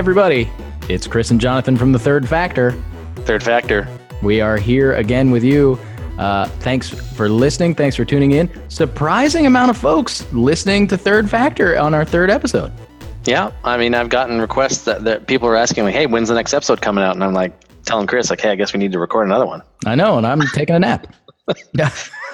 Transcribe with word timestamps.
everybody. 0.00 0.50
It's 0.88 1.06
Chris 1.06 1.30
and 1.30 1.38
Jonathan 1.38 1.76
from 1.76 1.92
The 1.92 1.98
Third 1.98 2.26
Factor. 2.26 2.70
Third 3.26 3.42
Factor. 3.42 3.86
We 4.22 4.40
are 4.40 4.56
here 4.56 4.94
again 4.94 5.30
with 5.30 5.44
you. 5.44 5.78
Uh, 6.18 6.46
thanks 6.60 6.88
for 6.88 7.28
listening. 7.28 7.74
Thanks 7.74 7.96
for 7.96 8.06
tuning 8.06 8.30
in. 8.30 8.50
Surprising 8.70 9.44
amount 9.44 9.68
of 9.68 9.76
folks 9.76 10.24
listening 10.32 10.86
to 10.86 10.96
Third 10.96 11.28
Factor 11.28 11.78
on 11.78 11.92
our 11.92 12.06
third 12.06 12.30
episode. 12.30 12.72
Yeah, 13.26 13.52
I 13.62 13.76
mean, 13.76 13.94
I've 13.94 14.08
gotten 14.08 14.40
requests 14.40 14.84
that, 14.84 15.04
that 15.04 15.26
people 15.26 15.46
are 15.48 15.56
asking 15.56 15.84
me, 15.84 15.92
"Hey, 15.92 16.06
when's 16.06 16.30
the 16.30 16.34
next 16.34 16.54
episode 16.54 16.80
coming 16.80 17.04
out?" 17.04 17.14
And 17.14 17.22
I'm 17.22 17.34
like, 17.34 17.52
telling 17.84 18.06
Chris, 18.06 18.30
like, 18.30 18.40
"Hey, 18.40 18.48
I 18.48 18.54
guess 18.54 18.72
we 18.72 18.78
need 18.78 18.92
to 18.92 18.98
record 18.98 19.26
another 19.26 19.44
one." 19.44 19.60
I 19.84 19.96
know, 19.96 20.16
and 20.16 20.26
I'm 20.26 20.40
taking 20.54 20.76
a 20.76 20.78
nap. 20.78 21.14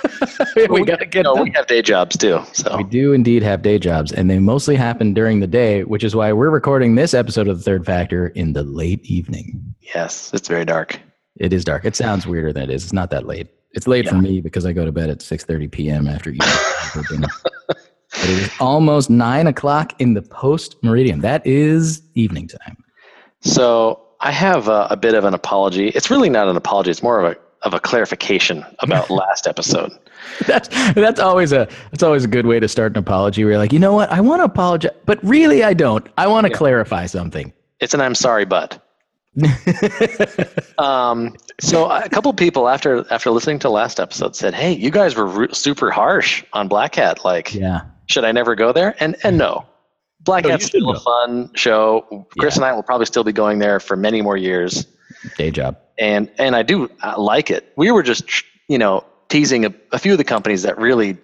we 0.71 0.85
got 0.85 1.01
to 1.01 1.07
get. 1.07 1.23
No, 1.25 1.35
done. 1.35 1.45
we 1.45 1.51
have 1.53 1.67
day 1.67 1.83
jobs 1.83 2.17
too, 2.17 2.43
so 2.53 2.77
We 2.77 2.85
do 2.85 3.13
indeed 3.13 3.43
have 3.43 3.63
day 3.63 3.79
jobs, 3.79 4.13
and 4.13 4.31
they 4.31 4.39
mostly 4.39 4.77
happen 4.77 5.15
during 5.15 5.41
the 5.41 5.47
day, 5.47 5.85
which 5.85 6.05
is 6.05 6.15
why 6.15 6.33
we're 6.33 6.51
recording 6.51 6.95
this 6.95 7.15
episode 7.15 7.49
of 7.49 7.59
The 7.59 7.65
Third 7.65 7.87
Factor 7.87 8.29
in 8.29 8.53
the 8.53 8.63
late 8.63 9.05
evening. 9.05 9.75
yes, 9.95 10.31
it's 10.35 10.49
very 10.49 10.65
dark. 10.65 11.01
It 11.39 11.53
is 11.53 11.65
dark. 11.65 11.85
It 11.85 11.95
sounds 11.97 12.27
weirder 12.27 12.53
than 12.53 12.65
it 12.65 12.71
is. 12.71 12.85
It's 12.85 12.93
not 12.93 13.11
that 13.11 13.27
late. 13.27 13.49
It's 13.73 13.87
late 13.87 14.09
for 14.09 14.15
me 14.15 14.41
because 14.41 14.65
I 14.65 14.73
go 14.73 14.87
to 14.87 14.93
bed 14.93 15.11
at 15.11 15.19
6.30 15.19 15.71
p.m. 15.71 16.09
after 16.09 16.31
eating 16.31 16.49
dinner. 17.11 17.29
But 17.67 17.77
it 18.25 18.31
is 18.31 18.51
almost 18.59 19.11
9 19.11 19.47
o'clock 19.47 19.93
in 20.01 20.15
the 20.15 20.23
post 20.23 20.77
meridian. 20.83 21.21
That 21.21 21.47
is 21.47 22.01
evening 22.15 22.49
time. 22.49 22.79
So 23.43 24.01
I 24.21 24.31
have 24.31 24.69
a, 24.69 24.87
a 24.91 24.97
bit 24.97 25.13
of 25.15 25.25
an 25.25 25.35
apology. 25.35 25.89
It's 25.89 26.11
really 26.11 26.31
not 26.31 26.49
an 26.49 26.57
apology. 26.57 26.91
It's 26.91 27.03
more 27.03 27.21
of 27.23 27.33
a 27.33 27.37
of 27.67 27.75
a 27.75 27.81
clarification 27.81 28.65
about 28.79 29.11
last 29.21 29.47
episode. 29.47 29.93
That's 30.47 30.69
that's 30.95 31.21
always 31.21 31.53
a 31.53 31.69
that's 31.91 32.03
always 32.03 32.25
a 32.25 32.29
good 32.29 32.47
way 32.47 32.59
to 32.61 32.69
start 32.69 32.93
an 32.93 32.99
apology. 32.99 33.45
Where 33.45 33.53
you're 33.53 33.59
like, 33.61 33.73
you 33.73 33.79
know 33.79 33.93
what, 33.93 34.11
I 34.11 34.21
want 34.21 34.41
to 34.41 34.45
apologize, 34.45 34.93
but 35.05 35.19
really 35.23 35.63
I 35.63 35.75
don't. 35.75 36.07
I 36.17 36.27
want 36.29 36.47
to 36.47 36.53
clarify 36.53 37.07
something. 37.07 37.53
It's 37.81 37.93
an 37.93 38.01
I'm 38.01 38.15
sorry, 38.15 38.45
but. 38.47 38.83
Um, 40.79 41.35
so 41.59 41.91
a 41.91 42.07
couple 42.09 42.33
people 42.35 42.69
after 42.69 43.05
after 43.11 43.31
listening 43.31 43.59
to 43.61 43.71
last 43.71 43.99
episode 43.99 44.37
said, 44.37 44.53
"Hey, 44.55 44.73
you 44.73 44.91
guys 44.91 45.17
were 45.17 45.27
re- 45.27 45.49
super 45.53 45.91
harsh 45.91 46.45
on 46.53 46.69
Black 46.69 46.95
Hat. 46.97 47.25
Like, 47.25 47.55
yeah, 47.55 47.81
should 48.07 48.25
I 48.25 48.33
never 48.33 48.55
go 48.55 48.73
there?" 48.73 48.95
And 49.01 49.17
and 49.23 49.39
no, 49.39 49.65
Black 50.21 50.45
No, 50.45 50.51
Hat's 50.51 50.67
still 50.67 50.91
a 50.91 51.01
fun 51.01 51.51
show. 51.55 52.27
Chris 52.39 52.57
Yeah. 52.57 52.63
and 52.63 52.65
I 52.67 52.73
will 52.75 52.83
probably 52.83 53.07
still 53.07 53.25
be 53.25 53.33
going 53.33 53.59
there 53.59 53.81
for 53.81 53.97
many 53.97 54.21
more 54.21 54.37
years, 54.37 54.87
day 55.39 55.51
job. 55.51 55.79
And 55.99 56.31
and 56.39 56.57
I 56.57 56.63
do 56.63 56.91
uh, 57.03 57.15
like 57.19 57.51
it. 57.51 57.73
We 57.77 57.91
were 57.91 58.03
just 58.03 58.25
you 58.69 58.79
know 58.79 59.05
teasing 59.29 59.65
a, 59.65 59.75
a 59.93 59.99
few 59.99 60.13
of 60.13 60.19
the 60.19 60.25
companies 60.25 60.63
that 60.63 60.79
really 60.79 61.17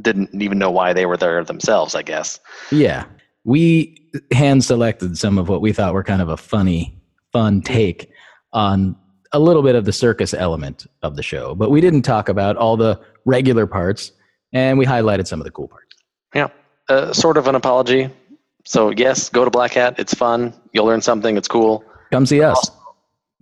didn't 0.00 0.30
even 0.40 0.58
know 0.58 0.70
why 0.70 0.92
they 0.92 1.06
were 1.06 1.16
there 1.16 1.42
themselves. 1.44 1.94
I 1.94 2.02
guess. 2.02 2.40
Yeah, 2.70 3.04
we 3.44 3.98
hand 4.32 4.64
selected 4.64 5.16
some 5.18 5.38
of 5.38 5.48
what 5.48 5.60
we 5.60 5.72
thought 5.72 5.94
were 5.94 6.04
kind 6.04 6.22
of 6.22 6.28
a 6.28 6.36
funny, 6.36 6.98
fun 7.32 7.62
take 7.62 8.10
on 8.52 8.96
a 9.32 9.38
little 9.38 9.62
bit 9.62 9.74
of 9.74 9.84
the 9.84 9.92
circus 9.92 10.32
element 10.32 10.86
of 11.02 11.16
the 11.16 11.22
show, 11.22 11.54
but 11.54 11.70
we 11.70 11.80
didn't 11.80 12.02
talk 12.02 12.28
about 12.28 12.56
all 12.56 12.76
the 12.76 13.00
regular 13.24 13.66
parts, 13.66 14.12
and 14.52 14.78
we 14.78 14.86
highlighted 14.86 15.26
some 15.26 15.40
of 15.40 15.44
the 15.44 15.50
cool 15.50 15.68
parts. 15.68 15.96
Yeah, 16.34 16.48
uh, 16.88 17.12
sort 17.12 17.36
of 17.36 17.46
an 17.46 17.54
apology. 17.54 18.10
So 18.64 18.90
yes, 18.90 19.28
go 19.28 19.44
to 19.44 19.50
Black 19.50 19.74
Hat. 19.74 19.94
It's 19.98 20.12
fun. 20.12 20.52
You'll 20.72 20.86
learn 20.86 21.00
something. 21.00 21.36
It's 21.36 21.48
cool. 21.48 21.84
Come 22.10 22.26
see 22.26 22.42
us. 22.42 22.70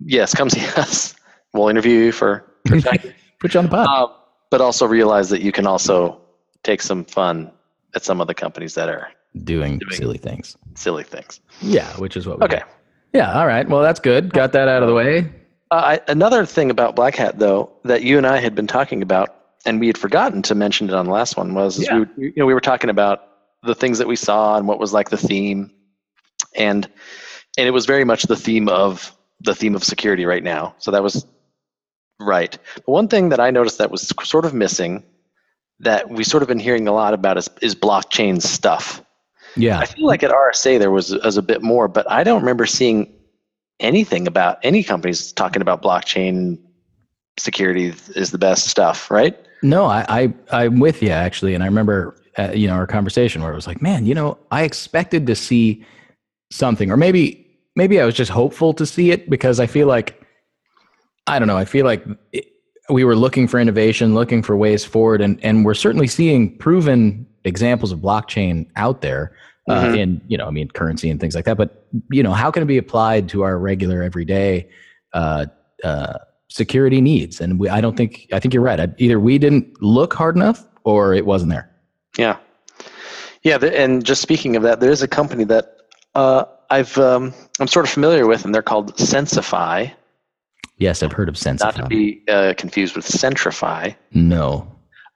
Yes, 0.05 0.35
come 0.35 0.51
see 0.51 0.61
us. 0.81 1.15
We'll 1.53 1.69
interview 1.69 1.99
you 2.07 2.13
for. 2.13 2.45
for. 2.69 2.81
Put 3.41 3.55
you 3.55 3.61
on 3.61 3.67
the 3.67 3.71
pod. 3.71 3.87
um, 3.87 4.17
but 4.51 4.61
also 4.61 4.87
realize 4.87 5.29
that 5.31 5.43
you 5.43 5.53
can 5.53 5.67
also 5.67 6.21
take 6.63 6.81
some 6.81 7.05
fun 7.05 7.51
at 7.95 8.03
some 8.05 8.21
of 8.21 8.27
the 8.27 8.35
companies 8.35 8.75
that 8.75 8.89
are 8.89 9.09
doing 9.45 9.79
doing- 9.79 9.93
silly 9.93 10.19
things. 10.19 10.57
silly 10.75 11.05
things. 11.05 11.41
Yeah, 11.61 11.89
which 11.99 12.17
is 12.17 12.27
what 12.27 12.39
we 12.41 12.45
Okay. 12.47 12.59
do. 12.59 13.19
Yeah, 13.19 13.39
all 13.39 13.47
right. 13.47 13.69
Well, 13.69 13.83
that's 13.83 14.01
good. 14.01 14.33
Got 14.33 14.53
that 14.53 14.67
out 14.69 14.83
of 14.83 14.89
the 14.89 14.95
way. 14.95 15.31
Uh, 15.71 15.75
I, 15.75 16.01
another 16.09 16.45
thing 16.47 16.71
about 16.71 16.97
Black 16.97 17.15
Hat, 17.17 17.39
though, 17.39 17.71
that 17.85 18.03
you 18.03 18.17
and 18.19 18.27
I 18.27 18.39
had 18.39 18.55
been 18.55 18.67
talking 18.67 19.03
about, 19.03 19.35
and 19.67 19.79
we 19.81 19.87
had 19.87 19.99
forgotten 19.99 20.43
to 20.43 20.55
mention 20.55 20.89
it 20.89 20.95
on 20.95 21.07
the 21.07 21.13
last 21.13 21.37
one, 21.37 21.55
was 21.55 21.79
Yeah. 21.83 22.05
we, 22.17 22.27
you 22.27 22.33
know 22.37 22.47
we 22.47 22.55
were 22.55 22.61
talking 22.61 22.91
about 22.91 23.23
the 23.63 23.75
things 23.75 23.99
that 23.99 24.09
we 24.09 24.17
saw 24.17 24.57
and 24.57 24.67
what 24.69 24.79
was 24.79 24.93
like 24.93 25.11
the 25.11 25.17
theme, 25.17 25.71
and 26.57 26.89
and 27.57 27.67
it 27.69 27.71
was 27.73 27.87
very 27.87 28.05
much 28.05 28.25
the 28.25 28.37
theme 28.37 28.69
of 28.69 29.17
the 29.41 29.55
theme 29.55 29.75
of 29.75 29.85
security 29.85 30.25
right 30.25 30.43
now. 30.43 30.75
So 30.79 30.91
that 30.91 31.03
was 31.03 31.27
right. 32.21 32.57
But 32.77 32.89
one 32.89 33.09
thing 33.09 33.29
that 33.31 33.41
I 33.41 33.51
noticed 33.51 33.79
that 33.79 33.91
was 33.91 34.13
sort 34.23 34.45
of 34.45 34.55
missing, 34.55 35.03
that 35.81 36.09
we 36.11 36.25
sort 36.25 36.43
of 36.43 36.49
been 36.49 36.59
hearing 36.59 36.89
a 36.89 36.93
lot 36.93 37.15
about, 37.15 37.39
is 37.39 37.51
is 37.61 37.75
blockchain 37.75 38.41
stuff. 38.41 39.03
Yeah. 39.57 39.79
I 39.79 39.87
feel 39.87 40.07
like 40.07 40.23
at 40.23 40.31
RSA 40.31 40.79
there 40.79 40.91
was, 40.91 41.15
was 41.15 41.37
a 41.37 41.43
bit 41.43 41.63
more, 41.63 41.87
but 41.87 42.11
I 42.11 42.25
don't 42.25 42.41
remember 42.41 42.67
seeing 42.67 43.13
anything 43.81 44.27
about 44.27 44.59
any 44.63 44.83
companies 44.83 45.33
talking 45.33 45.63
about 45.63 45.83
blockchain 45.83 46.59
security 47.39 47.93
is 48.15 48.31
the 48.31 48.39
best 48.39 48.67
stuff, 48.67 49.11
right? 49.11 49.39
No, 49.63 49.87
I, 49.87 50.05
I 50.09 50.35
I'm 50.51 50.79
with 50.79 51.03
you 51.03 51.11
actually, 51.11 51.55
and 51.55 51.63
I 51.63 51.67
remember 51.67 52.17
uh, 52.39 52.53
you 52.53 52.67
know 52.67 52.75
our 52.75 52.87
conversation 52.87 53.43
where 53.43 53.53
it 53.53 53.55
was 53.55 53.67
like, 53.67 53.81
man, 53.81 54.07
you 54.07 54.15
know, 54.15 54.39
I 54.51 54.63
expected 54.63 55.27
to 55.27 55.35
see 55.35 55.85
something, 56.51 56.91
or 56.91 56.97
maybe 56.97 57.44
maybe 57.77 58.01
I 58.01 58.05
was 58.05 58.15
just 58.15 58.31
hopeful 58.31 58.73
to 58.75 58.87
see 58.87 59.11
it 59.11 59.29
because 59.31 59.61
I 59.61 59.67
feel 59.67 59.87
like 59.87 60.21
I 61.27 61.39
don't 61.39 61.49
know, 61.49 61.57
I 61.57 61.65
feel 61.65 61.87
like 61.87 62.05
it, 62.33 62.47
we 62.91 63.03
were 63.05 63.17
looking 63.17 63.49
for 63.49 63.59
innovation, 63.59 64.15
looking 64.15 64.43
for 64.43 64.57
ways 64.57 64.85
forward, 64.85 65.21
and 65.21 65.43
and 65.45 65.65
we're 65.65 65.75
certainly 65.75 66.07
seeing 66.07 66.57
proven 66.59 67.27
examples 67.45 67.93
of 67.93 67.99
blockchain 68.01 68.67
out 68.77 69.01
there 69.01 69.35
uh, 69.69 69.85
Mhm. 69.85 69.99
in 69.99 70.21
you 70.29 70.37
know, 70.37 70.47
I 70.47 70.51
mean, 70.51 70.69
currency 70.69 71.09
and 71.11 71.19
things 71.21 71.35
like 71.35 71.47
that. 71.47 71.57
But 71.57 71.87
you 72.11 72.23
know, 72.23 72.33
how 72.33 72.51
can 72.51 72.63
it 72.63 72.67
be 72.67 72.79
applied 72.79 73.29
to 73.31 73.43
our 73.43 73.59
regular 73.59 74.03
everyday? 74.03 74.69
Uh, 75.13 75.47
uh, 75.83 76.19
security 76.49 77.01
needs. 77.01 77.41
And 77.41 77.59
we, 77.59 77.69
I 77.69 77.81
don't 77.81 77.97
think, 77.97 78.29
I 78.33 78.39
think 78.39 78.55
you're 78.55 78.63
right. 78.63 78.79
I, 78.79 78.89
either 78.99 79.19
we 79.19 79.39
didn't 79.39 79.81
look 79.83 80.15
hard 80.15 80.37
enough 80.37 80.65
or 80.85 81.15
it 81.15 81.27
wasn't 81.27 81.51
there. 81.51 81.69
Yeah, 82.17 82.37
yeah. 83.43 83.59
The, 83.59 83.77
and 83.79 84.05
just 84.05 84.23
speaking 84.23 84.55
of 84.57 84.63
that, 84.63 84.81
there 84.81 84.91
is 84.91 85.03
a 85.03 85.09
company 85.09 85.45
that 85.45 85.79
uh, 86.15 86.45
I've 86.71 86.97
um, 86.99 87.33
I'm 87.61 87.67
sort 87.67 87.85
of 87.85 87.91
familiar 87.91 88.27
with, 88.27 88.45
and 88.45 88.55
they're 88.55 88.63
called 88.63 88.97
Sensify, 88.97 89.93
Yes, 90.79 91.03
I've 91.03 91.13
heard 91.13 91.29
of 91.29 91.37
Sensify. 91.37 91.61
not 91.61 91.77
to 91.77 91.87
be 91.87 92.23
uh, 92.29 92.55
confused 92.57 92.97
with 92.97 93.07
Centrify. 93.07 93.95
no. 94.13 94.71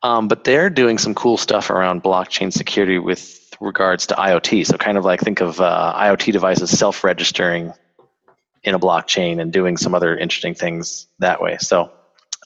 Um, 0.05 0.29
but 0.29 0.45
they're 0.45 0.71
doing 0.71 0.97
some 0.97 1.13
cool 1.13 1.37
stuff 1.37 1.71
around 1.71 2.05
blockchain 2.05 2.53
security 2.53 3.01
with 3.01 3.53
regards 3.61 4.07
to 4.07 4.15
IoT. 4.15 4.65
So, 4.65 4.77
kind 4.77 4.97
of 4.97 5.05
like 5.05 5.21
think 5.21 5.41
of 5.41 5.61
uh, 5.61 5.93
IoT 5.97 6.33
devices 6.33 6.71
self 6.71 7.03
registering 7.03 7.73
in 8.63 8.77
a 8.77 8.79
blockchain 8.79 9.41
and 9.41 9.53
doing 9.53 9.77
some 9.77 9.97
other 9.97 10.17
interesting 10.17 10.55
things 10.55 11.09
that 11.19 11.43
way. 11.43 11.57
So, 11.59 11.91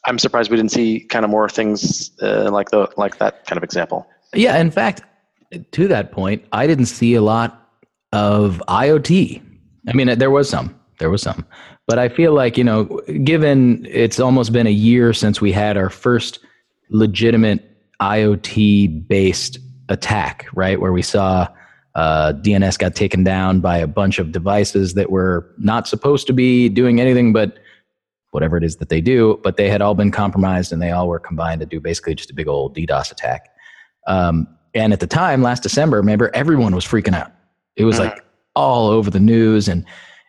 I'm 0.07 0.19
surprised 0.19 0.51
we 0.51 0.57
didn't 0.57 0.73
see 0.73 1.01
kind 1.01 1.27
of 1.27 1.31
more 1.31 1.47
things 1.47 2.13
uh, 2.23 2.51
like 2.51 2.71
the 2.71 2.91
like 2.97 3.19
that 3.19 3.45
kind 3.45 3.59
of 3.59 3.63
example. 3.63 4.07
Yeah. 4.33 4.57
In 4.57 4.71
fact, 4.71 5.03
to 5.73 5.89
that 5.89 6.11
point, 6.11 6.43
I 6.53 6.67
didn't 6.67 6.87
see 6.87 7.15
a 7.17 7.21
lot 7.23 7.62
of 8.13 8.63
IoT. 8.69 9.43
I 9.89 9.93
mean, 9.93 10.19
there 10.19 10.31
was 10.31 10.49
some, 10.49 10.79
there 10.99 11.11
was 11.11 11.23
some, 11.23 11.47
but 11.87 11.99
I 11.99 12.09
feel 12.09 12.33
like, 12.33 12.57
you 12.57 12.65
know, 12.65 12.85
given 13.25 13.87
it's 13.91 14.21
almost 14.21 14.53
been 14.53 14.67
a 14.67 14.71
year 14.71 15.13
since 15.13 15.41
we 15.41 15.53
had 15.53 15.77
our 15.77 15.91
first 15.91 16.39
legitimate 16.91 17.69
IoT 18.01 19.09
based 19.09 19.59
attack, 19.89 20.47
right? 20.55 20.81
Where 20.81 20.93
we 20.93 21.03
saw 21.03 21.49
uh, 21.95 22.33
DNS 22.35 22.79
got 22.79 22.95
taken 22.95 23.25
down 23.25 23.61
by 23.61 23.79
a 23.79 23.87
bunch 23.87 24.19
of 24.19 24.33
devices 24.33 24.95
that 24.95 25.11
were 25.11 25.53
not 25.59 25.87
supposed 25.87 26.27
to 26.29 26.33
be 26.33 26.69
doing 26.69 27.01
anything 27.01 27.33
but 27.33 27.59
whatever 28.31 28.57
it 28.57 28.65
is 28.65 28.77
that 28.77 28.89
they 28.89 29.01
do, 29.01 29.39
but 29.43 29.59
they 29.59 29.69
had 29.69 29.83
all 29.83 29.95
been 29.95 30.11
compromised 30.11 30.73
and 30.73 30.81
they 30.81 30.91
all 30.91 31.07
were 31.07 31.19
combined 31.19 31.61
to 31.61 31.67
do 31.67 31.79
basically 31.79 32.15
just 32.15 32.31
a 32.31 32.35
big 32.35 32.49
old 32.49 32.75
DDoS 32.75 33.13
attack. 33.13 33.51
Um, 34.07 34.49
and 34.75 34.93
at 34.95 35.01
the 35.01 35.07
time, 35.07 35.43
last 35.43 35.63
December, 35.63 35.99
remember, 35.99 36.31
everyone 36.33 36.75
was 36.75 36.87
freaking 36.87 37.15
out. 37.15 37.31
It 37.77 37.85
was 37.85 37.99
like 37.99 38.25
all 38.55 38.89
over 38.89 39.11
the 39.11 39.21
news, 39.21 39.69
and 39.69 39.85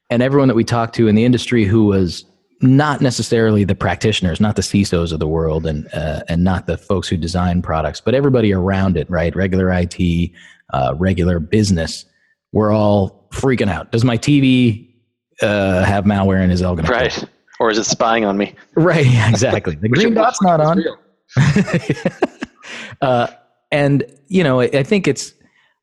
and 0.10 0.22
everyone 0.22 0.48
that 0.48 0.56
we 0.56 0.64
talked 0.64 0.96
to 0.96 1.08
in 1.08 1.16
the 1.16 1.26
industry 1.26 1.66
who 1.66 1.86
was 1.86 2.26
not 2.62 3.02
necessarily 3.02 3.66
the 3.66 3.76
practitioners, 3.76 4.40
not 4.40 4.56
the 4.56 4.62
CISOs 4.62 5.12
of 5.12 5.20
the 5.20 5.28
world, 5.28 5.66
and 5.66 5.88
uh, 5.94 6.22
and 6.30 6.44
not 6.44 6.68
the 6.68 6.78
folks 6.78 7.08
who 7.08 7.18
design 7.18 7.62
products, 7.62 8.00
but 8.00 8.16
everybody 8.16 8.54
around 8.54 8.98
it, 8.98 9.10
right? 9.10 9.36
Regular 9.36 9.72
IT, 9.72 10.32
uh, 10.74 10.94
regular 10.98 11.40
business, 11.40 12.06
we're 12.54 12.72
all 12.72 13.28
freaking 13.34 13.70
out. 13.70 13.92
Does 13.92 14.06
my 14.06 14.18
TV 14.18 14.94
uh, 15.42 15.84
have 15.84 16.06
malware 16.06 16.42
and 16.42 16.52
is 16.52 16.62
it 16.62 16.66
all 16.66 16.76
going 16.76 16.88
Right. 16.88 17.24
Or 17.60 17.70
is 17.70 17.78
it 17.78 17.86
spying 17.86 18.26
on 18.26 18.38
me? 18.38 18.56
Right, 18.76 19.06
yeah, 19.06 19.30
exactly. 19.32 19.76
The 19.76 19.90
green 19.90 20.14
dot's 20.14 20.42
not 20.42 20.62
on. 20.62 20.84
uh, 23.02 23.28
and 23.72 24.06
you 24.28 24.44
know, 24.44 24.62
I 24.62 24.84
think 24.84 25.08
it's, 25.08 25.34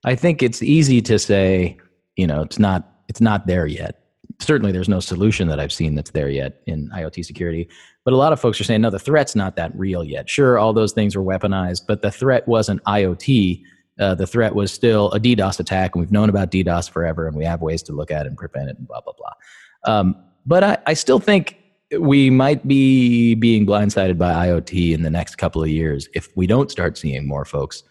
I 0.04 0.14
think 0.14 0.42
it's 0.42 0.62
easy 0.62 1.02
to 1.02 1.18
say, 1.18 1.76
you 2.16 2.26
know, 2.26 2.42
it's 2.42 2.58
not, 2.58 3.02
it's 3.08 3.20
not 3.20 3.46
there 3.46 3.66
yet. 3.66 3.96
Certainly, 4.38 4.72
there's 4.72 4.88
no 4.88 5.00
solution 5.00 5.48
that 5.48 5.60
I've 5.60 5.72
seen 5.72 5.94
that's 5.94 6.12
there 6.12 6.30
yet 6.30 6.62
in 6.66 6.88
IoT 6.90 7.24
security. 7.24 7.68
But 8.04 8.14
a 8.14 8.16
lot 8.16 8.32
of 8.32 8.40
folks 8.40 8.58
are 8.60 8.64
saying, 8.64 8.80
no, 8.80 8.88
the 8.88 8.98
threat's 8.98 9.36
not 9.36 9.56
that 9.56 9.72
real 9.74 10.02
yet. 10.02 10.30
Sure, 10.30 10.58
all 10.58 10.72
those 10.72 10.92
things 10.92 11.14
were 11.14 11.22
weaponized, 11.22 11.82
but 11.86 12.00
the 12.00 12.10
threat 12.10 12.48
wasn't 12.48 12.82
IoT. 12.84 13.62
uh, 13.98 14.14
the 14.14 14.26
threat 14.26 14.54
was 14.54 14.72
still 14.72 15.12
a 15.12 15.20
DDoS 15.20 15.60
attack, 15.60 15.94
and 15.94 16.00
we've 16.00 16.12
known 16.12 16.30
about 16.30 16.50
DDoS 16.50 16.90
forever, 16.90 17.26
and 17.26 17.36
we 17.36 17.44
have 17.44 17.60
ways 17.60 17.82
to 17.82 17.92
look 17.92 18.10
at 18.10 18.24
it 18.24 18.28
and 18.28 18.38
prevent 18.38 18.70
it, 18.70 18.78
and 18.78 18.88
blah 18.88 19.02
blah 19.02 19.12
blah. 19.12 19.94
Um, 19.94 20.16
but 20.46 20.64
I, 20.64 20.78
I 20.86 20.94
still 20.94 21.18
think 21.18 21.58
we 21.98 22.30
might 22.30 22.66
be 22.66 23.34
being 23.34 23.66
blindsided 23.66 24.16
by 24.16 24.46
IoT 24.46 24.94
in 24.94 25.02
the 25.02 25.10
next 25.10 25.36
couple 25.36 25.62
of 25.62 25.68
years 25.68 26.08
if 26.14 26.34
we 26.36 26.46
don't 26.46 26.70
start 26.70 26.96
seeing 26.96 27.26
more 27.26 27.44
folks 27.44 27.82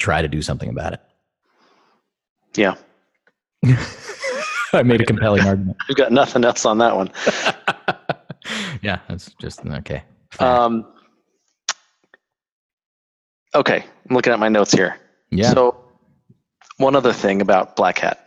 try 0.00 0.22
to 0.22 0.28
do 0.28 0.42
something 0.42 0.68
about 0.68 0.94
it. 0.94 1.00
Yeah. 2.56 2.74
I 4.72 4.82
made 4.82 5.00
a 5.00 5.04
compelling 5.04 5.46
argument. 5.46 5.76
We've 5.88 5.96
got 5.96 6.12
nothing 6.12 6.44
else 6.44 6.64
on 6.64 6.78
that 6.78 6.96
one. 6.96 7.10
yeah, 8.82 9.00
that's 9.08 9.32
just 9.40 9.64
okay. 9.64 10.02
Um, 10.38 10.86
okay, 13.54 13.84
I'm 14.08 14.16
looking 14.16 14.32
at 14.32 14.38
my 14.38 14.48
notes 14.48 14.72
here. 14.72 14.96
Yeah. 15.30 15.52
So, 15.52 15.84
one 16.78 16.96
other 16.96 17.12
thing 17.12 17.40
about 17.40 17.76
Black 17.76 17.98
Hat. 17.98 18.26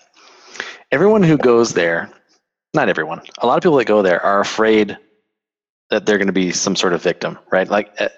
Everyone 0.92 1.24
who 1.24 1.38
goes 1.38 1.74
there, 1.74 2.10
not 2.74 2.90
everyone, 2.90 3.22
a 3.40 3.48
lot 3.48 3.58
of 3.58 3.64
people 3.64 3.78
that 3.78 3.86
go 3.86 4.02
there 4.02 4.24
are 4.24 4.42
afraid 4.42 4.98
that 5.90 6.06
they're 6.06 6.18
going 6.18 6.28
to 6.28 6.34
be 6.34 6.52
some 6.52 6.75
sort 6.75 6.94
of 6.94 7.02
victim, 7.02 7.38
right? 7.52 7.70
Like 7.70 7.94
uh, 8.00 8.10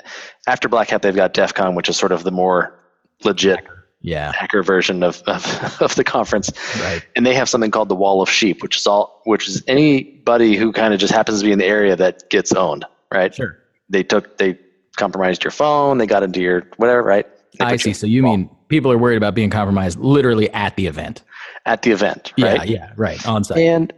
after 0.48 0.68
Black 0.68 0.90
Hat, 0.90 1.02
they've 1.02 1.16
got 1.16 1.34
DEF 1.34 1.54
CON, 1.54 1.75
which 1.75 1.90
is 1.90 1.98
sort 1.98 2.12
of 2.12 2.24
the 2.24 2.31
more 2.31 2.80
legit 3.24 3.66
yeah. 4.02 4.32
hacker 4.32 4.64
version 4.64 5.04
of, 5.04 5.22
of, 5.28 5.46
of 5.82 5.96
the 5.96 6.04
conference. 6.04 6.52
Right. 6.80 7.06
And 7.16 7.26
they 7.26 7.34
have 7.34 7.50
something 7.50 7.72
called 7.72 7.90
the 7.90 7.96
Wall 7.96 8.22
of 8.22 8.30
Sheep, 8.30 8.62
which 8.62 8.78
is 8.78 8.88
all 8.88 9.22
which 9.26 9.48
is 9.48 9.64
anybody 9.68 10.56
who 10.56 10.72
kind 10.72 10.94
of 10.94 11.00
just 11.00 11.14
happens 11.14 11.40
to 11.40 11.46
be 11.46 11.52
in 11.52 11.60
the 11.60 11.66
area 11.66 11.96
that 11.96 12.30
gets 12.30 12.54
owned, 12.54 12.86
right? 13.14 13.34
Sure. 13.34 13.58
They 13.90 14.04
took 14.04 14.38
they 14.38 14.60
compromised 14.96 15.44
your 15.44 15.52
phone, 15.52 15.98
they 15.98 16.06
got 16.06 16.24
into 16.24 16.42
your 16.42 16.68
whatever, 16.78 17.04
right? 17.04 17.28
They 17.58 17.66
I 17.66 17.76
see. 17.78 17.94
So 17.94 18.08
you 18.08 18.22
phone 18.22 18.40
mean 18.40 18.50
people 18.68 18.92
are 18.92 18.98
worried 18.98 19.18
about 19.18 19.36
being 19.36 19.50
compromised 19.50 20.00
literally 20.00 20.52
at 20.52 20.76
the 20.76 20.88
event? 20.88 21.22
at 21.66 21.82
the 21.82 21.92
event, 21.92 22.32
Yeah, 22.38 22.58
right? 22.58 22.70
yeah, 22.70 22.78
yeah, 22.78 22.94
right. 22.96 23.28
On 23.28 23.44
site. 23.44 23.58
And 23.58 23.94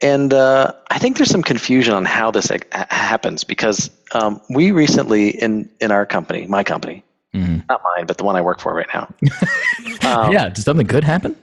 and 0.00 0.34
uh, 0.34 0.72
I 0.90 0.98
think 0.98 1.16
there's 1.16 1.30
some 1.30 1.44
confusion 1.44 1.94
on 1.94 2.04
how 2.04 2.32
this 2.32 2.48
ha- 2.48 2.86
happens 2.90 3.44
because 3.44 3.90
um, 4.12 4.40
we 4.50 4.72
recently 4.72 5.30
in 5.30 5.70
in 5.80 5.90
our 5.90 6.04
company, 6.04 6.46
my 6.46 6.64
company, 6.64 7.04
Mhm. 7.34 7.66
not 7.68 7.80
mine, 7.96 8.06
but 8.06 8.18
the 8.18 8.24
one 8.24 8.36
I 8.36 8.40
work 8.40 8.60
for 8.60 8.74
right 8.74 8.88
now. 8.92 9.08
um, 10.02 10.32
yeah, 10.32 10.48
did 10.48 10.58
something 10.62 10.86
good 10.86 11.04
happen? 11.04 11.34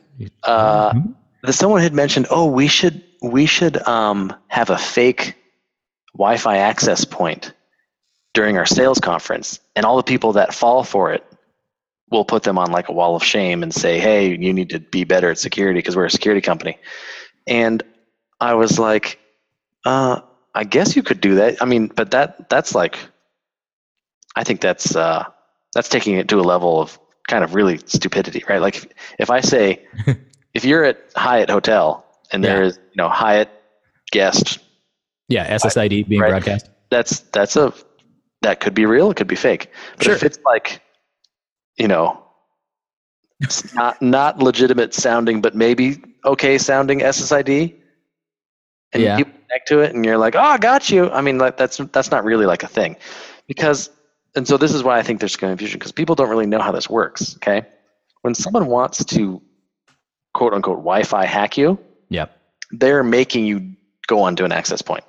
uh, 0.44 0.94
Mhm. 0.94 1.16
the, 1.44 1.54
someone 1.54 1.82
had 1.82 1.94
mentioned, 1.94 2.28
oh, 2.30 2.46
we 2.46 2.68
should 2.68 3.02
we 3.22 3.46
should 3.46 3.86
um, 3.88 4.34
have 4.48 4.70
a 4.70 4.78
fake 4.78 5.36
Wi-Fi 6.14 6.58
access 6.58 7.04
point 7.06 7.54
during 8.34 8.58
our 8.58 8.66
sales 8.66 9.00
conference, 9.00 9.60
and 9.76 9.86
all 9.86 9.98
the 9.98 10.04
people 10.04 10.32
that 10.34 10.54
fall 10.54 10.84
for 10.84 11.12
it, 11.12 11.26
we'll 12.12 12.26
put 12.26 12.44
them 12.44 12.58
on 12.58 12.72
like 12.72 12.88
a 12.90 12.92
wall 12.94 13.16
of 13.16 13.24
shame 13.24 13.64
and 13.64 13.74
say, 13.74 14.00
hey, 14.00 14.30
you 14.30 14.54
need 14.54 14.70
to 14.70 14.80
be 14.80 15.04
better 15.04 15.32
at 15.32 15.38
security 15.40 15.80
because 15.80 15.96
we're 15.96 16.06
a 16.06 16.12
security 16.12 16.42
company. 16.42 16.78
And 17.48 17.82
I 18.40 18.54
was 18.54 18.78
like, 18.80 19.20
uh, 19.86 20.22
I 20.56 20.64
guess 20.64 20.96
you 20.96 21.04
could 21.04 21.20
do 21.22 21.36
that. 21.36 21.62
I 21.62 21.66
mean, 21.66 21.88
but 21.88 22.12
that 22.12 22.50
that's 22.50 22.74
like, 22.76 23.00
I 24.36 24.44
think 24.44 24.62
that's 24.62 24.96
uh, 24.96 25.26
that's 25.74 25.90
taking 25.90 26.16
it 26.18 26.28
to 26.30 26.40
a 26.40 26.42
level 26.42 26.82
of 26.82 27.00
kind 27.28 27.44
of 27.44 27.54
really 27.56 27.78
stupidity, 27.86 28.44
right? 28.50 28.62
Like 28.62 28.76
if, 28.78 28.88
if 29.20 29.30
I 29.30 29.42
say, 29.42 29.86
if 30.54 30.66
you're 30.66 30.84
at 30.84 31.00
Hyatt 31.16 31.50
Hotel 31.50 32.06
and 32.32 32.44
Yeah. 32.44 32.54
there 32.56 32.64
is, 32.64 32.78
you 32.78 32.98
know, 33.04 33.10
Hyatt 33.10 33.50
guest, 34.12 34.60
yeah, 35.28 35.48
SSID 35.58 36.08
being 36.08 36.22
Right. 36.22 36.30
broadcast. 36.30 36.70
that's 36.90 37.20
that's 37.20 37.56
a 37.56 37.72
that 38.42 38.60
could 38.60 38.74
be 38.74 38.86
real, 38.86 39.12
it 39.12 39.18
could 39.18 39.28
be 39.28 39.36
fake. 39.36 39.70
But 39.98 40.08
if 40.08 40.24
it's 40.24 40.40
like, 40.46 40.82
you 41.78 41.88
know, 41.88 42.24
it's 43.42 43.74
not 43.76 44.02
not 44.02 44.40
legitimate 44.40 44.94
sounding, 44.94 45.40
but 45.42 45.54
maybe 45.56 46.02
okay 46.26 46.58
sounding 46.58 47.00
SSID, 47.02 47.76
and 48.94 49.04
Yeah. 49.04 49.18
you 49.20 49.26
connect 49.26 49.68
to 49.68 49.80
it, 49.82 49.94
and 49.94 50.04
you're 50.04 50.18
like, 50.18 50.36
oh, 50.36 50.40
I 50.40 50.58
got 50.58 50.90
you. 50.90 51.10
I 51.12 51.22
mean, 51.22 51.38
like 51.38 51.58
that's 51.58 51.78
that's 51.78 52.10
not 52.10 52.24
really 52.24 52.46
like 52.48 52.64
a 52.64 52.68
thing, 52.68 52.96
because 53.48 53.92
and 54.36 54.48
so 54.48 54.58
this 54.58 54.74
is 54.74 54.84
why 54.84 54.98
I 55.00 55.04
think 55.04 55.20
there's 55.20 55.36
confusion 55.36 55.80
because 55.80 55.92
people 55.92 56.16
don't 56.16 56.30
really 56.30 56.46
know 56.46 56.60
how 56.60 56.72
this 56.72 56.90
works. 56.90 57.36
Okay, 57.38 57.64
when 58.22 58.34
someone 58.36 58.68
wants 58.68 59.04
to 59.06 59.42
quote 60.34 60.54
unquote 60.54 60.78
Wi-Fi 60.78 61.26
hack 61.26 61.58
you, 61.58 61.78
Yep. 62.10 62.36
they're 62.72 63.04
making 63.04 63.46
you 63.46 63.74
go 64.08 64.22
onto 64.22 64.46
an 64.46 64.52
access 64.52 64.82
point. 64.82 65.04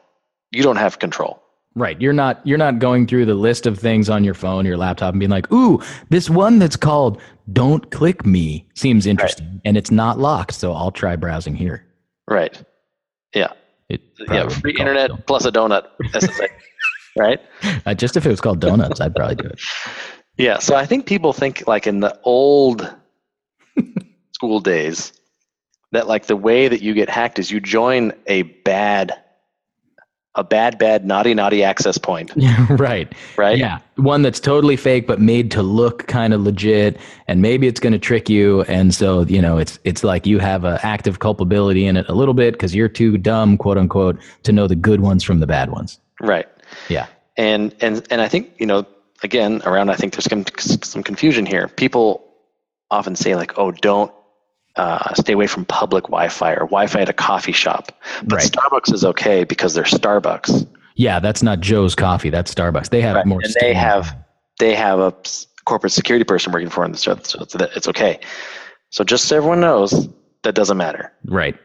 You 0.52 0.62
don't 0.62 0.76
have 0.76 0.98
control. 0.98 1.42
Right. 1.76 2.00
You're 2.00 2.12
not 2.12 2.40
you're 2.44 2.58
not 2.58 2.80
going 2.80 3.06
through 3.06 3.26
the 3.26 3.34
list 3.34 3.64
of 3.66 3.78
things 3.78 4.10
on 4.10 4.24
your 4.24 4.34
phone, 4.34 4.66
your 4.66 4.76
laptop, 4.76 5.12
and 5.12 5.20
being 5.20 5.30
like, 5.30 5.50
ooh, 5.52 5.80
this 6.08 6.28
one 6.28 6.58
that's 6.58 6.74
called 6.74 7.20
Don't 7.52 7.88
Click 7.92 8.26
Me 8.26 8.66
seems 8.74 9.06
interesting. 9.06 9.60
And 9.64 9.76
it's 9.76 9.90
not 9.92 10.18
locked, 10.18 10.54
so 10.54 10.72
I'll 10.72 10.90
try 10.90 11.14
browsing 11.14 11.54
here. 11.54 11.86
Right. 12.28 12.60
Yeah. 13.34 13.52
It 13.88 14.00
Yeah. 14.28 14.48
Free 14.48 14.74
internet 14.78 15.26
plus 15.28 15.44
a 15.44 15.52
donut. 15.52 15.86
SSA. 16.12 16.48
Right. 17.16 17.40
Uh, 17.86 17.94
just 17.94 18.16
if 18.16 18.26
it 18.26 18.30
was 18.30 18.40
called 18.40 18.60
donuts, 18.60 19.00
I'd 19.00 19.14
probably 19.14 19.36
do 19.36 19.48
it. 19.48 19.60
Yeah. 20.40 20.58
So 20.58 20.74
I 20.74 20.86
think 20.86 21.04
people 21.04 21.34
think 21.34 21.66
like 21.66 21.86
in 21.86 22.00
the 22.00 22.18
old 22.24 22.90
school 24.32 24.60
days 24.60 25.12
that 25.92 26.06
like 26.06 26.26
the 26.26 26.36
way 26.36 26.66
that 26.66 26.80
you 26.80 26.94
get 26.94 27.10
hacked 27.10 27.38
is 27.38 27.50
you 27.50 27.60
join 27.60 28.12
a 28.26 28.42
bad, 28.42 29.12
a 30.36 30.42
bad, 30.42 30.78
bad, 30.78 31.04
naughty, 31.04 31.34
naughty 31.34 31.62
access 31.62 31.98
point. 31.98 32.30
Yeah, 32.36 32.66
right. 32.70 33.12
Right. 33.36 33.58
Yeah. 33.58 33.80
One 33.96 34.22
that's 34.22 34.40
totally 34.40 34.76
fake 34.76 35.06
but 35.06 35.20
made 35.20 35.50
to 35.50 35.62
look 35.62 36.06
kind 36.06 36.32
of 36.32 36.40
legit 36.40 36.98
and 37.28 37.42
maybe 37.42 37.66
it's 37.66 37.80
going 37.80 37.92
to 37.92 37.98
trick 37.98 38.30
you 38.30 38.62
and 38.62 38.94
so, 38.94 39.22
you 39.22 39.42
know, 39.42 39.58
it's 39.58 39.78
it's 39.84 40.02
like 40.02 40.26
you 40.26 40.38
have 40.38 40.64
a 40.64 40.80
active 40.82 41.18
culpability 41.18 41.84
in 41.84 41.98
it 41.98 42.08
a 42.08 42.14
little 42.14 42.34
bit 42.34 42.58
cuz 42.58 42.74
you're 42.74 42.88
too 42.88 43.18
dumb, 43.18 43.58
quote 43.58 43.76
unquote, 43.76 44.18
to 44.44 44.52
know 44.52 44.66
the 44.66 44.76
good 44.76 45.00
ones 45.00 45.22
from 45.22 45.40
the 45.40 45.46
bad 45.46 45.70
ones. 45.70 45.98
Right. 46.22 46.46
Yeah. 46.88 47.06
and 47.36 47.74
and 47.80 48.06
and 48.10 48.20
I 48.20 48.28
think 48.28 48.52
you 48.58 48.66
know 48.66 48.86
again 49.22 49.62
around 49.64 49.90
I 49.90 49.96
think 49.96 50.14
there's 50.14 50.24
some 50.24 50.44
some 50.82 51.02
confusion 51.02 51.46
here. 51.46 51.68
People 51.68 52.24
often 52.90 53.14
say 53.16 53.36
like, 53.36 53.58
"Oh, 53.58 53.70
don't 53.70 54.12
uh, 54.76 55.14
stay 55.14 55.32
away 55.32 55.46
from 55.46 55.64
public 55.64 56.04
Wi-Fi 56.04 56.52
or 56.52 56.66
Wi-Fi 56.66 57.00
at 57.00 57.08
a 57.08 57.12
coffee 57.12 57.52
shop." 57.52 57.92
But 58.24 58.36
Right. 58.36 58.50
Starbucks 58.50 58.92
is 58.92 59.04
okay 59.04 59.44
because 59.44 59.74
they're 59.74 59.84
Starbucks, 59.84 60.66
Yeah, 60.96 61.20
that's 61.20 61.42
not 61.42 61.60
Joe's 61.60 61.94
coffee, 61.94 62.30
that's 62.30 62.52
Starbucks. 62.54 62.90
They 62.90 63.00
have 63.02 63.16
right? 63.16 63.26
more 63.26 63.40
and 63.42 63.54
they 63.60 63.74
have 63.74 64.16
they 64.58 64.74
have 64.74 64.98
a 64.98 65.14
corporate 65.64 65.92
security 65.92 66.24
person 66.24 66.52
working 66.52 66.68
for 66.70 66.84
them, 66.84 66.94
so 66.94 67.12
it's, 67.12 67.30
so 67.30 67.38
it's 67.42 67.54
it's 67.54 67.88
okay. 67.88 68.18
So 68.90 69.04
just 69.04 69.26
so 69.26 69.36
everyone 69.36 69.60
knows, 69.60 70.08
that 70.42 70.54
doesn't 70.54 70.76
matter. 70.76 71.12
Right. 71.24 71.56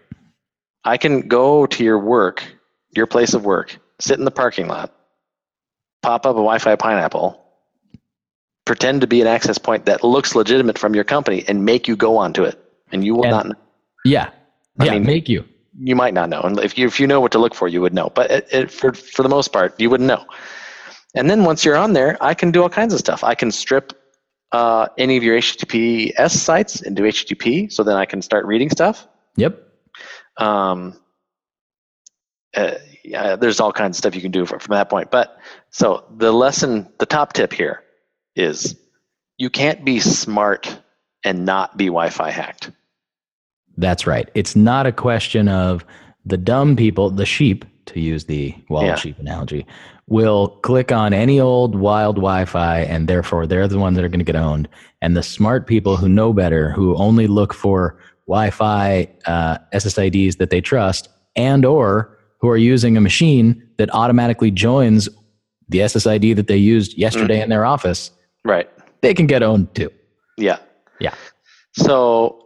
I 0.83 0.97
can 0.97 1.27
go 1.27 1.65
to 1.65 1.83
your 1.83 1.97
work, 1.97 2.43
your 2.95 3.07
place 3.07 3.33
of 3.33 3.43
work, 3.45 3.77
sit 3.99 4.19
in 4.19 4.25
the 4.25 4.31
parking 4.31 4.67
lot, 4.67 4.93
pop 6.05 6.25
up 6.25 6.35
a 6.35 6.43
Wi-Fi 6.49 6.75
pineapple, 6.75 7.27
pretend 8.65 9.01
to 9.01 9.07
be 9.07 9.21
an 9.21 9.27
access 9.27 9.57
point 9.57 9.85
that 9.85 10.03
looks 10.03 10.35
legitimate 10.35 10.77
from 10.77 10.93
your 10.95 11.03
company, 11.03 11.43
and 11.47 11.65
make 11.65 11.87
you 11.87 11.95
go 11.95 12.17
onto 12.17 12.43
it, 12.43 12.57
and 12.91 13.03
you 13.05 13.15
will 13.15 13.23
And- 13.25 13.31
not. 13.31 13.45
Know. 13.47 13.55
Yeah. 14.05 14.29
I 14.79 14.85
Yeah, 14.85 14.91
mean- 14.93 15.05
make 15.05 15.27
you. 15.29 15.43
You 15.77 15.95
might 15.95 16.13
not 16.13 16.29
know, 16.29 16.39
and 16.41 16.57
if 16.59 16.77
you 16.77 16.87
if 16.87 17.01
you 17.01 17.07
know 17.07 17.19
what 17.19 17.33
to 17.33 17.39
look 17.39 17.53
for, 17.53 17.67
you 17.67 17.81
would 17.81 17.93
know. 17.93 18.09
But 18.17 18.31
it, 18.31 18.47
it, 18.57 18.71
for 18.71 18.93
for 18.93 19.23
the 19.23 19.29
most 19.37 19.49
part, 19.51 19.77
you 19.77 19.89
wouldn't 19.89 20.07
know. 20.07 20.23
And 21.15 21.29
then 21.29 21.43
once 21.43 21.65
you're 21.65 21.75
on 21.75 21.91
there, 21.91 22.17
I 22.21 22.33
can 22.33 22.49
do 22.51 22.61
all 22.63 22.69
kinds 22.69 22.93
of 22.93 22.99
stuff. 22.99 23.25
I 23.25 23.35
can 23.35 23.51
strip 23.51 23.91
uh, 24.53 24.87
any 24.97 25.17
of 25.17 25.23
your 25.23 25.35
HTTPS 25.37 26.31
sites 26.31 26.81
into 26.81 27.01
HTTP, 27.03 27.69
so 27.69 27.83
then 27.83 27.97
I 27.97 28.05
can 28.05 28.21
start 28.21 28.45
reading 28.45 28.69
stuff. 28.69 29.05
Yep. 29.35 29.53
um, 30.37 30.95
uh, 32.55 32.75
yeah, 33.07 33.35
there's 33.35 33.59
all 33.59 33.71
kinds 33.71 33.95
of 33.95 33.99
stuff 33.99 34.15
you 34.15 34.21
can 34.21 34.31
do 34.31 34.45
from, 34.45 34.59
from 34.59 34.73
that 34.73 34.89
point. 34.89 35.11
But 35.11 35.37
so 35.69 36.05
the 36.17 36.31
lesson, 36.31 36.91
the 36.99 37.05
top 37.05 37.33
tip 37.33 37.53
here 37.53 37.83
is 38.35 38.75
you 39.37 39.49
can't 39.49 39.85
be 39.85 39.99
smart 39.99 40.79
and 41.23 41.45
not 41.45 41.77
be 41.77 41.85
Wi-Fi 41.85 42.31
hacked. 42.31 42.71
That's 43.77 44.07
right. 44.07 44.29
It's 44.35 44.55
not 44.55 44.85
a 44.85 44.91
question 44.91 45.47
of 45.49 45.85
the 46.25 46.37
dumb 46.37 46.75
people, 46.75 47.09
the 47.09 47.25
sheep, 47.25 47.65
to 47.87 47.99
use 47.99 48.25
the 48.25 48.55
wall 48.69 48.85
Yeah. 48.85 48.95
sheep 48.95 49.19
analogy, 49.19 49.65
will 50.07 50.47
click 50.47 50.91
on 50.91 51.13
any 51.13 51.39
old 51.39 51.75
wild 51.75 52.15
Wi 52.15 52.45
Fi 52.45 52.79
and 52.79 53.07
therefore 53.07 53.45
they're 53.45 53.67
the 53.67 53.79
ones 53.79 53.95
that 53.95 54.03
are 54.03 54.09
going 54.09 54.19
to 54.19 54.25
get 54.25 54.35
owned. 54.35 54.67
And 55.01 55.15
the 55.15 55.23
smart 55.23 55.67
people 55.67 55.97
who 55.97 56.09
know 56.09 56.33
better, 56.33 56.71
who 56.71 56.95
only 56.95 57.27
look 57.27 57.53
for 57.53 57.97
Wi 58.27 58.49
Fi 58.49 59.07
uh, 59.25 59.57
SSIDs 59.73 60.37
that 60.37 60.49
they 60.49 60.61
trust 60.61 61.09
and 61.35 61.65
or 61.65 62.14
who 62.45 62.51
are 62.51 62.57
using 62.57 62.95
a 62.95 63.01
machine 63.01 63.67
that 63.77 63.91
automatically 63.91 64.51
joins 64.51 65.09
the 65.67 65.79
SSID 65.79 66.35
that 66.35 66.45
they 66.45 66.57
used 66.57 66.95
yesterday 66.95 67.37
in 67.37 67.41
mm-hmm. 67.41 67.49
their 67.49 67.65
office, 67.65 68.11
Right. 68.43 68.69
they 69.01 69.15
can 69.15 69.25
get 69.25 69.41
owned 69.41 69.73
too. 69.73 69.91
Yeah. 70.37 70.59
Yeah. 70.99 71.15
So 71.73 72.39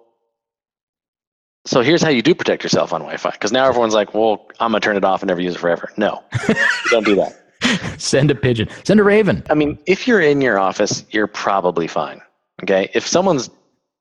so 1.66 1.82
here's 1.82 2.02
how 2.02 2.10
you 2.10 2.22
do 2.22 2.34
protect 2.34 2.64
yourself 2.64 2.94
on 2.94 3.02
Wi-Fi. 3.02 3.32
Because 3.32 3.52
now 3.52 3.68
everyone's 3.68 3.94
like, 3.94 4.14
well, 4.14 4.48
I'm 4.62 4.72
gonna 4.72 4.80
turn 4.80 4.96
it 4.96 5.04
off 5.04 5.22
and 5.22 5.28
never 5.28 5.42
use 5.42 5.56
it 5.56 5.60
forever. 5.60 5.92
No. 5.98 6.24
don't 6.92 7.06
do 7.06 7.16
that. 7.16 7.36
Send 8.00 8.32
a 8.32 8.36
pigeon, 8.36 8.70
send 8.86 9.02
a 9.02 9.04
raven. 9.04 9.44
I 9.50 9.54
mean, 9.54 9.78
if 9.86 10.08
you're 10.08 10.22
in 10.22 10.40
your 10.40 10.58
office, 10.58 11.04
you're 11.10 11.28
probably 11.28 11.88
fine. 11.88 12.22
Okay, 12.64 12.90
if 12.94 13.06
someone's 13.06 13.50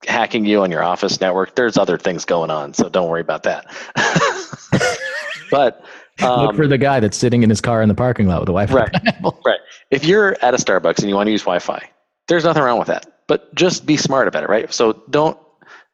hacking 0.07 0.45
you 0.45 0.63
on 0.63 0.71
your 0.71 0.85
office 0.85 1.21
network, 1.21 1.57
there's 1.57 1.77
other 1.77 1.99
things 1.99 2.25
going 2.25 2.51
on, 2.51 2.73
so 2.73 2.89
don't 2.89 3.11
worry 3.11 3.21
about 3.21 3.43
that. 3.43 3.67
but 5.51 5.85
um, 6.23 6.47
Look 6.47 6.57
for 6.57 6.67
the 6.67 6.79
guy 6.79 7.01
that's 7.01 7.17
sitting 7.17 7.43
in 7.43 7.51
his 7.51 7.61
car 7.61 7.83
in 7.83 7.89
the 7.89 7.95
parking 7.95 8.27
lot 8.27 8.41
with 8.41 8.49
a 8.49 8.53
Wi-Fi. 8.53 8.75
Right. 8.75 9.35
Right. 9.45 9.61
If 9.91 10.05
you're 10.05 10.37
at 10.43 10.55
a 10.55 10.57
Starbucks 10.57 10.99
and 10.99 11.09
you 11.09 11.15
want 11.15 11.29
to 11.29 11.31
use 11.31 11.43
Wi-Fi, 11.43 11.91
there's 12.29 12.45
nothing 12.45 12.63
wrong 12.63 12.79
with 12.79 12.89
that. 12.89 13.07
But 13.27 13.55
just 13.55 13.87
be 13.87 13.97
smart 13.97 14.29
about 14.29 14.43
it, 14.43 14.49
right? 14.49 14.73
So 14.73 15.03
don't 15.11 15.39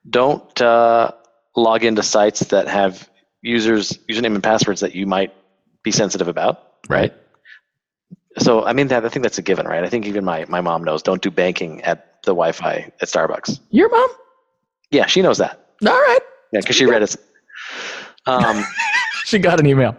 don't 0.08 0.60
uh, 0.60 1.12
log 1.56 1.84
into 1.84 2.02
sites 2.02 2.40
that 2.40 2.68
have 2.68 3.08
users 3.42 3.98
username 4.10 4.34
and 4.34 4.42
passwords 4.42 4.80
that 4.80 4.94
you 4.94 5.06
might 5.06 5.32
be 5.82 5.90
sensitive 5.90 6.28
about. 6.28 6.72
Right. 6.88 7.12
So 8.38 8.64
I 8.64 8.72
mean 8.72 8.88
that 8.88 9.04
I 9.04 9.08
think 9.08 9.22
that's 9.22 9.38
a 9.38 9.42
given, 9.42 9.66
right? 9.66 9.84
I 9.84 9.88
think 9.88 10.06
even 10.06 10.24
my 10.24 10.44
my 10.48 10.60
mom 10.60 10.82
knows 10.84 11.02
don't 11.02 11.22
do 11.22 11.30
banking 11.30 11.82
at 11.82 12.22
the 12.22 12.32
Wi-Fi 12.32 12.92
at 13.00 13.08
Starbucks. 13.08 13.60
Your 13.70 13.90
mom? 13.90 14.08
Yeah, 14.90 15.06
she 15.06 15.22
knows 15.22 15.38
that. 15.38 15.66
All 15.86 15.92
right. 15.92 16.20
Yeah, 16.52 16.60
because 16.60 16.76
she 16.76 16.86
read 16.86 17.02
it. 17.02 17.16
Um, 18.26 18.64
She 19.24 19.38
got 19.38 19.58
an 19.58 19.66
email. 19.66 19.96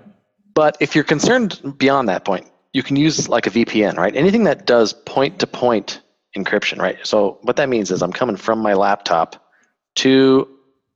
But 0.54 0.78
if 0.80 0.96
you're 0.96 1.04
concerned 1.04 1.76
beyond 1.78 2.08
that 2.10 2.24
point, 2.24 2.50
you 2.74 2.84
can 2.84 2.96
use 2.96 3.28
like 3.28 3.48
a 3.48 3.50
VPN, 3.50 3.98
right? 3.98 4.16
Anything 4.16 4.44
that 4.46 4.66
does 4.66 4.94
point 4.94 5.40
to 5.40 5.48
point 5.48 6.02
encryption, 6.38 6.80
right? 6.80 6.98
So 7.04 7.40
what 7.42 7.56
that 7.56 7.70
means 7.70 7.92
is 7.92 8.02
I'm 8.02 8.14
coming 8.14 8.36
from 8.38 8.60
my 8.60 8.74
laptop 8.74 9.52
to 9.96 10.48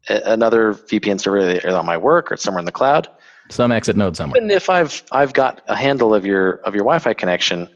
another 0.07 0.73
VPN 0.73 1.19
server 1.19 1.39
either 1.39 1.77
on 1.77 1.85
my 1.85 1.97
work 1.97 2.31
or 2.31 2.37
somewhere 2.37 2.59
in 2.59 2.65
the 2.65 2.71
cloud. 2.71 3.07
Some 3.49 3.71
exit 3.71 3.95
node 3.95 4.15
somewhere. 4.15 4.37
Even 4.37 4.51
if 4.51 4.69
I've 4.69 5.03
I've 5.11 5.33
got 5.33 5.61
a 5.67 5.75
handle 5.75 6.13
of 6.13 6.25
your 6.25 6.57
of 6.57 6.75
your 6.75 6.83
Wi-Fi 6.83 7.13
connection, 7.13 7.67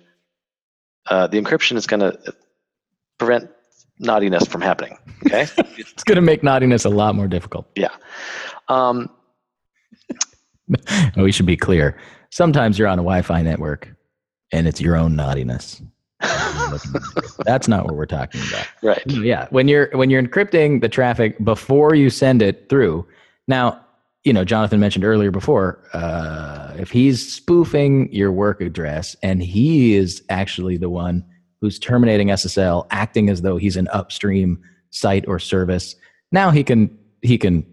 uh, 1.07 1.27
the 1.27 1.41
encryption 1.41 1.77
is 1.77 1.88
going 1.88 2.01
to 2.01 2.33
prevent 3.17 3.50
naughtiness 4.00 4.45
from 4.45 4.62
happening. 4.62 4.98
Okay. 5.25 5.48
It's 5.77 6.03
going 6.03 6.17
to 6.17 6.22
make 6.22 6.43
naughtiness 6.43 6.86
a 6.86 6.89
lot 6.89 7.15
more 7.15 7.27
difficult. 7.27 7.67
yeah. 7.75 7.95
Um, 8.67 9.10
we 11.17 11.32
should 11.32 11.46
be 11.46 11.58
clear. 11.58 11.98
Sometimes 12.29 12.79
you're 12.79 12.88
on 12.88 13.00
a 13.00 13.03
Wi-Fi 13.03 13.41
network, 13.41 13.93
and 14.51 14.67
it's 14.67 14.82
your 14.82 14.96
own 14.96 15.15
naughtiness. 15.15 15.82
That's 17.46 17.67
not 17.67 17.86
what 17.86 17.96
we're 17.96 18.05
talking 18.05 18.41
about. 18.50 18.67
right. 18.82 19.03
Yeah, 19.08 19.48
when 19.50 19.67
you're 19.67 19.89
when 19.93 20.10
you're 20.10 20.24
encrypting 20.24 20.82
the 20.82 20.89
traffic 20.89 21.43
before 21.43 21.96
you 21.96 22.10
send 22.10 22.41
it 22.41 22.70
through. 22.70 23.05
Now, 23.48 23.84
you 24.24 24.32
know, 24.32 24.46
Jonathan 24.46 24.79
mentioned 24.79 25.03
earlier 25.03 25.32
before, 25.32 25.84
uh, 25.93 26.74
if 26.77 26.91
he's 26.91 27.29
spoofing 27.32 28.12
your 28.13 28.32
work 28.32 28.62
address 28.62 29.17
and 29.22 29.43
he 29.43 29.96
is 29.96 30.24
actually 30.29 30.77
the 30.77 30.89
one 30.89 31.25
who's 31.60 31.77
terminating 31.77 32.29
SSL, 32.29 32.88
acting 32.89 33.29
as 33.29 33.41
though 33.41 33.58
he's 33.58 33.75
an 33.75 33.89
upstream 33.89 34.62
site 34.91 35.27
or 35.27 35.39
service, 35.39 35.96
now 36.32 36.51
he 36.51 36.63
can 36.63 36.98
he 37.22 37.38
can 37.38 37.65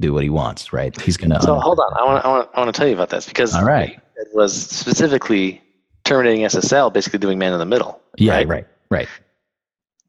do 0.00 0.12
what 0.12 0.22
he 0.22 0.30
wants, 0.30 0.72
right? 0.72 0.98
He's 1.00 1.16
gonna. 1.16 1.40
So 1.42 1.58
hold 1.58 1.80
on, 1.80 1.92
I 1.94 2.04
want 2.04 2.24
I 2.24 2.28
want 2.28 2.50
I 2.54 2.60
want 2.60 2.74
to 2.74 2.78
tell 2.78 2.88
you 2.88 2.94
about 2.94 3.10
this 3.10 3.26
because 3.26 3.54
All 3.54 3.64
right. 3.64 3.98
it 4.16 4.28
was 4.34 4.54
specifically 4.54 5.62
terminating 6.04 6.44
SSL, 6.44 6.92
basically 6.92 7.18
doing 7.18 7.38
man 7.38 7.52
in 7.52 7.58
the 7.58 7.66
middle. 7.66 8.00
yeah, 8.16 8.34
right? 8.34 8.48
right, 8.48 8.66
right. 8.90 9.08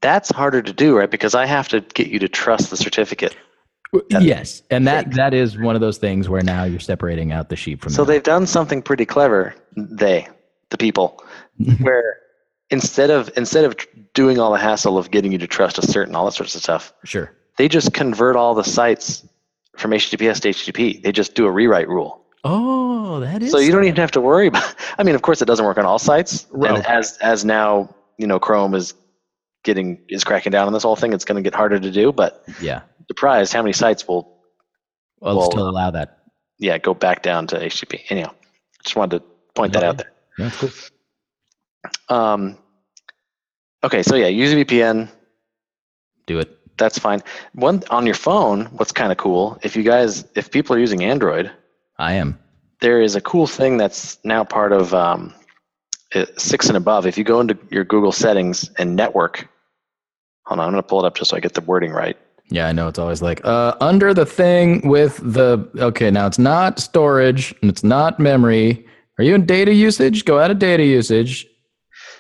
That's 0.02 0.30
harder 0.30 0.62
to 0.62 0.74
do, 0.74 0.98
right? 0.98 1.10
Because 1.10 1.34
I 1.34 1.46
have 1.46 1.68
to 1.70 1.82
get 1.82 2.08
you 2.08 2.20
to 2.20 2.28
trust 2.28 2.70
the 2.70 2.78
certificate. 2.78 3.36
That's 4.10 4.26
yes, 4.26 4.62
and 4.70 4.86
that 4.88 5.06
fake. 5.06 5.14
that 5.16 5.34
is 5.34 5.58
one 5.58 5.76
of 5.76 5.82
those 5.82 5.98
things 5.98 6.28
where 6.28 6.42
now 6.42 6.66
you're 6.66 6.80
separating 6.80 7.32
out 7.32 7.48
the 7.50 7.56
sheep 7.56 7.82
from 7.82 7.92
the 7.92 7.96
So 7.96 8.04
the 8.04 8.14
they've 8.14 8.24
done 8.24 8.46
something 8.46 8.82
pretty 8.82 9.06
clever. 9.06 9.56
They, 9.78 10.28
the 10.70 10.78
people, 10.78 11.24
where 11.82 12.18
instead 12.70 13.10
of 13.10 13.32
instead 13.38 13.64
of 13.64 13.78
doing 14.14 14.40
all 14.40 14.52
the 14.52 14.60
hassle 14.60 14.98
of 14.98 15.10
getting 15.10 15.32
you 15.32 15.38
to 15.38 15.48
trust 15.48 15.78
a 15.78 15.82
certain 15.82 16.16
all 16.16 16.26
that 16.26 16.34
sorts 16.34 16.54
of 16.54 16.62
stuff, 16.62 16.94
sure. 17.06 17.32
they 17.58 17.70
just 17.70 17.94
convert 17.94 18.36
all 18.36 18.54
the 18.54 18.64
sites 18.64 19.26
from 19.78 19.92
HTTPS 19.92 20.42
to 20.42 20.50
HTTP. 20.50 21.02
They 21.02 21.12
just 21.12 21.34
do 21.36 21.46
a 21.46 21.52
rewrite 21.52 21.88
rule. 21.88 22.24
Oh, 22.44 23.20
that 23.20 23.42
is 23.42 23.52
So 23.52 23.58
you 23.60 23.72
don't 23.72 23.84
even 23.84 23.96
have 23.98 24.12
to 24.12 24.22
worry 24.22 24.48
about. 24.48 24.76
I 24.98 25.04
mean, 25.04 25.16
of 25.16 25.22
course, 25.22 25.42
it 25.42 25.46
doesn't 25.46 25.66
work 25.66 25.78
on 25.78 25.86
all 25.86 26.00
sites, 26.00 26.46
Right. 26.52 26.76
and 26.76 26.86
as 26.86 27.18
as 27.18 27.44
now 27.46 27.94
you 28.18 28.26
know, 28.28 28.40
Chrome 28.40 28.74
is 28.76 28.94
getting 29.64 30.00
is 30.10 30.24
cracking 30.24 30.52
down 30.52 30.68
on 30.68 30.74
this 30.74 30.84
whole 30.84 30.96
thing. 30.96 31.14
It's 31.14 31.26
going 31.26 31.36
to 31.36 31.42
get 31.42 31.54
harder 31.56 31.80
to 31.80 31.92
do, 31.92 32.12
but 32.12 32.44
yeah. 32.62 32.82
surprised 33.08 33.54
how 33.54 33.62
many 33.62 33.74
sites 33.74 34.08
will 34.08 34.38
Well, 35.20 35.38
Well, 35.38 35.52
still 35.52 35.70
allow 35.70 35.92
that. 35.92 36.20
yeah 36.60 36.78
go 36.78 36.94
back 36.94 37.22
down 37.22 37.48
to 37.48 37.56
HTTP. 37.60 38.02
Anyhow, 38.10 38.32
just 38.84 38.96
wanted 38.96 39.20
to 39.20 39.26
point 39.56 39.74
that 39.74 39.84
out 39.84 39.98
there. 39.98 40.12
That's 40.38 40.58
cool. 40.58 40.70
Um, 42.10 42.58
okay, 43.84 44.04
so 44.04 44.16
yeah, 44.16 44.28
use 44.28 44.52
a 44.54 44.56
VPN. 44.56 45.10
Do 46.26 46.40
it. 46.40 46.57
That's 46.78 47.00
fine. 47.00 47.22
One 47.54 47.84
on 47.90 48.06
your 48.06 48.16
phone. 48.16 48.66
What's 48.66 48.92
kind 48.92 49.12
of 49.12 49.18
cool? 49.18 49.58
If 49.64 49.76
you 49.76 49.84
guys, 49.84 50.26
if 50.36 50.52
people 50.52 50.76
are 50.76 50.80
using 50.80 51.04
Android, 51.04 51.52
I 51.98 52.14
am. 52.14 52.38
there 52.82 53.02
is 53.02 53.16
a 53.16 53.22
cool 53.22 53.48
thing 53.48 53.78
that's 53.78 54.20
now 54.24 54.44
part 54.44 54.72
of 54.72 54.94
um, 54.94 55.34
uh, 56.14 56.26
six 56.38 56.68
and 56.68 56.78
above. 56.78 57.06
If 57.08 57.18
you 57.18 57.24
go 57.24 57.40
into 57.40 57.58
your 57.72 57.84
Google 57.84 58.12
settings 58.12 58.70
and 58.78 58.96
network, 58.96 59.48
hold 60.46 60.60
on, 60.60 60.68
I'm 60.68 60.72
going 60.72 60.84
to 60.84 60.88
pull 60.88 61.04
it 61.04 61.08
up 61.08 61.16
just 61.16 61.32
so 61.32 61.38
I 61.38 61.40
get 61.40 61.54
the 61.54 61.62
wording 61.62 61.92
right. 61.92 62.18
Yeah, 62.50 62.68
I 62.68 62.72
know. 62.72 62.88
It's 62.88 63.00
always 63.00 63.22
like 63.22 63.44
uh, 63.44 63.76
under 63.82 64.14
the 64.14 64.26
thing 64.26 64.88
with 64.88 65.18
the. 65.18 65.68
Okay, 65.80 66.10
now 66.12 66.28
it's 66.28 66.40
not 66.40 66.80
storage 66.80 67.54
and 67.62 67.70
it's 67.70 67.84
not 67.84 68.20
memory. 68.20 68.86
Are 69.18 69.24
you 69.24 69.36
in 69.36 69.46
data 69.46 69.74
usage? 69.74 70.24
Go 70.24 70.40
out 70.40 70.50
of 70.52 70.60
data 70.60 70.86
usage. 70.86 71.46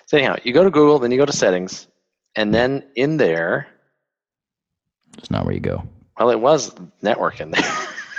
So 0.07 0.17
anyhow, 0.17 0.35
you 0.43 0.51
go 0.51 0.63
to 0.63 0.69
Google, 0.71 0.99
then 0.99 1.11
you 1.11 1.17
go 1.17 1.25
to 1.25 1.31
settings, 1.33 1.87
and 2.35 2.53
then 2.53 2.83
in 2.95 3.17
there, 3.17 3.67
It's 5.17 5.31
not 5.31 5.45
where 5.45 5.53
you 5.53 5.59
go. 5.59 5.83
well, 6.19 6.29
it 6.29 6.39
was 6.39 6.71
networking. 7.03 7.53
there. 7.53 7.63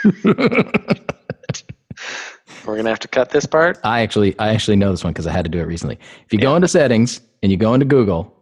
We're 2.67 2.77
gonna 2.77 2.91
have 2.91 2.99
to 3.01 3.09
cut 3.09 3.31
this 3.31 3.47
part. 3.47 3.79
I 3.83 4.03
actually, 4.03 4.39
I 4.39 4.49
actually 4.51 4.77
know 4.77 4.91
this 4.91 5.03
one 5.03 5.13
because 5.13 5.27
I 5.27 5.33
had 5.33 5.45
to 5.45 5.51
do 5.51 5.59
it 5.59 5.65
recently. 5.65 5.99
If 6.27 6.33
you 6.33 6.39
go 6.39 6.55
into 6.55 6.69
settings 6.69 7.21
and 7.43 7.51
you 7.51 7.57
go 7.57 7.73
into 7.73 7.87
Google, 7.87 8.35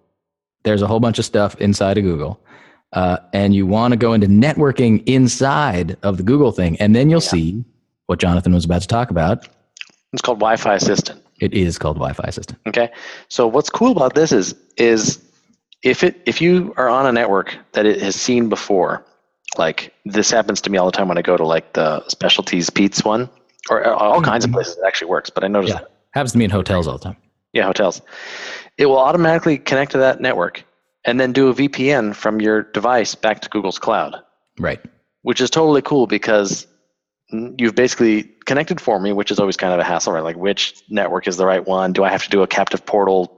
there's 0.65 0.83
a 0.83 0.87
whole 0.87 0.99
bunch 0.99 1.19
of 1.21 1.25
stuff 1.25 1.55
inside 1.61 1.97
of 1.97 2.03
Google, 2.05 2.41
uh, 2.93 3.19
and 3.33 3.55
you 3.55 3.67
want 3.67 3.93
to 3.93 3.97
go 3.97 4.15
into 4.15 4.27
networking 4.27 5.03
inside 5.07 5.97
of 6.03 6.17
the 6.17 6.25
Google 6.25 6.51
thing, 6.51 6.77
and 6.81 6.95
then 6.97 7.09
you'll 7.09 7.21
see 7.21 7.65
what 8.07 8.19
Jonathan 8.19 8.53
was 8.53 8.65
about 8.65 8.83
to 8.83 8.89
talk 8.89 9.11
about. 9.11 9.49
It's 10.13 10.23
called 10.23 10.39
Wi-Fi 10.39 10.75
Assistant. 10.75 11.23
It 11.41 11.55
is 11.55 11.79
called 11.79 11.97
Wi-Fi 11.97 12.25
Assistant. 12.25 12.59
Okay. 12.67 12.91
So 13.29 13.47
what's 13.47 13.71
cool 13.71 13.93
about 13.93 14.15
this 14.15 14.33
is 14.33 14.55
is 14.77 15.23
if 15.83 16.03
it 16.03 16.21
if 16.27 16.41
you 16.41 16.75
are 16.77 16.89
on 16.89 17.07
a 17.07 17.13
network 17.13 17.57
that 17.73 17.87
it 17.87 18.01
has 18.03 18.17
seen 18.17 18.49
before, 18.49 19.05
like 19.59 19.93
this 20.05 20.31
happens 20.31 20.61
to 20.63 20.71
me 20.71 20.79
all 20.79 20.87
the 20.87 20.93
time 20.97 21.09
when 21.09 21.19
I 21.19 21.23
go 21.23 21.37
to 21.37 21.45
like 21.45 21.73
the 21.75 22.07
specialties 22.09 22.71
Peet's 22.71 23.05
one 23.05 23.29
or 23.71 23.87
uh, 23.87 23.95
all 23.95 24.21
kinds 24.23 24.45
of 24.45 24.53
places 24.53 24.77
it 24.77 24.85
actually 24.87 25.09
works. 25.11 25.31
But 25.31 25.45
I 25.45 25.49
noticed 25.49 25.75
Yeah, 25.75 25.81
happens 26.13 26.33
to 26.33 26.39
me 26.39 26.45
in 26.45 26.51
hotels 26.51 26.87
all 26.87 26.99
the 26.99 27.05
time. 27.05 27.17
yeah 27.53 27.65
hotels, 27.65 28.03
it 28.79 28.87
will 28.87 28.99
automatically 28.99 29.59
connect 29.59 29.93
to 29.93 29.99
that 29.99 30.21
network 30.21 30.65
and 31.05 31.21
then 31.21 31.33
do 31.33 31.49
a 31.49 31.55
VPN 31.55 32.15
from 32.15 32.41
your 32.41 32.63
device 32.63 33.15
back 33.15 33.41
to 33.41 33.49
Google's 33.49 33.79
cloud, 33.79 34.17
Right. 34.59 34.81
which 35.23 35.41
is 35.41 35.51
totally 35.51 35.83
cool 35.83 36.07
because 36.09 36.67
you've 37.31 37.75
basically 37.77 38.25
connected 38.45 38.81
for 38.81 38.99
me, 39.01 39.13
which 39.13 39.31
is 39.31 39.39
always 39.39 39.57
kind 39.57 39.73
of 39.73 39.79
a 39.79 39.85
hassle, 39.85 40.13
right? 40.13 40.25
Like 40.25 40.37
which 40.37 40.83
network 40.89 41.29
is 41.29 41.37
the 41.37 41.47
right 41.47 41.65
one? 41.65 41.93
Do 41.93 42.03
I 42.05 42.09
have 42.11 42.23
to 42.25 42.31
do 42.31 42.43
a 42.43 42.47
captive 42.47 42.85
portal 42.87 43.36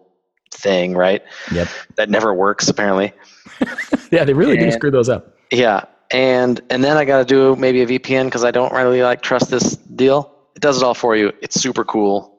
thing, 0.51 0.95
right? 0.95 1.23
Yep. 1.53 1.69
That 1.97 2.11
never 2.11 2.35
works 2.35 2.69
apparently. 2.69 3.13
Yeah, 4.11 4.25
they 4.25 4.33
really 4.33 4.57
do 4.57 4.71
screw 4.73 4.91
those 4.91 5.09
up. 5.09 5.37
Yeah, 5.51 5.85
and 6.11 6.61
and 6.71 6.83
then 6.83 6.97
I 6.97 7.05
got 7.05 7.19
to 7.19 7.25
do 7.25 7.57
maybe 7.57 7.83
a 7.83 7.87
VPN 7.87 8.27
because 8.27 8.45
I 8.45 8.51
don't 8.51 8.73
really 8.73 9.03
like 9.03 9.21
trust 9.21 9.51
this 9.51 9.77
deal. 9.77 10.35
It 10.57 10.63
does 10.63 10.79
it 10.79 10.85
all 10.85 10.95
for 10.95 11.17
you. 11.17 11.33
It's 11.43 11.61
super 11.61 11.85
cool. 11.85 12.35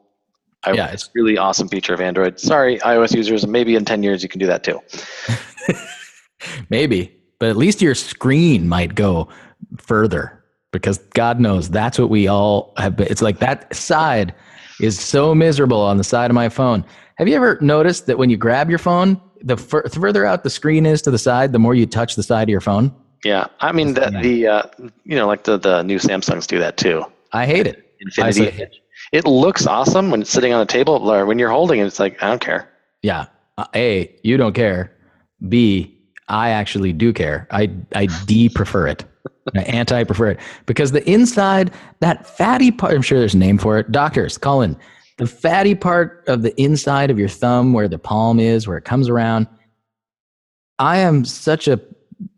I, 0.63 0.71
Yeah, 0.71 0.87
it's 0.87 1.09
really 1.13 1.37
awesome 1.37 1.69
feature 1.69 1.93
of 1.93 2.01
Android. 2.01 2.39
Sorry, 2.39 2.79
iOS 2.79 3.15
users. 3.15 3.45
Maybe 3.45 3.75
in 3.75 3.85
ten 3.85 4.01
years 4.01 4.23
you 4.23 4.29
can 4.29 4.39
do 4.39 4.47
that 4.47 4.63
too. 4.63 4.81
Maybe, 6.69 7.15
but 7.39 7.49
at 7.49 7.57
least 7.57 7.81
your 7.81 7.95
screen 7.95 8.67
might 8.67 8.95
go 8.95 9.29
further 9.77 10.43
because 10.71 10.97
God 11.13 11.39
knows 11.39 11.69
that's 11.69 11.99
what 11.99 12.09
we 12.09 12.27
all 12.27 12.73
have 12.77 12.95
been. 12.95 13.07
It's 13.09 13.21
like 13.21 13.39
that 13.39 13.73
side 13.75 14.33
is 14.81 14.99
so 14.99 15.35
miserable 15.35 15.81
on 15.81 15.97
the 15.97 16.03
side 16.03 16.31
of 16.31 16.35
my 16.35 16.49
phone. 16.49 16.85
Have 17.19 17.27
you 17.27 17.35
ever 17.35 17.57
noticed 17.59 18.07
that 18.07 18.17
when 18.17 18.29
you 18.29 18.37
grab 18.37 18.69
your 18.69 18.79
phone, 18.79 19.19
the 19.41 19.57
fur- 19.57 19.87
further 19.89 20.25
out 20.25 20.43
the 20.43 20.49
screen 20.49 20.85
is 20.85 21.01
to 21.01 21.11
the 21.11 21.17
side, 21.17 21.51
the 21.51 21.59
more 21.59 21.75
you 21.75 21.85
touch 21.85 22.15
the 22.15 22.23
side 22.23 22.43
of 22.43 22.49
your 22.49 22.61
phone? 22.61 22.95
Yeah, 23.25 23.47
I 23.59 23.73
mean 23.73 23.93
the 23.93 24.17
the 24.21 24.47
uh, 24.47 24.63
you 25.03 25.17
know 25.17 25.27
like 25.27 25.43
the 25.43 25.57
the 25.57 25.83
new 25.83 25.99
Samsungs 25.99 26.47
do 26.47 26.57
that 26.59 26.77
too. 26.77 27.03
I 27.33 27.45
hate 27.45 27.67
it. 27.67 27.93
Infinity. 27.99 28.67
It 29.11 29.25
looks 29.25 29.67
awesome 29.67 30.11
when 30.11 30.21
it's 30.21 30.29
sitting 30.29 30.53
on 30.53 30.61
a 30.61 30.65
table, 30.65 31.11
or 31.11 31.25
when 31.25 31.37
you're 31.37 31.49
holding 31.49 31.81
it. 31.81 31.85
It's 31.85 31.99
like 31.99 32.23
I 32.23 32.29
don't 32.29 32.39
care. 32.39 32.69
Yeah. 33.01 33.25
Uh, 33.57 33.65
A, 33.75 34.15
you 34.23 34.37
don't 34.37 34.53
care. 34.53 34.95
B, 35.49 35.97
I 36.29 36.51
actually 36.51 36.93
do 36.93 37.11
care. 37.11 37.49
I 37.51 37.69
I 37.93 38.07
prefer 38.55 38.87
it. 38.87 39.03
I 39.53 39.63
anti 39.63 40.05
prefer 40.05 40.29
it 40.29 40.39
because 40.65 40.93
the 40.93 41.09
inside, 41.09 41.71
that 41.99 42.25
fatty 42.25 42.71
part. 42.71 42.93
I'm 42.93 43.01
sure 43.01 43.19
there's 43.19 43.33
a 43.33 43.37
name 43.37 43.57
for 43.57 43.77
it. 43.79 43.91
Doctors, 43.91 44.37
call 44.37 44.61
in. 44.61 44.77
The 45.19 45.27
fatty 45.27 45.75
part 45.75 46.23
of 46.27 46.43
the 46.43 46.59
inside 46.59 47.11
of 47.11 47.19
your 47.19 47.27
thumb, 47.27 47.73
where 47.73 47.89
the 47.89 47.99
palm 47.99 48.39
is, 48.39 48.67
where 48.67 48.77
it 48.77 48.85
comes 48.85 49.09
around. 49.09 49.47
I 50.79 50.99
am 50.99 51.25
such 51.25 51.67
a 51.67 51.81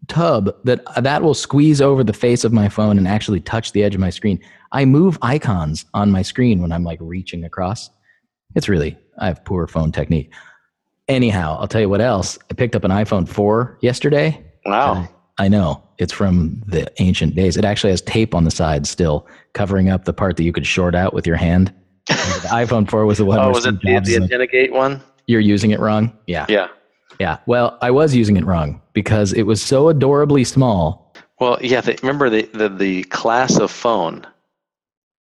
tub 0.08 0.54
that 0.66 0.84
that 1.02 1.22
will 1.22 1.36
squeeze 1.36 1.80
over 1.80 2.04
the 2.04 2.12
face 2.12 2.44
of 2.44 2.52
my 2.52 2.68
phone 2.70 2.98
and 2.98 3.08
actually 3.08 3.40
touch 3.40 3.72
the 3.72 3.84
edge 3.84 3.94
of 3.94 4.02
my 4.02 4.10
screen. 4.10 4.40
I 4.72 4.86
move 4.86 5.20
icons 5.22 5.86
on 5.94 6.10
my 6.10 6.24
screen 6.24 6.60
when 6.60 6.72
I'm 6.72 6.84
like 6.84 6.98
reaching 7.02 7.46
across. 7.46 7.92
It's 8.56 8.68
really 8.68 8.98
I 9.20 9.28
have 9.28 9.46
poor 9.46 9.68
phone 9.68 9.92
technique. 9.92 10.34
Anyhow, 11.08 11.58
I'll 11.60 11.68
tell 11.68 11.82
you 11.82 11.90
what 11.90 12.02
else. 12.02 12.40
I 12.50 12.56
picked 12.56 12.76
up 12.76 12.84
an 12.84 12.92
iPhone 12.92 13.30
4 13.30 13.78
yesterday. 13.82 14.44
Wow. 14.66 15.08
I 15.38 15.48
know. 15.48 15.84
It's 16.00 16.14
from 16.14 16.64
the 16.66 16.92
ancient 17.00 17.36
days. 17.36 17.58
It 17.58 17.66
actually 17.66 17.92
has 17.92 18.02
tape 18.02 18.34
on 18.34 18.44
the 18.44 18.52
side 18.52 18.88
still 18.88 19.28
covering 19.54 19.90
up 19.90 20.06
the 20.06 20.14
part 20.14 20.38
that 20.38 20.44
you 20.44 20.52
could 20.52 20.66
short 20.66 20.96
out 20.96 21.14
with 21.14 21.28
your 21.28 21.36
hand. 21.36 21.72
The 22.08 22.48
iPhone 22.52 22.90
4 22.90 23.06
was 23.06 23.18
the 23.20 23.26
one 23.26 23.40
Oh, 23.40 23.50
was 23.50 23.66
it 23.66 23.80
the, 23.82 24.00
the 24.00 24.16
antenna 24.16 24.48
gate 24.48 24.72
one? 24.72 25.02
you're 25.28 25.40
using 25.40 25.72
it 25.72 25.80
wrong. 25.80 26.18
Yeah. 26.28 26.46
Yeah. 26.50 26.68
Yeah. 27.20 27.38
Well, 27.46 27.78
I 27.82 27.92
was 27.92 28.16
using 28.16 28.38
it 28.38 28.46
wrong 28.46 28.82
because 28.94 29.32
it 29.34 29.44
was 29.44 29.62
so 29.62 29.90
adorably 29.90 30.44
small. 30.44 31.14
Well, 31.40 31.58
yeah. 31.62 31.82
They, 31.82 31.96
remember 32.02 32.30
the, 32.30 32.44
the 32.54 32.70
the 32.70 33.04
class 33.06 33.58
of 33.60 33.72
phone 33.72 34.26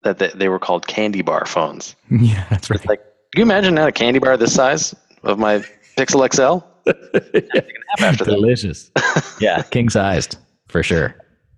that 0.02 0.18
they, 0.18 0.28
they 0.34 0.48
were 0.48 0.58
called 0.58 0.86
candy 0.86 1.22
bar 1.22 1.46
phones. 1.46 1.96
yeah, 2.10 2.46
that's 2.50 2.70
right. 2.70 2.86
Like, 2.86 3.00
can 3.32 3.40
you 3.40 3.42
imagine 3.42 3.76
had 3.76 3.88
a 3.88 3.92
candy 3.92 4.18
bar 4.18 4.36
this 4.36 4.54
size 4.54 4.94
of 5.24 5.38
my 5.38 5.64
Pixel 5.96 6.22
XL? 6.32 6.64
that. 6.84 8.18
Delicious. 8.24 8.90
yeah, 9.40 9.62
king 9.62 9.88
sized 9.88 10.36
for 10.68 10.82
sure. 10.82 11.16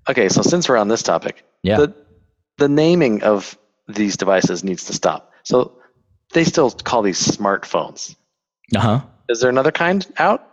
Okay, 0.08 0.28
so 0.28 0.40
since 0.42 0.68
we're 0.68 0.78
on 0.78 0.88
this 0.88 1.02
topic, 1.02 1.44
Yeah. 1.62 1.76
the 1.78 1.94
the 2.56 2.68
naming 2.68 3.22
of 3.22 3.58
these 3.88 4.16
devices 4.16 4.62
needs 4.62 4.84
to 4.84 4.92
stop. 4.92 5.32
So 5.44 5.72
they 6.32 6.44
still 6.44 6.70
call 6.70 7.02
these 7.02 7.20
smartphones. 7.20 8.14
Uh 8.76 8.80
huh. 8.80 9.00
Is 9.28 9.40
there 9.40 9.50
another 9.50 9.72
kind 9.72 10.06
out? 10.18 10.46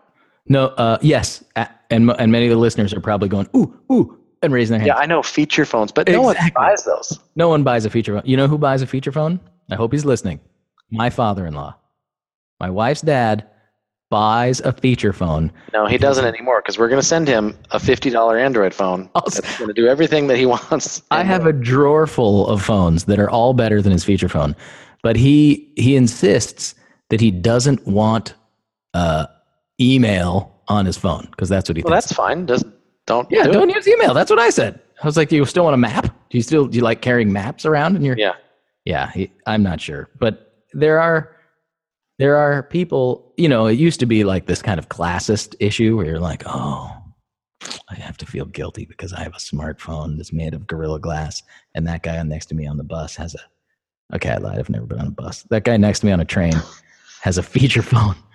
No. 0.47 0.67
Uh. 0.67 0.97
Yes. 1.01 1.43
And 1.55 2.09
and 2.11 2.31
many 2.31 2.45
of 2.45 2.51
the 2.51 2.57
listeners 2.57 2.93
are 2.93 3.01
probably 3.01 3.29
going 3.29 3.47
ooh 3.55 3.77
ooh 3.91 4.17
and 4.41 4.53
raising 4.53 4.73
their 4.73 4.79
hands. 4.79 4.87
Yeah, 4.87 5.01
I 5.01 5.05
know 5.05 5.21
feature 5.21 5.65
phones, 5.65 5.91
but 5.91 6.07
no 6.07 6.21
one 6.21 6.35
Exactly. 6.35 6.61
buys 6.61 6.83
those. 6.83 7.19
No 7.35 7.49
one 7.49 7.63
buys 7.63 7.85
a 7.85 7.89
feature 7.89 8.13
phone. 8.15 8.23
You 8.25 8.37
know 8.37 8.47
who 8.47 8.57
buys 8.57 8.81
a 8.81 8.87
feature 8.87 9.11
phone? 9.11 9.39
I 9.69 9.75
hope 9.75 9.91
he's 9.91 10.05
listening. 10.05 10.39
My 10.91 11.09
father-in-law. 11.09 11.75
My 12.59 12.69
wife's 12.69 13.01
dad 13.01 13.47
buys 14.15 14.61
a 14.61 14.71
feature 14.71 15.11
phone. 15.11 15.51
No, 15.73 15.87
he 15.87 15.97
doesn't 15.97 16.23
anymore 16.23 16.61
because 16.61 16.79
we're 16.79 16.87
going 16.87 17.01
to 17.01 17.05
send 17.05 17.27
him 17.27 17.53
a 17.71 17.79
fifty 17.81 18.09
dollar 18.09 18.37
Android 18.37 18.73
phone 18.73 19.09
that's 19.13 19.41
going 19.57 19.67
to 19.67 19.73
do 19.73 19.87
everything 19.87 20.27
that 20.27 20.37
he 20.37 20.45
wants. 20.55 21.01
I 21.11 21.21
have 21.23 21.45
a 21.45 21.51
drawer 21.51 22.07
full 22.07 22.47
of 22.47 22.61
phones 22.61 23.03
that 23.05 23.19
are 23.19 23.29
all 23.29 23.53
better 23.53 23.81
than 23.81 23.91
his 23.91 24.05
feature 24.05 24.29
phone, 24.29 24.55
but 25.03 25.17
he 25.17 25.69
he 25.75 25.97
insists 25.97 26.75
that 27.09 27.19
he 27.19 27.29
doesn't 27.29 27.85
want 27.85 28.35
uh, 28.93 29.25
email 29.81 30.61
on 30.69 30.85
his 30.85 30.97
phone 30.97 31.27
because 31.31 31.49
that's 31.49 31.69
what 31.69 31.75
he 31.75 31.83
Well, 31.83 31.91
thinks. 31.93 32.05
that's 32.07 32.15
fine. 32.15 32.47
Just 32.47 32.63
don't. 33.07 33.29
yeah, 33.29 33.43
do 33.43 33.51
don't 33.51 33.69
it. 33.69 33.75
use 33.75 33.85
email. 33.87 34.13
That's 34.13 34.29
what 34.29 34.39
I 34.39 34.49
said. 34.49 34.79
I 35.03 35.05
was 35.05 35.17
like, 35.17 35.27
do 35.27 35.35
you 35.35 35.43
still 35.45 35.65
want 35.65 35.73
a 35.73 35.77
map? 35.77 36.05
Do 36.29 36.37
you 36.37 36.41
still 36.41 36.67
do 36.67 36.77
you 36.77 36.83
like 36.85 37.01
carrying 37.01 37.33
maps 37.33 37.65
around 37.65 37.97
in 37.97 38.01
your? 38.01 38.17
Yeah. 38.17 38.35
Yeah, 38.85 39.11
he, 39.11 39.33
I'm 39.45 39.61
not 39.61 39.81
sure, 39.81 40.07
but 40.19 40.63
there 40.73 41.01
are 41.01 41.34
there 42.17 42.35
are 42.37 42.63
people. 42.63 43.33
You 43.37 43.49
know, 43.49 43.67
it 43.67 43.73
used 43.73 43.99
to 43.99 44.05
be 44.05 44.23
like 44.23 44.45
this 44.45 44.61
kind 44.61 44.79
of 44.79 44.89
classist 44.89 45.55
issue 45.59 45.95
where 45.97 46.05
you're 46.05 46.19
like, 46.19 46.43
oh, 46.45 46.91
I 47.89 47.95
have 47.95 48.17
to 48.17 48.25
feel 48.25 48.45
guilty 48.45 48.85
because 48.85 49.13
I 49.13 49.21
have 49.23 49.33
a 49.33 49.37
smartphone 49.39 50.17
that's 50.17 50.33
made 50.33 50.53
of 50.53 50.67
Gorilla 50.67 50.99
Glass, 50.99 51.43
and 51.73 51.87
that 51.87 52.03
guy 52.03 52.21
next 52.23 52.47
to 52.47 52.55
me 52.55 52.67
on 52.67 52.77
the 52.77 52.83
bus 52.83 53.15
has 53.15 53.35
a. 53.35 54.15
Okay, 54.15 54.29
I 54.29 54.37
lied. 54.37 54.59
I've 54.59 54.69
never 54.69 54.85
been 54.85 54.99
on 54.99 55.07
a 55.07 55.11
bus. 55.11 55.43
That 55.49 55.63
guy 55.63 55.77
next 55.77 56.01
to 56.01 56.05
me 56.05 56.11
on 56.11 56.19
a 56.19 56.25
train 56.25 56.53
has 57.21 57.37
a 57.37 57.43
feature 57.43 57.81
phone. 57.81 58.15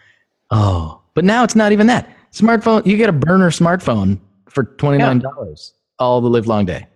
Oh, 0.53 1.01
but 1.15 1.25
now 1.25 1.45
it's 1.45 1.55
not 1.55 1.71
even 1.71 1.87
that 1.87 2.13
smartphone. 2.33 2.85
You 2.85 2.97
get 2.97 3.09
a 3.09 3.13
burner 3.13 3.51
smartphone 3.51 4.19
for 4.49 4.65
twenty 4.65 4.99
nine 4.99 5.21
dollars 5.21 5.75
all 6.01 6.21
the 6.21 6.29
live 6.29 6.49
long 6.49 6.65
day. 6.67 6.89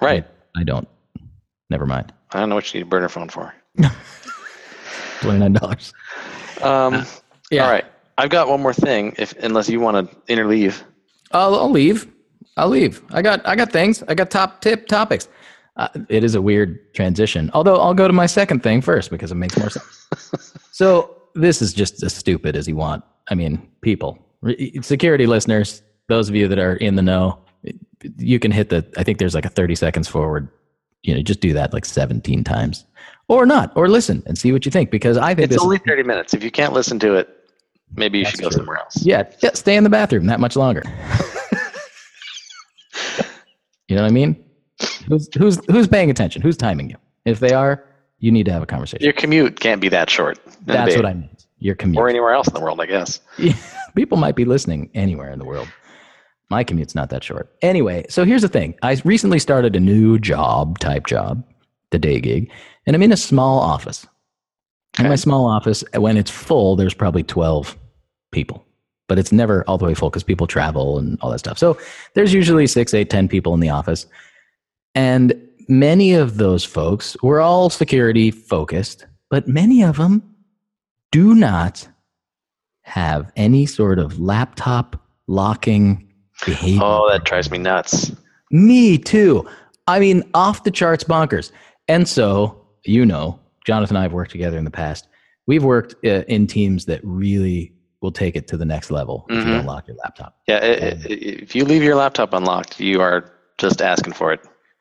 Right. 0.00 0.24
I 0.56 0.62
don't. 0.62 0.86
Never 1.70 1.84
mind. 1.84 2.12
I 2.32 2.38
don't 2.40 2.50
know 2.50 2.54
what 2.54 2.72
you 2.72 2.78
need 2.78 2.86
a 2.86 2.90
burner 2.90 3.08
phone 3.08 3.28
for. 3.28 3.52
Twenty 5.24 5.40
nine 5.40 5.52
dollars. 5.54 5.92
Um, 6.62 7.06
Yeah. 7.50 7.64
All 7.64 7.70
right. 7.70 7.84
I've 8.16 8.30
got 8.30 8.48
one 8.48 8.60
more 8.62 8.72
thing. 8.74 9.14
If 9.18 9.32
unless 9.42 9.68
you 9.68 9.80
want 9.80 10.10
to 10.10 10.16
interleave. 10.32 10.82
I'll, 11.32 11.54
I'll 11.56 11.70
leave. 11.70 12.06
I'll 12.56 12.68
leave. 12.68 13.02
I 13.10 13.22
got 13.22 13.46
I 13.46 13.56
got 13.56 13.72
things. 13.72 14.02
I 14.08 14.14
got 14.14 14.30
top 14.30 14.60
tip 14.60 14.86
topics. 14.86 15.28
Uh, 15.76 15.88
it 16.08 16.22
is 16.22 16.36
a 16.36 16.42
weird 16.42 16.94
transition. 16.94 17.50
Although 17.52 17.76
I'll 17.76 17.94
go 17.94 18.06
to 18.06 18.12
my 18.12 18.26
second 18.26 18.62
thing 18.62 18.80
first 18.80 19.10
because 19.10 19.32
it 19.32 19.34
makes 19.34 19.58
more 19.58 19.70
sense. 19.70 20.06
so 20.70 21.22
this 21.34 21.60
is 21.60 21.72
just 21.74 22.02
as 22.04 22.14
stupid 22.14 22.54
as 22.54 22.68
you 22.68 22.76
want. 22.76 23.02
I 23.28 23.34
mean, 23.34 23.68
people, 23.80 24.18
security 24.82 25.26
listeners, 25.26 25.82
those 26.08 26.28
of 26.28 26.36
you 26.36 26.46
that 26.46 26.58
are 26.60 26.76
in 26.76 26.94
the 26.94 27.02
know, 27.02 27.38
you 28.18 28.38
can 28.38 28.52
hit 28.52 28.68
the. 28.68 28.86
I 28.96 29.02
think 29.02 29.18
there's 29.18 29.34
like 29.34 29.46
a 29.46 29.50
30 29.50 29.74
seconds 29.74 30.06
forward. 30.06 30.48
You 31.02 31.14
know, 31.14 31.22
just 31.22 31.40
do 31.40 31.52
that 31.54 31.72
like 31.72 31.84
17 31.84 32.44
times, 32.44 32.84
or 33.28 33.46
not, 33.46 33.72
or 33.76 33.88
listen 33.88 34.22
and 34.26 34.36
see 34.38 34.52
what 34.52 34.64
you 34.64 34.70
think 34.70 34.90
because 34.90 35.16
I 35.16 35.34
think 35.34 35.50
It's 35.50 35.62
only 35.62 35.78
thirty 35.78 36.02
minutes. 36.02 36.34
If 36.34 36.42
you 36.44 36.50
can't 36.50 36.72
listen 36.72 36.98
to 37.00 37.14
it, 37.14 37.28
maybe 37.94 38.18
you 38.18 38.24
That's 38.24 38.36
should 38.36 38.42
go 38.42 38.50
true. 38.50 38.58
somewhere 38.58 38.78
else. 38.78 39.02
yeah, 39.04 39.24
yeah, 39.42 39.52
stay 39.54 39.76
in 39.76 39.84
the 39.84 39.90
bathroom 39.90 40.26
that 40.26 40.40
much 40.40 40.56
longer. 40.56 40.82
you 43.88 43.96
know 43.96 44.02
what 44.02 44.08
I 44.08 44.12
mean? 44.12 44.42
Who's 45.08 45.28
who's 45.36 45.60
who's 45.70 45.88
paying 45.88 46.10
attention? 46.10 46.42
Who's 46.42 46.56
timing 46.56 46.90
you? 46.90 46.96
If 47.24 47.40
they 47.40 47.52
are, 47.52 47.84
you 48.18 48.30
need 48.30 48.44
to 48.46 48.52
have 48.52 48.62
a 48.62 48.66
conversation. 48.66 49.04
Your 49.04 49.12
commute 49.12 49.60
can't 49.60 49.80
be 49.80 49.88
that 49.88 50.10
short. 50.10 50.38
That's 50.66 50.96
what 50.96 51.06
I 51.06 51.14
meant. 51.14 51.46
Your 51.58 51.74
commute. 51.74 51.98
Or 51.98 52.08
anywhere 52.08 52.32
else 52.32 52.48
in 52.48 52.54
the 52.54 52.60
world, 52.60 52.80
I 52.80 52.86
guess. 52.86 53.20
People 53.96 54.18
might 54.18 54.36
be 54.36 54.44
listening 54.44 54.90
anywhere 54.94 55.30
in 55.30 55.38
the 55.38 55.44
world. 55.44 55.68
My 56.50 56.62
commute's 56.62 56.94
not 56.94 57.08
that 57.10 57.24
short. 57.24 57.50
Anyway, 57.62 58.04
so 58.10 58.24
here's 58.24 58.42
the 58.42 58.48
thing. 58.48 58.74
I 58.82 59.00
recently 59.04 59.38
started 59.38 59.74
a 59.74 59.80
new 59.80 60.18
job, 60.18 60.78
type 60.78 61.06
job, 61.06 61.42
the 61.90 61.98
day 61.98 62.20
gig, 62.20 62.50
and 62.86 62.94
I'm 62.94 63.02
in 63.02 63.12
a 63.12 63.16
small 63.16 63.58
office. 63.60 64.06
In 64.98 65.08
my 65.08 65.16
small 65.16 65.46
office, 65.46 65.82
when 65.96 66.16
it's 66.16 66.30
full, 66.30 66.76
there's 66.76 66.94
probably 66.94 67.24
12 67.24 67.76
people, 68.30 68.64
but 69.08 69.18
it's 69.18 69.32
never 69.32 69.64
all 69.66 69.76
the 69.76 69.84
way 69.84 69.94
full 69.94 70.08
because 70.08 70.22
people 70.22 70.46
travel 70.46 70.98
and 70.98 71.18
all 71.20 71.30
that 71.30 71.40
stuff. 71.40 71.58
So 71.58 71.76
there's 72.14 72.32
usually 72.32 72.68
six, 72.68 72.94
eight, 72.94 73.10
ten 73.10 73.26
people 73.26 73.54
in 73.54 73.60
the 73.60 73.70
office. 73.70 74.06
And 74.94 75.34
many 75.68 76.14
of 76.14 76.36
those 76.36 76.64
folks 76.64 77.16
were 77.22 77.40
all 77.40 77.70
security 77.70 78.30
focused, 78.30 79.04
but 79.30 79.48
many 79.48 79.82
of 79.82 79.96
them 79.96 80.22
do 81.10 81.34
not 81.34 81.88
have 82.82 83.32
any 83.34 83.66
sort 83.66 83.98
of 83.98 84.20
laptop 84.20 85.00
locking 85.26 86.08
behavior. 86.44 86.80
Oh, 86.82 87.08
that 87.10 87.24
drives 87.24 87.50
me 87.50 87.58
nuts. 87.58 88.12
Me 88.50 88.98
too. 88.98 89.48
I 89.86 89.98
mean, 89.98 90.22
off 90.34 90.64
the 90.64 90.70
charts 90.70 91.04
bonkers. 91.04 91.50
And 91.88 92.08
so, 92.08 92.63
you 92.84 93.04
know, 93.06 93.38
Jonathan 93.66 93.96
and 93.96 94.00
I 94.00 94.02
have 94.02 94.12
worked 94.12 94.30
together 94.30 94.58
in 94.58 94.64
the 94.64 94.70
past. 94.70 95.08
We've 95.46 95.64
worked 95.64 95.94
uh, 96.04 96.22
in 96.28 96.46
teams 96.46 96.84
that 96.86 97.00
really 97.02 97.72
will 98.00 98.12
take 98.12 98.36
it 98.36 98.46
to 98.48 98.56
the 98.56 98.64
next 98.64 98.90
level 98.90 99.24
if 99.30 99.36
you 99.38 99.44
Mhm. 99.50 99.56
don't 99.56 99.66
lock 99.66 99.86
your 99.88 99.96
laptop. 100.04 100.36
Yeah, 100.46 100.56
i 100.56 100.66
i 100.66 100.98
if 101.08 101.54
you 101.54 101.64
leave 101.64 101.82
your 101.82 101.94
laptop 101.96 102.34
unlocked, 102.34 102.78
you 102.80 103.00
are 103.00 103.30
just 103.58 103.80
asking 103.80 104.12
for 104.12 104.32
it. 104.32 104.40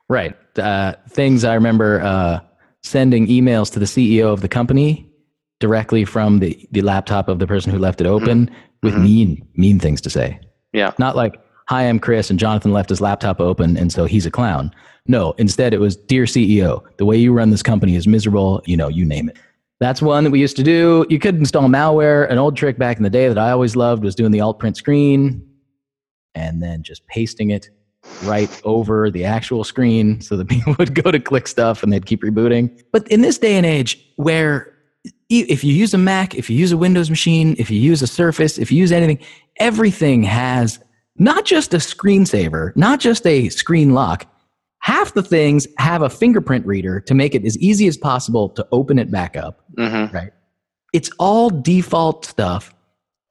Right. 0.09 0.35
Uh, 0.57 0.93
things 1.09 1.45
I 1.45 1.53
remember 1.53 2.01
uh, 2.01 2.39
sending 2.81 3.27
emails 3.27 3.71
to 3.73 3.79
the 3.79 3.85
CEO 3.85 4.31
of 4.33 4.41
the 4.41 4.49
company 4.49 5.09
directly 5.61 6.03
from 6.03 6.39
the, 6.39 6.67
the 6.71 6.81
laptop 6.81 7.29
of 7.29 7.39
the 7.39 7.47
person 7.47 7.71
who 7.71 7.79
left 7.79 8.01
it 8.01 8.07
open 8.07 8.51
with 8.81 8.93
Mhm. 8.93 9.03
mean, 9.03 9.47
mean 9.55 9.79
things 9.79 10.01
to 10.01 10.09
say. 10.09 10.39
Yeah. 10.73 10.91
Not 10.99 11.15
like, 11.15 11.35
hi, 11.67 11.83
I'm 11.83 11.99
Chris, 11.99 12.29
and 12.29 12.39
Jonathan 12.39 12.71
left 12.71 12.89
his 12.89 13.01
laptop 13.01 13.39
open, 13.39 13.77
and 13.77 13.91
so 13.91 14.05
he's 14.05 14.25
a 14.25 14.31
clown. 14.31 14.73
No, 15.07 15.33
instead 15.37 15.73
it 15.73 15.79
was, 15.79 15.95
dear 15.95 16.23
CEO, 16.23 16.83
the 16.97 17.05
way 17.05 17.17
you 17.17 17.33
run 17.33 17.49
this 17.49 17.63
company 17.63 17.95
is 17.95 18.07
miserable, 18.07 18.61
you 18.65 18.77
know, 18.77 18.87
you 18.87 19.05
name 19.05 19.29
it. 19.29 19.37
That's 19.79 20.01
one 20.01 20.23
that 20.23 20.31
we 20.31 20.39
used 20.39 20.55
to 20.57 20.63
do. 20.63 21.05
You 21.09 21.19
could 21.19 21.35
install 21.35 21.67
malware. 21.67 22.29
An 22.29 22.37
old 22.37 22.55
trick 22.55 22.77
back 22.77 22.97
in 22.97 23.03
the 23.03 23.09
day 23.09 23.27
that 23.27 23.37
I 23.37 23.51
always 23.51 23.75
loved 23.75 24.03
was 24.03 24.15
doing 24.15 24.31
the 24.31 24.39
alt 24.39 24.59
print 24.59 24.77
screen 24.77 25.45
and 26.35 26.63
then 26.63 26.83
just 26.83 27.05
pasting 27.07 27.49
it 27.49 27.69
right 28.23 28.61
over 28.63 29.11
the 29.11 29.25
actual 29.25 29.63
screen 29.63 30.21
so 30.21 30.37
that 30.37 30.47
people 30.49 30.75
would 30.79 30.93
go 30.95 31.11
to 31.11 31.19
click 31.19 31.47
stuff 31.47 31.83
and 31.83 31.91
they'd 31.91 32.05
keep 32.05 32.21
rebooting. 32.21 32.81
But 32.93 33.07
in 33.09 33.21
this 33.21 33.37
day 33.37 33.55
and 33.55 33.65
age 33.65 33.99
where 34.15 34.73
if 35.29 35.63
you 35.63 35.73
use 35.73 35.93
a 35.93 35.97
Mac, 35.97 36.35
if 36.35 36.49
you 36.49 36.55
use 36.55 36.71
a 36.71 36.77
Windows 36.77 37.09
machine, 37.09 37.55
if 37.57 37.69
you 37.69 37.79
use 37.79 38.01
a 38.01 38.07
Surface, 38.07 38.57
if 38.57 38.71
you 38.71 38.77
use 38.77 38.91
anything, 38.91 39.19
everything 39.57 40.23
has 40.23 40.79
not 41.17 41.45
just 41.45 41.73
a 41.73 41.77
screensaver, 41.77 42.75
not 42.75 42.99
just 42.99 43.25
a 43.27 43.49
screen 43.49 43.93
lock. 43.93 44.25
Half 44.79 45.13
the 45.13 45.23
things 45.23 45.65
have 45.77 46.01
a 46.01 46.09
fingerprint 46.09 46.65
reader 46.65 46.99
to 47.01 47.13
make 47.13 47.35
it 47.35 47.45
as 47.45 47.57
easy 47.59 47.87
as 47.87 47.95
possible 47.95 48.49
to 48.49 48.67
open 48.71 48.99
it 48.99 49.09
back 49.09 49.37
up. 49.37 49.63
hmm 49.77 50.05
It's 50.93 51.09
all 51.19 51.49
default 51.49 52.25
stuff. 52.25 52.73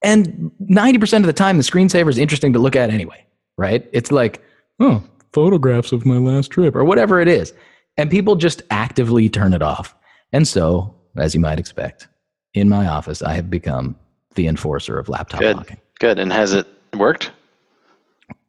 And 0.03 0.51
90% 0.71 1.19
of 1.19 1.27
the 1.27 1.33
time, 1.33 1.59
the 1.59 1.63
screensaver 1.63 2.09
is 2.09 2.19
interesting 2.19 2.53
to 2.55 2.59
look 2.59 2.75
at 2.75 2.91
anyway, 2.91 3.25
right? 3.57 3.89
It's 3.93 4.11
like, 4.11 4.43
oh, 4.81 5.05
photographs 5.33 5.93
of 5.93 6.05
my 6.05 6.17
last 6.17 6.51
trip 6.51 6.75
or 6.75 6.85
whatever 6.85 7.21
it 7.21 7.29
is. 7.29 7.53
And 7.97 8.11
people 8.11 8.35
just 8.35 8.63
actively 8.71 9.29
turn 9.29 9.53
it 9.53 9.63
off. 9.63 9.95
And 10.33 10.49
so, 10.49 10.95
as 11.17 11.35
you 11.35 11.41
might 11.41 11.59
expect, 11.61 12.09
in 12.55 12.69
my 12.69 12.87
office, 12.89 13.23
I 13.23 13.35
have 13.35 13.51
become 13.51 13.95
the 14.35 14.47
enforcer 14.47 14.99
of 14.99 15.09
laptop 15.09 15.41
Good. 15.41 15.57
locking. 15.57 15.79
Good. 16.01 16.19
And 16.19 16.33
has 16.33 16.55
it 16.55 16.67
worked? 16.97 17.31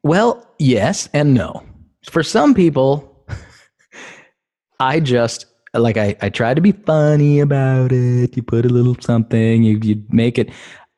Well, 0.03 0.45
yes 0.59 1.09
and 1.13 1.33
no. 1.33 1.63
For 2.09 2.23
some 2.23 2.53
people, 2.53 3.25
I 4.79 4.99
just 4.99 5.45
like 5.73 5.97
I, 5.97 6.15
I 6.21 6.29
try 6.29 6.53
to 6.53 6.61
be 6.61 6.73
funny 6.73 7.39
about 7.39 7.91
it. 7.91 8.35
You 8.35 8.43
put 8.43 8.65
a 8.65 8.69
little 8.69 8.95
something, 8.99 9.63
you 9.63 9.79
you 9.81 10.03
make 10.09 10.37
it 10.37 10.49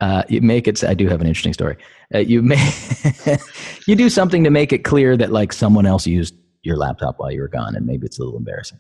uh, 0.02 0.24
you 0.28 0.42
make 0.42 0.68
it. 0.68 0.84
I 0.84 0.94
do 0.94 1.08
have 1.08 1.22
an 1.22 1.28
interesting 1.28 1.54
story. 1.54 1.78
Uh, 2.14 2.20
you 2.20 2.42
may 2.42 2.72
you 3.88 3.96
do 3.96 4.10
something 4.10 4.44
to 4.44 4.50
make 4.50 4.74
it 4.74 4.80
clear 4.80 5.16
that 5.18 5.32
like 5.32 5.54
someone 5.54 5.86
else 5.86 6.06
used 6.06 6.36
your 6.64 6.78
laptop 6.78 7.20
while 7.20 7.32
you 7.32 7.42
were 7.42 7.48
gone, 7.48 7.76
and 7.76 7.86
maybe 7.86 8.06
it's 8.06 8.20
a 8.20 8.24
little 8.24 8.38
embarrassing. 8.38 8.80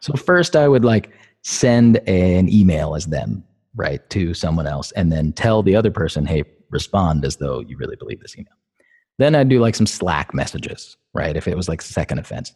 So 0.00 0.14
first, 0.14 0.56
I 0.56 0.68
would 0.68 0.84
like 0.84 1.12
send 1.42 1.96
an 2.08 2.48
email 2.48 2.94
as 2.94 3.06
them 3.06 3.44
right 3.74 4.08
to 4.10 4.32
someone 4.32 4.66
else, 4.66 4.92
and 4.92 5.12
then 5.12 5.32
tell 5.32 5.62
the 5.62 5.76
other 5.76 5.90
person, 5.90 6.24
hey, 6.24 6.44
respond 6.70 7.24
as 7.24 7.36
though 7.36 7.60
you 7.60 7.76
really 7.76 7.96
believe 7.96 8.20
this 8.20 8.36
email. 8.36 8.55
Then 9.18 9.34
I'd 9.34 9.48
do 9.48 9.60
like 9.60 9.74
some 9.74 9.86
Slack 9.86 10.34
messages, 10.34 10.96
right? 11.14 11.36
If 11.36 11.48
it 11.48 11.56
was 11.56 11.68
like 11.68 11.80
second 11.82 12.18
offense. 12.18 12.52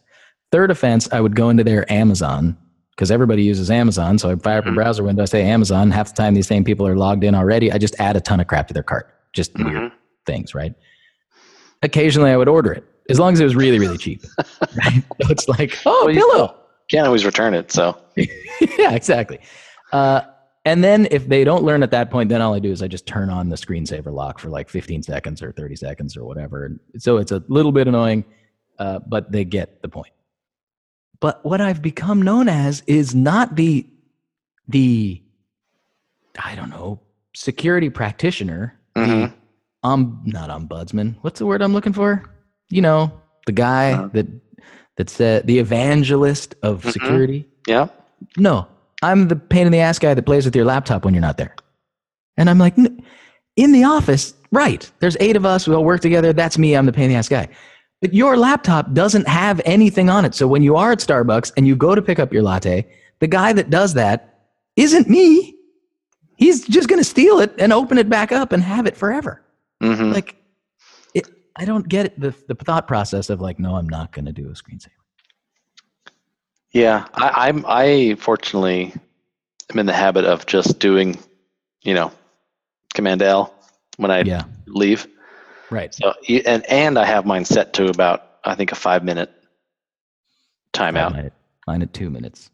Third 0.51 0.69
offense, 0.71 1.07
I 1.11 1.21
would 1.21 1.35
go 1.35 1.49
into 1.49 1.63
their 1.63 1.91
Amazon 1.91 2.57
because 2.95 3.09
everybody 3.09 3.41
uses 3.43 3.71
Amazon. 3.71 4.17
So 4.19 4.29
I 4.29 4.35
fire 4.35 4.59
up 4.59 4.65
a 4.67 4.71
browser 4.71 5.03
window, 5.03 5.23
I 5.23 5.25
say 5.25 5.43
Amazon. 5.43 5.89
Half 5.91 6.09
the 6.09 6.21
time, 6.21 6.33
these 6.35 6.45
same 6.47 6.63
people 6.63 6.85
are 6.85 6.95
logged 6.97 7.23
in 7.23 7.33
already. 7.33 7.71
I 7.71 7.77
just 7.77 7.95
add 7.99 8.15
a 8.15 8.21
ton 8.21 8.39
of 8.39 8.47
crap 8.47 8.67
to 8.67 8.73
their 8.73 8.83
cart, 8.83 9.09
just 9.33 9.55
weird 9.57 9.73
Mhm. 9.73 9.91
things, 10.25 10.53
right? 10.53 10.73
Occasionally, 11.83 12.29
I 12.31 12.37
would 12.37 12.49
order 12.49 12.71
it 12.73 12.83
as 13.09 13.17
long 13.19 13.33
as 13.33 13.39
it 13.39 13.43
was 13.43 13.55
really, 13.55 13.79
really 13.79 13.97
cheap. 13.97 14.21
right? 14.85 15.03
So 15.23 15.29
it's 15.31 15.47
like, 15.47 15.77
oh, 15.85 16.05
Well, 16.05 16.13
you 16.13 16.19
pillow. 16.19 16.55
Can't 16.91 17.07
always 17.07 17.25
return 17.25 17.53
it. 17.53 17.71
So 17.71 17.97
yeah, 18.15 18.91
exactly. 18.91 19.39
Uh, 19.91 20.21
and 20.65 20.83
then 20.83 21.07
if 21.11 21.27
they 21.27 21.43
don't 21.43 21.63
learn 21.63 21.83
at 21.83 21.91
that 21.91 22.11
point, 22.11 22.29
then 22.29 22.41
all 22.41 22.53
I 22.53 22.59
do 22.59 22.71
is 22.71 22.81
I 22.83 22.87
just 22.87 23.05
turn 23.07 23.29
on 23.29 23.49
the 23.49 23.55
screensaver 23.55 24.11
lock 24.13 24.39
for 24.39 24.49
like 24.49 24.69
15 24.69 25.03
seconds 25.03 25.41
or 25.41 25.51
30 25.51 25.75
seconds 25.75 26.15
or 26.15 26.23
whatever. 26.25 26.65
And 26.65 26.79
so 26.99 27.17
it's 27.17 27.31
a 27.31 27.43
little 27.47 27.71
bit 27.71 27.87
annoying, 27.87 28.23
uh, 28.79 28.99
but 28.99 29.31
they 29.31 29.43
get 29.45 29.81
the 29.81 29.89
point. 29.89 30.13
But 31.19 31.43
what 31.45 31.61
I've 31.61 31.81
become 31.81 32.21
known 32.21 32.49
as 32.49 32.83
is 32.87 33.13
not 33.15 33.55
the 33.55 33.87
the 34.67 35.21
I 36.43 36.55
don't 36.55 36.69
know 36.69 36.99
security 37.35 37.89
practitioner, 37.89 38.79
Mhm. 38.95 39.31
the 39.31 39.87
um 39.87 40.21
not 40.25 40.49
ombudsman. 40.49 41.15
What's 41.21 41.39
the 41.39 41.45
word 41.45 41.61
I'm 41.61 41.73
looking 41.73 41.93
for? 41.93 42.23
You 42.69 42.81
know, 42.81 43.11
the 43.45 43.51
guy 43.51 43.93
Uh-huh. 43.93 44.09
that 44.13 44.27
that 44.97 45.09
said 45.09 45.47
the 45.47 45.59
evangelist 45.59 46.55
of 46.63 46.83
Mhm. 46.83 46.91
security. 46.91 47.47
yeah. 47.67 47.87
No, 48.37 48.67
I'm 49.01 49.27
the 49.27 49.35
pain 49.35 49.65
in 49.65 49.71
the 49.71 49.79
ass 49.79 49.99
guy 49.99 50.13
that 50.13 50.25
plays 50.25 50.45
with 50.45 50.55
your 50.55 50.65
laptop 50.65 51.05
when 51.05 51.13
you're 51.13 51.21
not 51.21 51.37
there. 51.37 51.55
And 52.37 52.49
I'm 52.49 52.57
like, 52.57 52.75
in 53.55 53.71
the 53.71 53.83
office, 53.83 54.33
right? 54.51 54.89
There's 54.99 55.17
eight 55.19 55.35
of 55.35 55.45
us. 55.45 55.67
We 55.67 55.75
all 55.75 55.83
work 55.83 56.01
together. 56.01 56.33
That's 56.33 56.57
me. 56.57 56.75
I'm 56.75 56.85
the 56.85 56.93
pain 56.93 57.05
in 57.05 57.11
the 57.11 57.15
ass 57.15 57.29
guy. 57.29 57.49
But 58.01 58.13
your 58.13 58.37
laptop 58.37 58.93
doesn't 58.93 59.27
have 59.27 59.61
anything 59.65 60.09
on 60.09 60.25
it. 60.25 60.33
So 60.33 60.47
when 60.47 60.63
you 60.63 60.75
are 60.75 60.91
at 60.91 60.99
Starbucks 60.99 61.51
and 61.55 61.67
you 61.67 61.75
go 61.75 61.93
to 61.93 62.01
pick 62.01 62.19
up 62.19 62.33
your 62.33 62.41
latte, 62.41 62.87
the 63.19 63.27
guy 63.27 63.53
that 63.53 63.69
does 63.69 63.93
that 63.93 64.39
isn't 64.75 65.07
me. 65.07 65.55
He's 66.37 66.65
just 66.67 66.89
going 66.89 66.99
to 66.99 67.07
steal 67.07 67.39
it 67.39 67.53
and 67.59 67.71
open 67.71 67.99
it 67.99 68.09
back 68.09 68.31
up 68.31 68.51
and 68.51 68.63
have 68.63 68.87
it 68.87 68.97
forever. 68.97 69.43
hmm 69.81 70.11
Like, 70.11 70.35
it, 71.13 71.27
I 71.55 71.65
don't 71.65 71.87
get 71.87 72.07
it, 72.07 72.19
the, 72.19 72.33
the 72.47 72.55
thought 72.55 72.87
process 72.87 73.29
of 73.29 73.41
like, 73.41 73.59
no, 73.59 73.75
I'm 73.75 73.87
not 73.87 74.11
going 74.11 74.25
to 74.25 74.31
do 74.31 74.47
a 74.47 74.53
screensaver. 74.53 74.89
Yeah, 76.71 77.05
I, 77.13 77.47
I'm. 77.47 77.65
I 77.67 78.15
fortunately 78.19 78.93
am 79.71 79.79
in 79.79 79.85
the 79.85 79.93
habit 79.93 80.25
of 80.25 80.45
just 80.45 80.79
doing, 80.79 81.17
you 81.81 81.93
know, 81.93 82.11
Command 82.93 83.21
L 83.21 83.53
when 83.97 84.11
I 84.11 84.23
Yeah. 84.23 84.43
leave. 84.67 85.07
Right. 85.69 85.93
So 85.93 86.13
and 86.45 86.65
and 86.69 86.97
I 86.97 87.05
have 87.05 87.25
mine 87.25 87.45
set 87.45 87.73
to 87.73 87.87
about 87.89 88.23
I 88.43 88.55
think 88.55 88.71
a 88.71 88.75
five 88.75 89.03
minute 89.03 89.31
timeout. 90.73 91.11
Mine 91.13 91.25
at, 91.25 91.33
mine 91.67 91.81
at 91.81 91.93
two 91.93 92.09
minutes. 92.09 92.49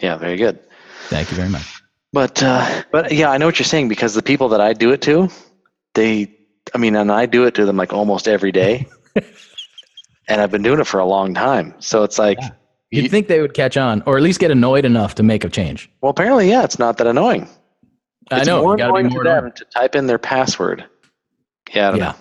Yeah, 0.00 0.16
very 0.16 0.36
good. 0.36 0.60
Thank 1.08 1.30
you 1.30 1.36
very 1.36 1.48
much. 1.48 1.82
But 2.12 2.42
uh, 2.42 2.82
but 2.92 3.12
yeah, 3.12 3.30
I 3.30 3.38
know 3.38 3.46
what 3.46 3.58
you're 3.58 3.64
saying 3.64 3.88
because 3.88 4.14
the 4.14 4.22
people 4.22 4.48
that 4.50 4.60
I 4.60 4.72
do 4.72 4.92
it 4.92 5.02
to, 5.02 5.28
they, 5.94 6.32
I 6.74 6.78
mean, 6.78 6.94
and 6.96 7.10
I 7.10 7.26
do 7.26 7.44
it 7.44 7.54
to 7.56 7.64
them 7.66 7.76
like 7.76 7.92
almost 7.92 8.28
every 8.28 8.52
day, 8.52 8.86
and 10.28 10.40
I've 10.40 10.50
been 10.50 10.62
doing 10.62 10.80
it 10.80 10.86
for 10.86 11.00
a 11.00 11.04
long 11.04 11.34
time. 11.34 11.74
So 11.80 12.04
it's 12.04 12.18
like, 12.18 12.38
Yeah. 12.38 12.50
You'd 12.90 13.04
you- 13.04 13.08
think 13.10 13.28
they 13.28 13.40
would 13.40 13.54
catch 13.54 13.76
on, 13.76 14.02
or 14.06 14.16
at 14.16 14.22
least 14.22 14.38
get 14.40 14.50
annoyed 14.50 14.84
enough 14.84 15.14
to 15.16 15.22
make 15.22 15.44
a 15.44 15.48
change. 15.48 15.90
well, 16.00 16.10
apparently, 16.10 16.48
yeah, 16.48 16.62
it's 16.64 16.78
not 16.78 16.98
that 16.98 17.06
annoying. 17.06 17.48
I 18.30 18.38
It's 18.38 18.46
know. 18.48 18.62
more 18.62 18.72
you 18.72 18.78
gotta 18.78 18.92
be 18.92 18.98
annoying 19.00 19.12
more 19.14 19.22
to 19.24 19.28
them 19.28 19.52
to 19.52 19.64
type 19.66 19.94
in 19.94 20.06
their 20.06 20.18
password. 20.18 20.84
Yeah, 21.74 21.88
I 21.88 21.90
don't 21.90 21.98
Yeah. 22.00 22.04
know. 22.06 22.14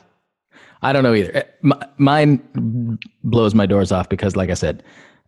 I 0.81 0.93
don't 0.93 1.03
know 1.03 1.13
either. 1.15 1.43
Uh, 1.71 1.75
Mine 1.97 2.99
blows 3.23 3.55
my 3.55 3.65
doors 3.65 3.91
off 3.91 4.07
because, 4.09 4.35
like 4.35 4.49
I 4.51 4.53
said, 4.53 4.83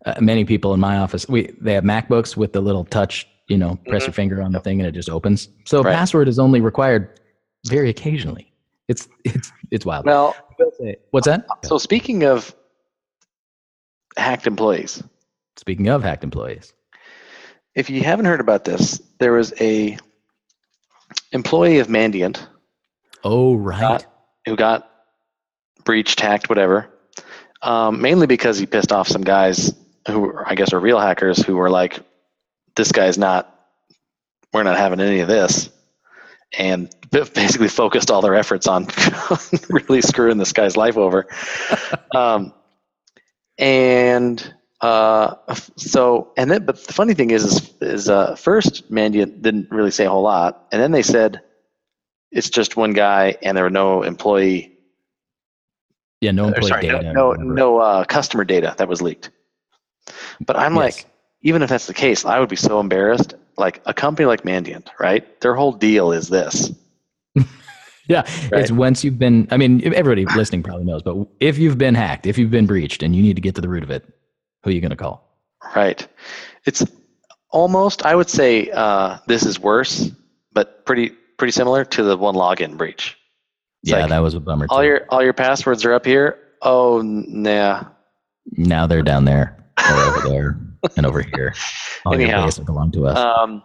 uh, 0.06 0.14
many 0.20 0.44
people 0.44 0.72
in 0.74 0.78
my 0.80 0.98
office 0.98 1.28
we 1.28 1.52
they 1.60 1.72
have 1.74 1.82
MacBooks 1.84 2.36
with 2.36 2.52
the 2.52 2.60
little 2.60 2.84
touch. 2.84 3.26
You 3.48 3.56
know, 3.58 3.78
press 3.88 4.02
your 4.06 4.12
finger 4.12 4.42
on 4.42 4.52
the 4.52 4.60
thing 4.60 4.78
and 4.78 4.86
it 4.86 4.92
just 4.92 5.08
opens. 5.08 5.48
So 5.64 5.78
Mm-hmm. 5.78 5.86
Right. 5.86 5.96
password 5.96 6.28
is 6.28 6.38
only 6.38 6.60
required 6.60 7.18
very 7.66 7.88
occasionally. 7.90 8.52
It's 8.88 9.08
it's 9.24 9.50
it's 9.70 9.84
wild. 9.86 10.04
Well, 10.06 10.36
What's 11.10 11.26
that? 11.26 11.46
so 11.64 11.78
speaking 11.78 12.24
of 12.24 12.54
hacked 14.16 14.46
employees, 14.46 15.02
Speaking 15.58 15.88
of 15.88 16.04
hacked 16.04 16.22
employees, 16.22 16.72
if 17.74 17.90
you 17.90 18.02
haven't 18.02 18.26
heard 18.26 18.40
about 18.40 18.64
this, 18.64 19.02
there 19.18 19.32
was 19.32 19.52
a 19.60 19.98
employee 21.32 21.80
of 21.80 21.88
Mandiant 21.88 22.46
oh 23.24 23.54
right, 23.56 23.82
Uh, 23.82 24.08
who 24.46 24.54
got 24.56 24.88
breached, 25.84 26.20
hacked, 26.20 26.48
whatever, 26.48 26.88
um, 27.60 28.00
mainly 28.00 28.28
because 28.28 28.56
he 28.56 28.66
pissed 28.66 28.92
off 28.92 29.08
some 29.08 29.22
guys 29.22 29.74
who 30.06 30.32
I 30.46 30.54
guess 30.54 30.72
are 30.72 30.78
real 30.78 31.00
hackers 31.00 31.42
who 31.42 31.56
were 31.56 31.70
like, 31.70 31.98
"This 32.76 32.92
guy's 32.92 33.18
not. 33.18 33.52
We're 34.52 34.62
not 34.62 34.78
having 34.78 35.00
any 35.00 35.20
of 35.20 35.28
this," 35.28 35.70
and 36.56 36.88
basically 37.10 37.68
focused 37.68 38.12
all 38.12 38.22
their 38.22 38.36
efforts 38.36 38.68
on 38.68 38.86
really 39.68 40.02
screwing 40.02 40.38
this 40.38 40.52
guy's 40.52 40.76
life 40.76 40.96
over. 40.96 41.26
um, 42.14 42.52
and 43.58 44.54
uh, 44.80 45.34
so, 45.76 46.32
and 46.36 46.50
then, 46.50 46.64
but 46.64 46.76
the 46.86 46.92
funny 46.92 47.14
thing 47.14 47.30
is, 47.30 47.44
is, 47.44 47.74
is 47.80 48.08
uh, 48.08 48.34
first 48.36 48.90
Mandiant 48.90 49.42
didn't 49.42 49.70
really 49.70 49.90
say 49.90 50.06
a 50.06 50.10
whole 50.10 50.22
lot, 50.22 50.66
and 50.72 50.80
then 50.80 50.92
they 50.92 51.02
said 51.02 51.40
it's 52.30 52.50
just 52.50 52.76
one 52.76 52.92
guy, 52.92 53.36
and 53.42 53.56
there 53.56 53.64
were 53.64 53.70
no 53.70 54.02
employee 54.02 54.74
yeah, 56.20 56.32
no 56.32 56.48
employee 56.48 56.68
sorry, 56.68 56.82
data. 56.82 57.12
no, 57.12 57.32
no, 57.32 57.42
no 57.44 57.78
uh, 57.78 58.04
customer 58.04 58.44
data 58.44 58.74
that 58.78 58.88
was 58.88 59.00
leaked. 59.00 59.30
But 60.44 60.56
I'm 60.56 60.74
Yes. 60.74 60.96
like, 60.96 61.06
even 61.42 61.62
if 61.62 61.68
that's 61.68 61.86
the 61.86 61.94
case, 61.94 62.24
I 62.24 62.40
would 62.40 62.48
be 62.48 62.56
so 62.56 62.80
embarrassed. 62.80 63.34
Like 63.56 63.82
a 63.86 63.94
company 63.94 64.26
like 64.26 64.42
Mandiant, 64.42 64.88
right? 65.00 65.40
Their 65.40 65.54
whole 65.54 65.72
deal 65.72 66.12
is 66.12 66.28
this. 66.28 66.72
Yeah, 68.08 68.22
Right. 68.50 68.62
it's 68.62 68.72
once 68.72 69.04
you've 69.04 69.18
been. 69.18 69.46
I 69.50 69.58
mean, 69.58 69.82
everybody 69.84 70.24
listening 70.34 70.62
probably 70.62 70.84
knows, 70.86 71.02
but 71.02 71.14
if 71.40 71.58
you've 71.58 71.76
been 71.76 71.94
hacked, 71.94 72.24
if 72.24 72.38
you've 72.38 72.50
been 72.50 72.64
breached, 72.64 73.02
and 73.02 73.14
you 73.14 73.20
need 73.22 73.36
to 73.36 73.42
get 73.42 73.54
to 73.56 73.60
the 73.60 73.68
root 73.68 73.82
of 73.82 73.90
it, 73.90 74.02
who 74.68 74.72
are 74.72 74.74
you 74.74 74.82
going 74.82 74.90
to 74.90 74.96
call? 74.96 75.24
Right. 75.74 76.06
It's 76.66 76.84
almost, 77.50 78.04
I 78.04 78.14
would 78.14 78.28
say, 78.28 78.70
uh, 78.70 79.16
this 79.26 79.46
is 79.46 79.58
worse, 79.58 80.10
but 80.52 80.84
pretty 80.84 81.10
pretty 81.38 81.52
similar 81.52 81.86
to 81.86 82.02
the 82.02 82.16
one 82.18 82.34
login 82.34 82.76
breach. 82.76 83.16
It's 83.82 83.92
yeah, 83.92 84.00
like, 84.00 84.10
that 84.10 84.18
was 84.18 84.34
a 84.34 84.40
bummer. 84.40 84.66
all 84.68 84.80
too. 84.80 84.86
your 84.86 85.06
all 85.08 85.22
your 85.22 85.32
passwords 85.32 85.86
are 85.86 85.94
up 85.94 86.04
here. 86.04 86.38
Oh, 86.60 87.00
nah. 87.02 87.84
now 88.52 88.86
they're 88.86 89.02
down 89.02 89.24
there, 89.24 89.64
or 89.88 89.94
over 89.94 90.28
there, 90.28 90.60
and 90.96 91.06
over 91.06 91.22
here. 91.22 91.54
All 92.04 92.12
Anyhow. 92.12 92.50
your 92.54 92.64
belong 92.66 92.90
to 92.92 93.06
us. 93.06 93.16
Um, 93.16 93.62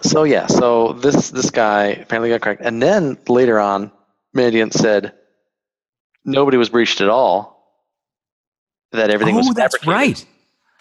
so 0.00 0.22
yeah, 0.22 0.46
so 0.46 0.94
this 0.94 1.30
this 1.30 1.50
guy 1.50 1.88
apparently 1.88 2.30
got 2.30 2.40
cracked, 2.40 2.62
and 2.62 2.80
then 2.80 3.18
later 3.28 3.60
on, 3.60 3.92
Mandiant 4.34 4.72
said 4.72 5.12
nobody 6.24 6.56
was 6.56 6.70
breached 6.70 7.02
at 7.02 7.10
all. 7.10 7.59
That 8.92 9.10
everything 9.10 9.36
was 9.36 9.48
oh, 9.48 9.52
that's 9.52 9.86
right. 9.86 10.24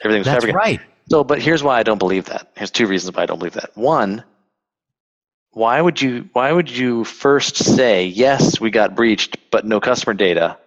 Everything 0.03 0.19
was 0.21 0.25
That's 0.25 0.45
fabricated. 0.45 0.55
right. 0.55 0.81
So, 1.09 1.23
but 1.23 1.41
here's 1.41 1.61
why 1.63 1.79
I 1.79 1.83
don't 1.83 1.97
believe 1.97 2.25
that. 2.25 2.51
Here's 2.55 2.71
two 2.71 2.87
reasons 2.87 3.15
why 3.15 3.23
I 3.23 3.25
don't 3.25 3.37
believe 3.39 3.53
that. 3.53 3.75
One, 3.75 4.23
why 5.51 5.81
would 5.81 6.01
you 6.01 6.29
why 6.33 6.51
would 6.51 6.69
you 6.69 7.03
first 7.03 7.57
say 7.57 8.05
yes 8.05 8.59
we 8.61 8.71
got 8.71 8.95
breached 8.95 9.37
but 9.51 9.65
no 9.65 9.79
customer 9.79 10.13
data? 10.13 10.57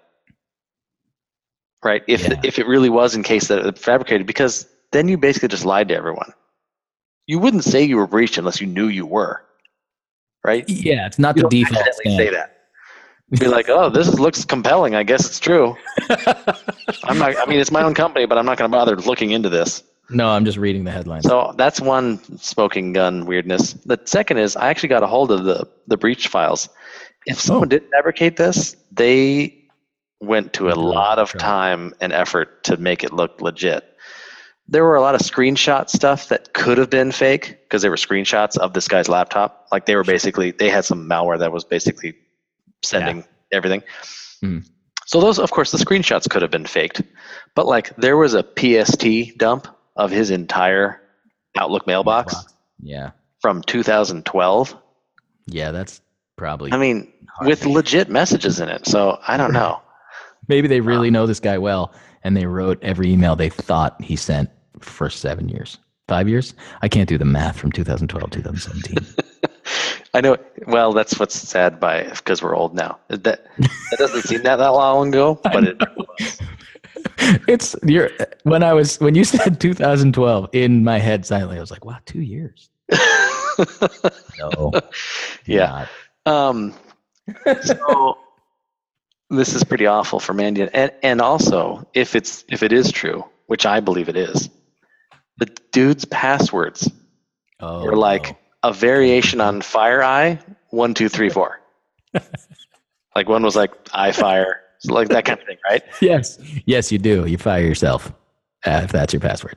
Right? 1.85 2.03
If 2.07 2.23
Yeah. 2.29 2.41
if 2.45 2.59
it 2.59 2.67
really 2.67 2.91
was 2.91 3.15
in 3.15 3.23
case 3.23 3.49
that 3.49 3.65
it 3.65 3.79
fabricated, 3.79 4.27
because 4.27 4.67
then 4.93 5.09
you 5.09 5.17
basically 5.17 5.49
just 5.49 5.65
lied 5.65 5.89
to 5.89 5.95
everyone. 5.97 6.33
You 7.27 7.39
wouldn't 7.39 7.65
say 7.65 7.83
you 7.83 7.97
were 7.97 8.07
breached 8.07 8.39
unless 8.39 8.61
you 8.61 8.67
knew 8.67 8.89
you 8.89 9.07
were. 9.07 9.43
Right? 10.45 10.69
Yeah, 10.69 11.07
it's 11.07 11.19
not 11.19 11.37
You 11.37 11.45
the 11.45 11.49
default 11.49 11.87
say 12.05 12.31
that. 12.31 12.62
Be 13.39 13.49
like, 13.49 13.69
oh, 13.69 13.89
this 13.89 14.19
looks 14.19 14.45
compelling. 14.45 14.95
I 14.95 15.03
guess 15.03 15.27
it's 15.27 15.41
true. 15.41 15.77
I'm 17.05 17.19
not. 17.19 17.37
I 17.37 17.47
mean, 17.47 17.61
it's 17.61 17.71
my 17.71 17.83
own 17.83 17.95
company, 17.95 18.27
but 18.27 18.37
I'm 18.37 18.45
not 18.45 18.59
going 18.59 18.71
to 18.71 18.77
bother 18.77 18.97
looking 18.97 19.31
into 19.31 19.49
this. 19.49 19.83
No, 20.11 20.29
I'm 20.29 20.45
just 20.45 20.59
reading 20.59 20.85
the 20.85 20.91
headlines. 20.91 21.25
So 21.25 21.55
that's 21.57 21.81
one 21.81 22.19
smoking 22.39 22.93
gun 22.93 23.25
weirdness. 23.25 23.73
The 23.73 23.99
second 24.05 24.39
is 24.39 24.57
I 24.57 24.69
actually 24.69 24.91
got 24.91 25.03
a 25.03 25.07
hold 25.07 25.31
of 25.31 25.45
the 25.45 25.67
the 25.87 25.97
breach 25.97 26.29
files, 26.29 26.69
if 27.27 27.37
oh. 27.37 27.41
someone 27.41 27.69
did 27.69 27.85
fabricate 27.91 28.37
this, 28.37 28.77
they 28.91 29.59
went 30.21 30.53
to 30.55 30.69
a 30.69 30.75
lot 30.75 31.19
of 31.19 31.37
time 31.39 31.95
and 32.01 32.13
effort 32.13 32.63
to 32.65 32.77
make 32.77 33.03
it 33.03 33.13
look 33.13 33.41
legit. 33.41 33.85
There 34.69 34.85
were 34.85 34.95
a 34.95 35.01
lot 35.01 35.17
of 35.17 35.21
screenshot 35.21 35.91
stuff 35.91 36.29
that 36.29 36.55
could 36.55 36.79
have 36.79 36.89
been 36.89 37.11
fake 37.11 37.59
because 37.65 37.83
they 37.83 37.89
were 37.89 37.97
screenshots 37.97 38.57
of 38.57 38.73
this 38.73 38.87
guy's 38.87 39.09
laptop. 39.09 39.67
Like 39.73 39.87
they 39.87 39.97
were 39.97 40.05
basically 40.05 40.53
they 40.53 40.71
had 40.71 40.85
some 40.85 41.09
malware 41.09 41.39
that 41.41 41.53
was 41.53 41.65
basically 41.65 42.15
sending 42.83 43.25
everything. 43.53 43.83
Mhm. 44.43 44.67
So 45.07 45.21
those, 45.21 45.39
of 45.39 45.51
course, 45.51 45.71
the 45.73 45.79
screenshots 45.79 46.29
could 46.29 46.43
have 46.43 46.51
been 46.51 46.67
faked, 46.67 47.03
but 47.55 47.67
like 47.67 47.95
there 47.97 48.17
was 48.17 48.35
a 48.35 48.43
PST 48.43 49.37
dump 49.39 49.69
of 49.97 50.11
his 50.11 50.31
entire 50.31 51.01
Outlook 51.59 51.87
mailbox 51.87 52.35
Yeah. 52.81 53.11
from 53.41 53.63
2012. 53.63 54.75
Yeah, 55.47 55.71
that's 55.71 56.01
probably 56.37 56.73
I 56.73 56.79
mean, 56.79 57.13
with 57.43 57.67
legit 57.67 58.09
messages 58.09 58.59
in 58.61 58.69
it. 58.69 58.87
So 58.87 59.19
I 59.27 59.37
don't 59.37 59.53
know. 59.53 59.81
maybe 60.49 60.67
they 60.69 60.81
really 60.81 61.11
know 61.11 61.27
this 61.27 61.41
guy 61.41 61.59
well 61.59 61.93
and 62.25 62.37
they 62.37 62.47
wrote 62.47 62.79
every 62.83 63.13
email 63.13 63.37
they 63.37 63.51
thought 63.51 64.01
he 64.01 64.17
sent 64.17 64.49
for 64.81 65.11
seven 65.11 65.49
years. 65.49 65.79
Five 66.09 66.29
years? 66.29 66.55
I 66.81 66.89
can't 66.89 67.09
do 67.09 67.19
the 67.19 67.25
math 67.25 67.57
from 67.59 67.71
2012, 67.73 68.31
to 68.31 68.39
2017. 68.43 69.15
I 70.15 70.21
know. 70.21 70.37
Well, 70.67 70.93
that's 70.93 71.19
what's 71.19 71.35
sad 71.35 71.81
by 71.81 72.05
because 72.05 72.43
we're 72.43 72.55
old 72.55 72.75
now. 72.75 72.99
That 73.09 73.47
that 73.57 73.99
doesn't 73.99 74.23
seem 74.23 74.43
that 74.43 74.57
that 74.57 74.69
long 74.69 75.09
ago, 75.09 75.41
but 75.43 75.65
it 75.65 75.79
was. 75.97 76.39
it's 77.49 77.77
you're 77.85 78.11
when 78.43 78.63
I 78.63 78.75
was 78.75 79.01
when 79.01 79.15
you 79.15 79.25
said 79.33 79.61
2012 79.61 80.51
in 80.53 80.85
my 80.85 80.99
head 80.99 81.25
silently, 81.25 81.57
I 81.57 81.61
was 81.61 81.71
like, 81.71 81.85
wow, 81.85 81.99
two 82.05 82.21
years. 82.23 82.69
No. 84.39 84.73
yeah. 85.45 85.87
not. 86.27 86.33
Um. 86.51 86.75
So 87.63 88.19
this 89.31 89.55
is 89.55 89.63
pretty 89.63 89.87
awful 89.87 90.21
for 90.21 90.33
Mandiant, 90.33 90.71
and 90.73 90.91
and 91.03 91.21
also 91.21 91.87
if 91.95 92.17
it's 92.17 92.45
if 92.49 92.63
it 92.63 92.73
is 92.73 92.91
true, 92.91 93.25
which 93.47 93.67
I 93.67 93.81
believe 93.81 94.09
it 94.09 94.17
is, 94.17 94.49
the 95.39 95.47
dude's 95.73 96.05
passwords 96.07 96.91
Oh, 97.61 97.85
were 97.85 97.97
like 97.97 98.31
no. 98.31 98.37
A 98.63 98.73
variation 98.73 99.41
on 99.41 99.61
FireEye 99.61 100.41
one 100.71 100.95
two 100.95 101.09
three 101.09 101.29
four. 101.29 101.61
like 103.17 103.29
one 103.29 103.43
was 103.43 103.57
like 103.57 103.85
iFire, 103.87 104.55
so 104.79 104.93
like 104.95 105.09
that 105.09 105.25
kind 105.25 105.41
of 105.41 105.47
thing, 105.47 105.59
right? 105.69 105.83
yes, 106.01 106.39
yes, 106.67 106.93
you 106.93 106.99
do. 106.99 107.27
You 107.27 107.39
fire 107.39 107.63
yourself 107.63 108.13
uh, 108.67 108.81
if 108.85 108.93
that's 108.93 109.13
your 109.13 109.21
password. 109.21 109.57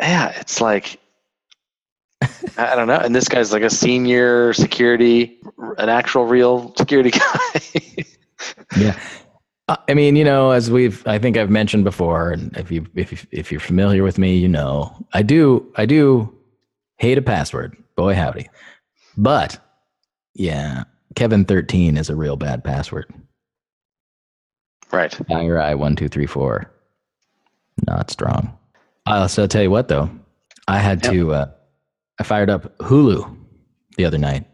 yeah, 0.00 0.30
it's 0.38 0.60
like 0.60 0.98
I 2.22 2.72
I 2.72 2.74
don't 2.74 2.88
know. 2.88 2.98
And 2.98 3.14
this 3.14 3.28
guy's 3.28 3.52
like 3.52 3.62
a 3.62 3.70
senior 3.70 4.52
security, 4.52 5.38
an 5.78 5.88
actual 5.88 6.26
real 6.26 6.74
security 6.76 7.10
guy. 7.18 8.04
Yeah. 8.76 8.98
Uh, 9.68 9.76
I 9.86 9.94
mean, 9.94 10.16
you 10.16 10.24
know, 10.24 10.50
as 10.50 10.70
we've, 10.70 11.06
I 11.06 11.18
think 11.18 11.36
I've 11.36 11.50
mentioned 11.50 11.84
before, 11.84 12.30
and 12.30 12.56
if 12.56 12.70
you, 12.70 12.86
if 12.94 13.26
if 13.30 13.52
you're 13.52 13.60
familiar 13.60 14.02
with 14.02 14.16
me, 14.16 14.36
you 14.36 14.48
know, 14.48 15.06
I 15.12 15.22
do, 15.22 15.70
I 15.76 15.84
do 15.84 16.34
hate 16.98 17.18
a 17.18 17.22
password. 17.22 17.76
Boy, 17.96 18.14
howdy. 18.14 18.48
But 19.16 19.58
yeah, 20.34 20.84
Kevin 21.16 21.44
thirteen 21.44 21.96
is 21.96 22.08
a 22.10 22.14
real 22.16 22.36
bad 22.36 22.62
password. 22.62 23.12
right. 24.92 25.10
FireEye 25.12 25.76
one 25.78 25.96
two 25.96 26.08
three 26.08 26.26
four. 26.26 26.70
Not 27.86 28.10
strong. 28.10 28.56
Uh, 29.06 29.20
I'll 29.22 29.28
still 29.28 29.48
tell 29.48 29.62
you 29.62 29.70
what 29.70 29.88
though, 29.88 30.10
I 30.66 30.78
had 30.78 31.02
Yep. 31.04 31.12
to. 31.12 31.32
Uh, 31.34 31.50
I 32.20 32.24
fired 32.24 32.50
up 32.50 32.76
Hulu 32.78 33.36
the 33.96 34.04
other 34.04 34.18
night 34.18 34.44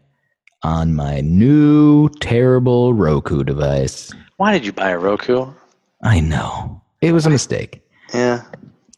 on 0.63 0.93
my 0.93 1.21
new 1.21 2.09
terrible 2.19 2.93
Roku 2.93 3.43
device. 3.43 4.13
Why 4.37 4.51
did 4.51 4.65
you 4.65 4.71
buy 4.71 4.89
a 4.91 4.97
Roku? 4.99 5.47
I 6.03 6.19
know 6.19 6.81
it 7.01 7.11
was 7.11 7.25
a 7.25 7.29
mistake. 7.29 7.81
Yeah. 8.13 8.43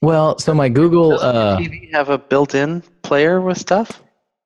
Well, 0.02 0.38
so 0.38 0.54
my 0.54 0.70
Google, 0.70 1.14
uh, 1.20 1.58
TV 1.58 1.92
have 1.94 2.10
a 2.10 2.18
built-in 2.18 2.84
player 3.08 3.42
with 3.42 3.58
stuff? 3.58 4.02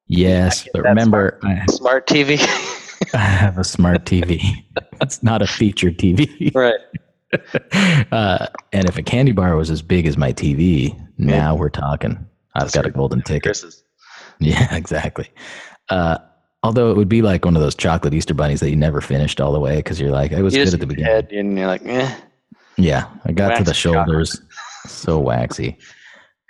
yes, 0.08 0.68
but 0.74 0.84
that 0.84 0.90
remember, 0.90 1.40
I, 1.44 1.66
Smart 1.70 2.08
TV. 2.08 2.38
I 3.14 3.18
have 3.18 3.58
a 3.58 3.64
smart 3.64 4.06
TV. 4.06 4.42
it's 5.02 5.24
not 5.24 5.42
a 5.42 5.48
feature 5.48 5.90
TV. 5.90 6.54
right. 6.54 6.80
uh, 8.12 8.48
and 8.74 8.88
if 8.88 8.98
a 8.98 9.02
candy 9.04 9.32
bar 9.32 9.56
was 9.56 9.70
as 9.70 9.82
big 9.82 10.06
as 10.06 10.18
my 10.18 10.32
TV, 10.34 10.96
now 11.18 11.56
we're 11.56 11.70
talking. 11.70 12.24
I've 12.56 12.72
got 12.72 12.86
a 12.86 12.92
golden 12.92 13.22
ticket. 13.22 13.44
Chris's. 13.44 13.84
Yeah, 14.40 14.76
exactly. 14.76 15.30
Uh, 15.90 16.18
although 16.64 16.92
it 16.92 16.98
would 16.98 17.10
be 17.10 17.22
like 17.22 17.46
one 17.46 17.56
of 17.56 17.62
those 17.62 17.76
chocolate 17.76 18.14
Easter 18.14 18.34
bunnies 18.34 18.60
that 18.60 18.70
you 18.70 18.76
never 18.76 19.02
finished 19.02 19.40
all 19.42 19.52
the 19.54 19.60
way 19.60 19.78
because 19.78 20.00
you're 20.00 20.12
like, 20.12 20.32
it 20.32 20.42
was 20.44 20.56
You 20.56 20.66
good 20.66 20.74
at 20.76 20.80
the 20.80 20.88
beginning. 20.88 21.12
head 21.12 21.32
and 21.32 21.58
you're 21.58 21.68
like, 21.68 21.86
eh. 21.86 22.14
Yeah, 22.78 23.08
I 23.26 23.32
got 23.32 23.58
to 23.58 23.64
the 23.64 23.70
Waxy 23.72 23.82
chocolate. 23.90 24.06
shoulders, 24.08 24.42
so 24.88 25.20
waxy 25.20 25.78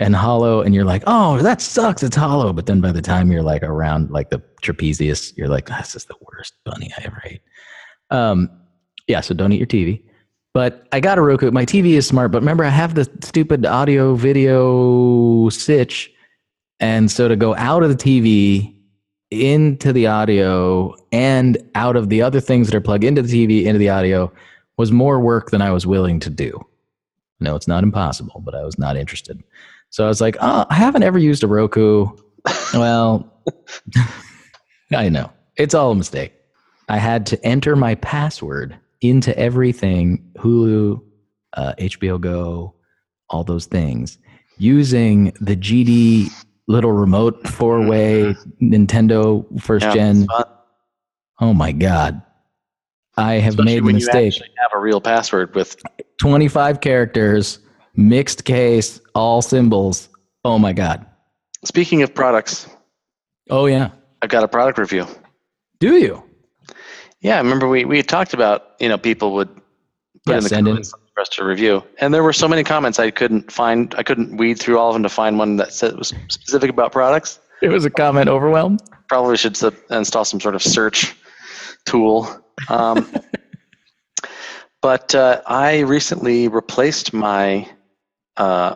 and 0.01 0.15
hollow, 0.15 0.61
and 0.61 0.73
you're 0.73 0.83
like, 0.83 1.03
oh, 1.05 1.37
that 1.43 1.61
sucks. 1.61 2.01
It's 2.01 2.15
hollow. 2.15 2.51
But 2.51 2.65
then 2.65 2.81
by 2.81 2.91
the 2.91 3.03
time 3.03 3.31
you're 3.31 3.43
like 3.43 3.61
around 3.61 4.09
like 4.09 4.31
the 4.31 4.41
trapezius, 4.63 5.31
you're 5.37 5.47
like, 5.47 5.67
this 5.67 5.95
is 5.95 6.05
the 6.05 6.15
worst 6.21 6.55
bunny 6.65 6.91
I 6.97 7.03
ever 7.03 7.21
ate. 7.23 7.41
Um, 8.09 8.49
yeah. 9.07 9.21
So 9.21 9.35
don't 9.35 9.53
eat 9.53 9.59
your 9.59 9.67
TV. 9.67 10.03
But 10.53 10.87
I 10.91 10.99
got 10.99 11.19
a 11.19 11.21
Roku. 11.21 11.51
My 11.51 11.65
TV 11.65 11.91
is 11.91 12.07
smart, 12.07 12.31
but 12.31 12.41
remember, 12.41 12.65
I 12.65 12.69
have 12.69 12.95
the 12.95 13.09
stupid 13.21 13.65
audio 13.65 14.15
video 14.15 15.47
sitch, 15.49 16.11
and 16.79 17.09
so 17.09 17.29
to 17.29 17.37
go 17.37 17.55
out 17.55 17.83
of 17.83 17.89
the 17.89 17.95
TV 17.95 18.75
into 19.29 19.93
the 19.93 20.07
audio 20.07 20.93
and 21.13 21.57
out 21.75 21.95
of 21.95 22.09
the 22.09 22.21
other 22.21 22.41
things 22.41 22.67
that 22.67 22.75
are 22.75 22.81
plugged 22.81 23.05
into 23.05 23.21
the 23.21 23.29
TV 23.29 23.63
into 23.65 23.77
the 23.77 23.87
audio 23.87 24.29
was 24.77 24.91
more 24.91 25.21
work 25.21 25.51
than 25.51 25.61
I 25.61 25.71
was 25.71 25.87
willing 25.87 26.19
to 26.19 26.29
do. 26.29 26.59
No, 27.39 27.55
it's 27.55 27.67
not 27.67 27.83
impossible, 27.83 28.41
but 28.43 28.55
I 28.55 28.63
was 28.63 28.77
not 28.77 28.97
interested. 28.97 29.41
So 29.91 30.03
I 30.05 30.07
was 30.07 30.19
like, 30.21 30.37
oh, 30.41 30.65
I 30.69 30.73
haven't 30.75 31.03
ever 31.03 31.19
used 31.19 31.43
a 31.43 31.47
Roku. 31.47 32.07
well, 32.73 33.31
I 34.95 35.09
know. 35.09 35.31
It's 35.57 35.73
all 35.73 35.91
a 35.91 35.95
mistake. 35.95 36.33
I 36.89 36.97
had 36.97 37.25
to 37.27 37.45
enter 37.45 37.75
my 37.75 37.95
password 37.95 38.77
into 39.01 39.37
everything 39.37 40.31
Hulu, 40.37 41.01
uh, 41.53 41.73
HBO 41.77 42.19
Go, 42.19 42.75
all 43.29 43.43
those 43.43 43.65
things 43.65 44.17
using 44.57 45.33
the 45.41 45.55
GD 45.55 46.29
little 46.67 46.91
remote 46.91 47.47
four 47.47 47.81
way 47.87 48.35
Nintendo 48.61 49.45
first 49.61 49.85
Yeah, 49.85 49.93
gen. 49.93 50.27
Oh 51.39 51.53
my 51.53 51.71
God. 51.71 52.21
I 53.17 53.33
have 53.35 53.53
Especially 53.55 53.73
made 53.73 53.83
the 53.83 53.87
you 53.87 53.93
mistake. 53.95 54.33
actually 54.33 54.49
have 54.61 54.71
a 54.73 54.79
real 54.79 55.01
password 55.01 55.53
with 55.55 55.75
25 56.19 56.79
characters, 56.81 57.59
mixed 57.95 58.45
case, 58.45 58.99
all 59.15 59.41
symbols. 59.41 60.09
Oh 60.45 60.57
my 60.59 60.73
God. 60.73 61.05
Speaking 61.65 62.01
of 62.03 62.13
products, 62.13 62.67
Oh, 63.49 63.65
yeah. 63.65 63.89
I've 64.21 64.29
got 64.29 64.43
a 64.43 64.47
product 64.47 64.77
review. 64.77 65.05
Do 65.79 65.97
you? 65.97 66.23
Yeah, 67.19 67.35
I 67.35 67.39
remember 67.39 67.67
we, 67.67 67.83
we 67.85 68.01
talked 68.01 68.33
about, 68.33 68.75
you 68.79 68.87
know, 68.87 68.97
people 68.97 69.33
would 69.33 69.49
put 69.53 69.63
Yeah, 70.27 70.37
in 70.37 70.43
the 70.43 70.49
send 70.49 70.67
in. 70.67 70.73
comments 70.75 70.93
for 71.13 71.21
us 71.21 71.29
to 71.29 71.43
review. 71.43 71.83
And 71.99 72.13
there 72.13 72.23
were 72.23 72.31
so 72.33 72.47
many 72.47 72.63
comments 72.63 72.97
I 72.97 73.11
couldn't 73.11 73.51
find 73.51 73.93
I 73.97 74.03
couldn't 74.03 74.37
weed 74.37 74.57
through 74.59 74.77
all 74.79 74.89
of 74.89 74.93
them 74.93 75.03
to 75.03 75.09
find 75.09 75.37
one 75.37 75.57
that 75.57 75.73
said 75.73 75.97
was 75.97 76.13
specific 76.29 76.69
about 76.69 76.91
products. 76.93 77.39
It 77.61 77.69
was 77.69 77.83
a 77.83 77.89
comment 77.89 78.29
overwhelm. 78.29 78.77
Probably 79.09 79.35
should 79.37 79.61
s- 79.61 79.73
install 79.89 80.23
some 80.23 80.39
sort 80.39 80.55
of 80.55 80.61
search 80.63 81.13
tool. 81.85 82.27
Um, 82.69 83.11
but 84.81 85.13
uh, 85.13 85.41
I 85.45 85.79
recently 85.79 86.47
replaced 86.47 87.11
my 87.13 87.67
uh, 88.37 88.75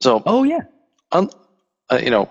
so 0.00 0.22
Oh, 0.26 0.42
yeah. 0.44 0.60
un, 1.12 1.30
uh, 1.90 1.98
you 2.02 2.10
know, 2.10 2.28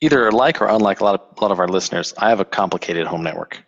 either 0.00 0.30
like 0.32 0.60
or 0.60 0.66
unlike 0.68 1.00
a 1.00 1.04
lot 1.04 1.14
of 1.20 1.38
a 1.38 1.40
lot 1.40 1.50
of 1.50 1.58
our 1.60 1.68
listeners, 1.68 2.14
I 2.18 2.28
have 2.30 2.40
a 2.40 2.44
complicated 2.44 3.06
home 3.06 3.22
network. 3.22 3.62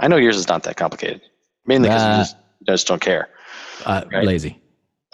I 0.00 0.08
know 0.08 0.16
yours 0.16 0.36
is 0.36 0.48
not 0.48 0.62
that 0.64 0.76
complicated, 0.76 1.20
mainly 1.66 1.88
because 1.88 2.02
Ah. 2.02 2.12
you 2.12 2.18
just, 2.22 2.36
you 2.60 2.66
just 2.66 2.86
don't 2.86 3.00
care. 3.00 3.28
Uh, 3.84 4.04
Right. 4.12 4.24
Lazy. 4.24 4.60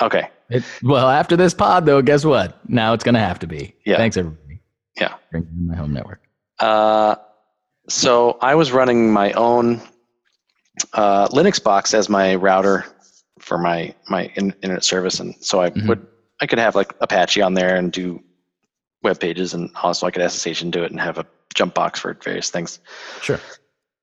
Okay, 0.03 0.29
It, 0.51 0.65
well, 0.83 1.09
after 1.09 1.37
this 1.37 1.55
pod, 1.55 1.87
though, 1.87 2.03
guess 2.03 2.25
what? 2.25 2.59
Now 2.69 2.95
it's 2.95 3.05
going 3.05 3.15
to 3.15 3.21
have 3.21 3.39
to 3.39 3.47
be. 3.47 3.75
Yeah. 3.87 3.97
Thanks, 3.97 4.17
everybody. 4.17 4.61
Yeah. 5.01 5.15
Bring 5.31 5.47
my 5.67 5.77
home 5.77 5.93
network. 5.93 6.21
uh, 6.59 7.15
so 7.89 8.39
I 8.41 8.55
was 8.57 8.73
running 8.73 9.13
my 9.13 9.31
own 9.33 9.81
uh, 10.95 11.29
Linux 11.29 11.63
box 11.63 11.95
as 11.95 12.09
my 12.09 12.35
router 12.35 12.85
for 13.39 13.59
my 13.59 13.95
my 14.09 14.25
in, 14.37 14.53
internet 14.63 14.83
service, 14.85 15.21
and 15.21 15.35
so 15.41 15.61
I 15.61 15.71
Mhm. 15.71 15.89
would 15.89 16.07
I 16.41 16.47
could 16.47 16.59
have 16.59 16.75
like 16.75 16.95
Apache 17.01 17.43
on 17.43 17.55
there 17.55 17.77
and 17.77 17.93
do 17.93 18.23
web 19.03 19.21
pages, 19.21 19.55
and 19.55 19.71
also 19.83 20.07
I 20.07 20.11
could 20.11 20.29
SSH 20.31 20.63
and 20.63 20.73
do 20.73 20.83
it 20.83 20.91
and 20.91 21.01
have 21.01 21.19
a 21.19 21.27
jump 21.55 21.75
box 21.75 22.01
for 22.01 22.15
various 22.23 22.51
things. 22.51 22.81
Sure. 23.21 23.41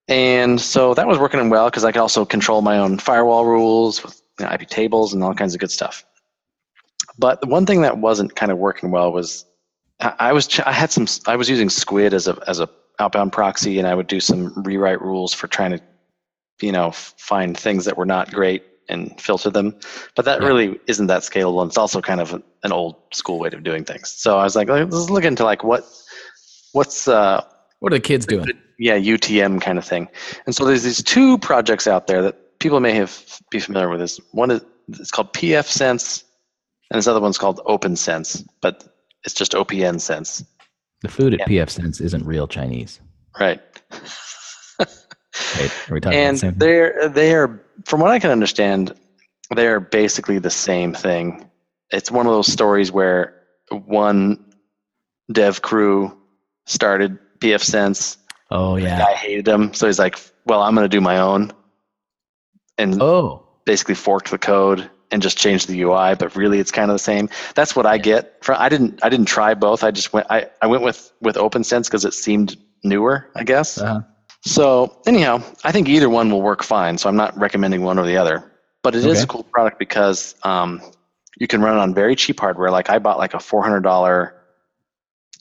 And 0.08 0.60
so 0.60 0.94
that 0.94 1.08
was 1.08 1.18
working 1.18 1.50
well 1.50 1.70
because 1.70 1.84
I 1.84 1.92
could 1.92 2.02
also 2.02 2.26
control 2.26 2.62
my 2.62 2.78
own 2.78 2.98
firewall 2.98 3.46
rules 3.46 4.04
with 4.04 4.22
you 4.40 4.46
know, 4.46 4.52
IP 4.52 4.68
tables 4.68 5.14
and 5.14 5.24
all 5.24 5.34
kinds 5.34 5.54
of 5.54 5.60
good 5.60 5.72
stuff. 5.72 6.06
But 7.18 7.42
the 7.42 7.48
one 7.48 7.66
thing 7.66 7.82
that 7.82 7.98
wasn't 7.98 8.36
kind 8.36 8.52
of 8.52 8.58
working 8.58 8.92
well 8.92 9.12
was 9.12 9.46
I, 10.00 10.14
I 10.20 10.34
was 10.34 10.48
ch- 10.48 10.62
I 10.62 10.72
had 10.72 10.92
some 10.92 11.08
I 11.28 11.36
was 11.36 11.50
using 11.50 11.70
Squid 11.70 12.14
as 12.14 12.28
a 12.28 12.38
as 12.48 12.60
a 12.60 12.70
outbound 13.00 13.34
proxy, 13.34 13.80
and 13.80 13.88
I 13.88 13.96
would 13.96 14.08
do 14.08 14.20
some 14.20 14.54
rewrite 14.64 15.02
rules 15.02 15.34
for 15.34 15.48
trying 15.48 15.72
to, 15.72 15.82
you 16.62 16.72
know, 16.72 16.92
find 16.92 17.58
things 17.58 17.86
that 17.86 17.98
were 17.98 18.06
not 18.06 18.32
great 18.32 18.64
and 18.90 19.20
filter 19.20 19.50
them. 19.50 19.76
But 20.16 20.26
that 20.26 20.42
Yeah. 20.42 20.48
really 20.48 20.80
isn't 20.88 21.08
that 21.08 21.22
scalable. 21.24 21.62
And 21.62 21.70
it's 21.70 21.78
also 21.78 22.02
kind 22.02 22.20
of 22.22 22.34
an 22.64 22.72
old 22.72 22.96
school 23.14 23.40
way 23.40 23.50
of 23.54 23.64
doing 23.64 23.84
things. 23.86 24.12
So 24.12 24.38
I 24.38 24.44
was 24.44 24.56
like, 24.56 24.68
let's 24.70 25.10
look 25.10 25.24
into 25.24 25.44
like 25.44 25.64
what, 25.64 25.86
what's 26.74 27.08
uh, 27.08 27.44
What 27.80 27.94
are 27.94 27.98
the 27.98 28.02
kids 28.02 28.26
doing? 28.26 28.48
yeah 28.80 28.96
UTM 28.98 29.62
kind 29.62 29.78
of 29.78 29.86
thing. 29.86 30.08
And 30.46 30.56
so 30.56 30.66
there's 30.66 30.84
these 30.84 31.04
two 31.04 31.38
projects 31.38 31.88
out 31.88 32.08
there 32.08 32.22
that 32.24 32.60
people 32.60 32.80
may 32.80 32.94
have 32.94 33.24
be 33.50 33.60
familiar 33.60 33.90
with. 33.90 34.00
This 34.00 34.20
one 34.32 34.52
is 34.52 34.62
it's 34.90 35.12
called 35.12 35.32
pfSense, 35.34 36.24
and 36.90 36.98
this 36.98 37.08
other 37.08 37.22
one's 37.22 37.38
called 37.38 37.62
Open 37.66 37.96
Sense, 37.96 38.44
but 38.62 38.84
it's 39.24 39.34
just 39.36 39.54
OPNsense. 39.54 40.44
The 41.02 41.08
food 41.10 41.34
at 41.34 41.40
Yeah. 41.50 41.66
pfSense 41.66 42.02
isn't 42.02 42.26
real 42.26 42.48
Chinese. 42.48 43.00
Right. 43.40 43.62
Are 45.90 45.94
we 45.94 46.00
talking 46.00 46.20
and 46.20 46.38
the 46.38 46.52
they're 46.52 47.10
they're 47.10 47.62
from 47.86 48.00
what 48.00 48.12
I 48.12 48.20
can 48.20 48.32
understand, 48.32 48.94
they're 49.56 49.80
basically 49.80 50.40
the 50.40 50.50
same 50.50 50.94
thing. 50.94 51.50
It's 51.92 52.12
one 52.12 52.26
of 52.26 52.32
those 52.32 52.52
stories 52.52 52.92
where 52.92 53.36
one 53.70 54.44
dev 55.32 55.62
crew 55.62 56.18
started 56.66 57.18
pfSense. 57.40 58.18
Oh 58.50 58.76
yeah. 58.76 59.06
I 59.06 59.14
hated 59.14 59.46
them, 59.46 59.74
so 59.74 59.88
he's 59.88 60.00
like, 60.00 60.18
"Well, 60.46 60.62
I'm 60.62 60.76
going 60.76 60.86
to 60.86 60.90
do 60.90 61.02
my 61.02 61.18
own," 61.18 61.52
and 62.78 63.02
Oh. 63.02 63.44
basically 63.66 63.96
forked 63.96 64.32
the 64.32 64.38
code 64.38 64.90
and 65.12 65.22
just 65.22 65.38
changed 65.38 65.68
the 65.68 65.82
UI. 65.82 66.16
But 66.16 66.36
really, 66.36 66.60
it's 66.60 66.72
kind 66.72 66.90
of 66.90 66.96
the 66.96 67.00
same. 67.00 67.30
That's 67.56 67.76
what 67.76 67.86
I 67.86 67.98
get. 67.98 68.44
From 68.44 68.58
I 68.60 68.70
didn't 68.70 69.00
I 69.04 69.10
didn't 69.10 69.28
try 69.28 69.54
both. 69.54 69.84
I 69.84 69.92
just 69.92 70.14
went 70.14 70.28
I, 70.30 70.50
I 70.62 70.68
went 70.68 70.84
with 70.84 71.12
with 71.22 71.36
OPNsense 71.36 71.86
because 71.86 72.06
it 72.06 72.14
seemed 72.14 72.58
newer, 72.84 73.30
I 73.36 73.44
guess. 73.44 73.78
Uh-huh. 73.78 74.02
So 74.44 75.02
anyhow, 75.06 75.42
I 75.64 75.72
think 75.72 75.88
either 75.88 76.10
one 76.10 76.30
will 76.32 76.42
work 76.42 76.64
fine. 76.64 76.98
So 76.98 77.08
I'm 77.10 77.16
not 77.16 77.38
recommending 77.38 77.84
one 77.84 78.00
or 78.00 78.06
the 78.06 78.18
other. 78.18 78.52
But 78.84 78.96
it 78.96 79.06
is 79.06 79.18
Okay. 79.18 79.24
a 79.24 79.28
cool 79.28 79.44
product 79.44 79.78
because 79.78 80.34
um, 80.44 80.82
you 81.40 81.48
can 81.48 81.62
run 81.62 81.78
it 81.78 81.80
on 81.80 81.94
very 81.94 82.16
cheap 82.16 82.40
hardware. 82.40 82.72
Like 82.72 82.90
I 82.90 82.98
bought 82.98 83.20
like 83.20 83.36
a 83.36 83.38
$400 83.38 84.32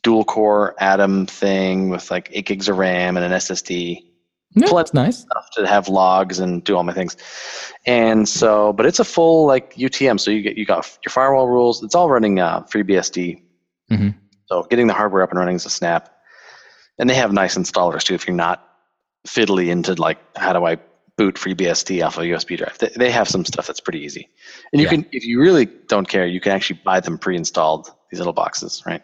dual 0.03 0.25
core 0.25 0.75
Atom 0.79 1.27
thing 1.27 1.89
with 1.89 2.11
like 2.11 2.29
eight 2.33 2.47
gigs 2.47 2.69
of 2.69 2.77
RAM 2.77 3.17
and 3.17 3.25
an 3.25 3.33
SSD 3.33 4.03
Yeah, 4.55 4.69
that's 4.75 4.93
nice. 4.93 5.25
enough 5.25 5.49
to 5.57 5.67
have 5.67 5.89
logs 5.89 6.39
and 6.39 6.63
do 6.65 6.77
all 6.77 6.83
my 6.83 6.93
things. 6.93 7.17
And 7.87 8.29
so, 8.29 8.73
but 8.75 8.85
it's 8.85 8.99
a 8.99 9.05
full 9.05 9.47
like 9.47 9.75
UTM. 9.75 10.21
So 10.21 10.31
you 10.31 10.43
get 10.43 10.59
you 10.59 10.67
got 10.67 10.99
your 11.05 11.11
firewall 11.11 11.49
rules. 11.49 11.83
It's 11.83 11.95
all 11.95 12.11
running 12.11 12.39
uh, 12.41 12.61
FreeBSD. 12.65 13.43
Mhm. 13.91 14.15
So 14.47 14.65
getting 14.65 14.87
the 14.87 14.95
hardware 14.95 15.23
up 15.23 15.31
and 15.31 15.39
running 15.39 15.57
is 15.57 15.65
a 15.65 15.71
snap. 15.71 16.15
And 16.99 17.09
they 17.09 17.15
have 17.15 17.33
nice 17.33 17.57
installers 17.57 18.03
too. 18.03 18.15
If 18.15 18.27
you're 18.27 18.37
not 18.37 18.67
fiddly 19.27 19.69
into 19.71 19.95
like 19.95 20.19
how 20.37 20.53
do 20.53 20.65
I 20.67 20.79
boot 21.17 21.35
FreeBSD 21.37 22.05
off 22.05 22.17
a 22.19 22.23
USB 22.23 22.57
drive, 22.57 22.79
they, 22.79 22.91
they 22.97 23.11
have 23.11 23.29
some 23.29 23.45
stuff 23.45 23.67
that's 23.67 23.81
pretty 23.81 24.01
easy. 24.01 24.29
And 24.73 24.81
you 24.81 24.87
Yeah. 24.87 24.91
can, 24.91 25.07
if 25.13 25.25
you 25.27 25.41
really 25.41 25.67
don't 25.67 26.09
care, 26.09 26.27
you 26.27 26.41
can 26.41 26.53
actually 26.53 26.81
buy 26.85 27.01
them 27.01 27.19
pre-installed. 27.19 27.91
These 28.11 28.19
little 28.21 28.33
boxes, 28.33 28.83
right? 28.87 29.03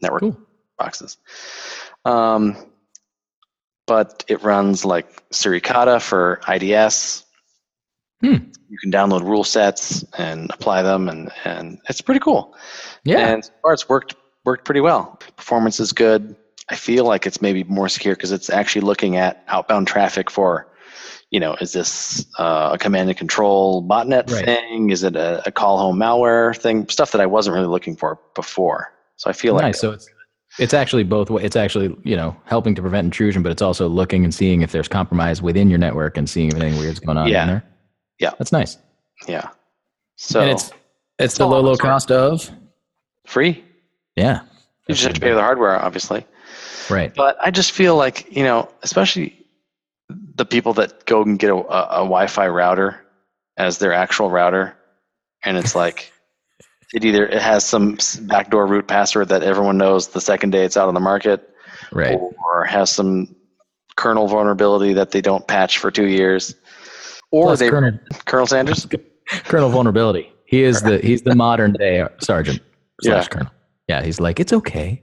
Network 0.00 0.20
Cool. 0.20 0.38
boxes. 0.78 1.18
Um, 2.04 2.56
but 3.86 4.24
it 4.28 4.42
runs 4.42 4.84
like 4.84 5.28
Suricata 5.30 6.00
for 6.00 6.40
IDS. 6.48 7.24
Hmm. 8.22 8.36
You 8.68 8.78
can 8.80 8.90
download 8.90 9.22
rule 9.22 9.44
sets 9.44 10.04
and 10.18 10.50
apply 10.52 10.82
them, 10.82 11.08
and, 11.08 11.30
and 11.44 11.78
it's 11.88 12.00
pretty 12.00 12.20
cool. 12.20 12.54
Yeah. 13.04 13.18
And 13.28 13.44
so 13.44 13.52
far, 13.62 13.72
it's 13.74 13.88
worked 13.88 14.16
worked 14.44 14.64
pretty 14.64 14.80
well. 14.80 15.18
Performance 15.36 15.80
is 15.80 15.92
good. 15.92 16.34
I 16.68 16.76
feel 16.76 17.04
like 17.04 17.26
it's 17.26 17.40
maybe 17.40 17.64
more 17.64 17.88
secure 17.88 18.14
because 18.14 18.32
it's 18.32 18.50
actually 18.50 18.82
looking 18.82 19.16
at 19.16 19.44
outbound 19.48 19.86
traffic 19.86 20.30
for, 20.30 20.66
you 21.30 21.38
know, 21.38 21.54
is 21.60 21.72
this 21.72 22.26
uh, 22.38 22.70
a 22.74 22.78
command 22.78 23.08
and 23.08 23.16
control 23.18 23.82
botnet 23.86 24.30
Right. 24.30 24.44
thing? 24.44 24.90
Is 24.90 25.04
it 25.04 25.14
a, 25.16 25.42
a 25.46 25.52
call 25.52 25.78
home 25.78 25.96
malware 25.98 26.56
thing? 26.56 26.88
Stuff 26.88 27.12
that 27.12 27.20
I 27.20 27.26
wasn't 27.26 27.54
really 27.54 27.68
looking 27.68 27.94
for 27.96 28.18
before. 28.34 28.92
So 29.16 29.30
I 29.30 29.32
feel 29.32 29.54
like 29.54 29.62
nice. 29.62 29.80
So 29.80 29.92
it's 29.92 30.08
it's 30.58 30.72
actually 30.74 31.04
both. 31.04 31.30
It's 31.30 31.56
actually 31.56 31.94
you 32.02 32.16
know 32.16 32.36
helping 32.46 32.74
to 32.74 32.80
prevent 32.82 33.04
intrusion, 33.04 33.42
but 33.42 33.52
it's 33.52 33.62
also 33.62 33.88
looking 33.88 34.24
and 34.24 34.34
seeing 34.34 34.62
if 34.62 34.72
there's 34.72 34.88
compromise 34.88 35.40
within 35.42 35.68
your 35.70 35.78
network 35.78 36.16
and 36.16 36.28
seeing 36.28 36.48
if 36.48 36.54
anything 36.56 36.78
weird's 36.80 36.98
going 37.00 37.18
on 37.18 37.28
Yeah. 37.28 37.42
in 37.42 37.48
there. 37.48 37.64
Yeah. 38.18 38.30
That's 38.38 38.52
nice. 38.52 38.78
yeah. 39.28 39.50
So 40.16 40.40
and 40.40 40.50
it's 40.50 40.72
it's 41.18 41.38
the 41.38 41.46
low 41.46 41.60
low 41.60 41.76
cost 41.76 42.10
of 42.10 42.50
free. 43.26 43.62
yeah. 44.16 44.40
You 44.88 44.94
just 44.94 45.04
have 45.04 45.14
to 45.14 45.20
pay 45.20 45.30
for 45.30 45.34
the 45.34 45.40
hardware, 45.42 45.82
obviously. 45.82 46.24
Right. 46.90 47.14
But 47.14 47.36
I 47.40 47.50
just 47.50 47.72
feel 47.72 47.96
like 47.96 48.34
you 48.34 48.44
know, 48.44 48.68
especially 48.82 49.46
the 50.34 50.44
people 50.44 50.74
that 50.74 51.04
go 51.06 51.22
and 51.22 51.38
get 51.38 51.50
a, 51.50 51.54
a, 51.56 51.58
a 51.58 51.98
Wi-Fi 52.04 52.48
router 52.48 53.00
as 53.56 53.78
their 53.78 53.92
actual 53.92 54.30
router, 54.30 54.76
and 55.44 55.56
it's 55.56 55.74
like 55.74 56.12
it 56.94 57.04
either 57.04 57.26
it 57.26 57.40
has 57.42 57.64
some 57.64 57.98
backdoor 58.22 58.66
root 58.66 58.86
password 58.86 59.28
that 59.30 59.42
everyone 59.42 59.78
knows 59.78 60.08
the 60.08 60.20
second 60.20 60.50
day 60.50 60.64
it's 60.64 60.76
out 60.76 60.88
on 60.88 60.94
the 60.94 61.00
market, 61.00 61.48
Right. 61.92 62.18
or 62.18 62.64
has 62.64 62.90
some 62.90 63.34
kernel 63.96 64.28
vulnerability 64.28 64.92
that 64.92 65.10
they 65.10 65.20
don't 65.22 65.46
patch 65.48 65.78
for 65.78 65.90
two 65.90 66.06
years, 66.06 66.54
or 67.32 67.46
Plus 67.46 67.58
they 67.60 67.70
Colonel 67.70 67.98
Colonel 68.26 68.46
Sanders. 68.46 68.86
Colonel 69.28 69.70
Vulnerability. 69.70 70.32
He 70.46 70.62
is 70.62 70.80
the 70.82 70.98
he's 70.98 71.22
the 71.22 71.34
modern 71.34 71.72
day 71.72 72.06
sergeant 72.18 72.60
slash 73.02 73.24
Yeah. 73.24 73.28
colonel. 73.28 73.52
Yeah, 73.88 74.02
he's 74.04 74.20
like 74.20 74.38
it's 74.38 74.52
okay. 74.52 75.02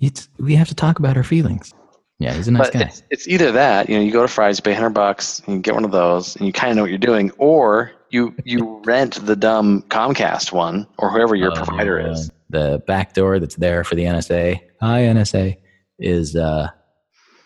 It's 0.00 0.28
we 0.38 0.54
have 0.54 0.68
to 0.68 0.74
talk 0.74 0.98
about 0.98 1.16
our 1.16 1.22
feelings. 1.24 1.72
Yeah, 2.20 2.32
he's 2.34 2.48
a 2.48 2.50
nice 2.50 2.66
But 2.68 2.72
guy. 2.74 2.80
it's, 2.86 3.02
it's 3.10 3.28
either 3.28 3.52
that, 3.52 3.88
you 3.88 3.96
know, 3.96 4.02
you 4.02 4.10
go 4.10 4.22
to 4.22 4.28
Fry's, 4.28 4.58
you 4.58 4.62
pay 4.62 4.72
hundred 4.74 4.90
bucks, 4.90 5.40
and 5.46 5.54
you 5.56 5.60
get 5.62 5.74
one 5.74 5.84
of 5.84 5.92
those, 5.92 6.34
and 6.34 6.46
you 6.46 6.52
kind 6.52 6.70
of 6.72 6.76
know 6.76 6.82
what 6.82 6.90
you're 6.90 6.98
doing, 6.98 7.30
or 7.38 7.92
you 8.10 8.34
you 8.44 8.82
rent 8.86 9.24
the 9.24 9.36
dumb 9.36 9.82
Comcast 9.88 10.50
one, 10.52 10.86
or 10.98 11.10
whoever 11.10 11.34
your 11.36 11.52
Uh, 11.52 11.64
provider 11.64 11.98
is. 11.98 12.30
The 12.50 12.82
back 12.86 13.12
door 13.14 13.38
that's 13.38 13.56
there 13.56 13.84
for 13.84 13.94
the 13.94 14.04
NSA, 14.04 14.60
hi 14.80 15.00
NSA, 15.02 15.58
is 15.98 16.34
uh, 16.34 16.68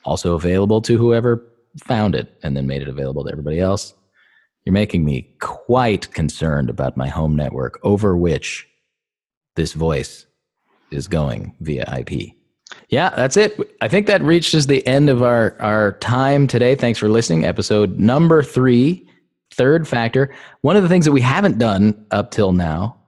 also 0.04 0.34
available 0.34 0.80
to 0.82 0.96
whoever 0.96 1.44
found 1.84 2.14
it 2.14 2.32
and 2.42 2.56
then 2.56 2.66
made 2.66 2.82
it 2.82 2.88
available 2.88 3.24
to 3.24 3.30
everybody 3.32 3.58
else. 3.60 3.94
You're 4.64 4.72
making 4.74 5.04
me 5.04 5.34
quite 5.40 6.12
concerned 6.14 6.70
about 6.70 6.96
my 6.96 7.08
home 7.08 7.34
network 7.34 7.80
over 7.82 8.16
which 8.16 8.66
this 9.56 9.72
voice 9.72 10.24
is 10.92 11.08
going 11.08 11.54
via 11.60 11.84
IP. 11.98 12.32
Yeah, 12.92 13.08
that's 13.16 13.38
it. 13.38 13.58
I 13.80 13.88
think 13.88 14.06
that 14.08 14.20
reaches 14.22 14.66
the 14.66 14.86
end 14.86 15.08
of 15.08 15.22
our, 15.22 15.56
our 15.60 15.92
time 15.92 16.46
today. 16.46 16.74
Thanks 16.74 16.98
for 16.98 17.08
listening. 17.08 17.46
Episode 17.46 17.98
number 17.98 18.42
three, 18.42 19.08
third 19.50 19.88
factor. 19.88 20.34
One 20.60 20.76
of 20.76 20.82
the 20.82 20.90
things 20.90 21.06
that 21.06 21.12
we 21.12 21.22
haven't 21.22 21.58
done 21.58 22.04
up 22.10 22.30
till 22.32 22.52
now 22.52 22.98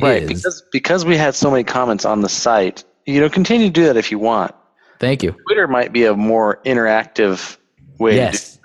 Right, 0.00 0.22
is- 0.22 0.28
because 0.28 0.64
because 0.72 1.04
we 1.04 1.18
had 1.18 1.34
so 1.34 1.50
many 1.50 1.62
comments 1.62 2.06
on 2.06 2.22
the 2.22 2.28
site, 2.30 2.82
you 3.04 3.20
know, 3.20 3.28
continue 3.28 3.66
to 3.66 3.72
do 3.72 3.84
that 3.84 3.98
if 3.98 4.10
you 4.10 4.18
want. 4.18 4.54
Thank 4.98 5.22
you. 5.22 5.32
Twitter 5.46 5.68
might 5.68 5.92
be 5.92 6.06
a 6.06 6.14
more 6.14 6.62
interactive 6.64 7.58
way 7.98 8.12
to 8.12 8.16
do 8.16 8.22
Yes, 8.22 8.58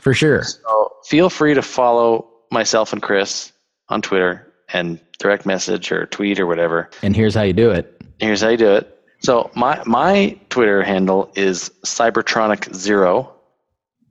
for 0.00 0.12
sure. 0.12 0.42
So 0.42 0.92
feel 1.06 1.30
free 1.30 1.54
to 1.54 1.62
follow 1.62 2.28
myself 2.50 2.92
and 2.92 3.00
Chris 3.00 3.52
on 3.90 4.02
Twitter 4.02 4.52
and 4.72 5.00
direct 5.20 5.46
message 5.46 5.92
or 5.92 6.06
tweet 6.06 6.40
or 6.40 6.46
whatever. 6.46 6.90
And 7.02 7.14
here's 7.14 7.34
how 7.36 7.42
you 7.42 7.52
do 7.52 7.70
it. 7.70 8.02
Here's 8.18 8.40
how 8.40 8.48
you 8.48 8.56
do 8.56 8.72
it. 8.74 8.96
So 9.20 9.50
my 9.54 9.82
my 9.86 10.38
Twitter 10.48 10.82
handle 10.82 11.30
is 11.34 11.70
Cybertronic 11.84 12.74
Zero. 12.74 13.32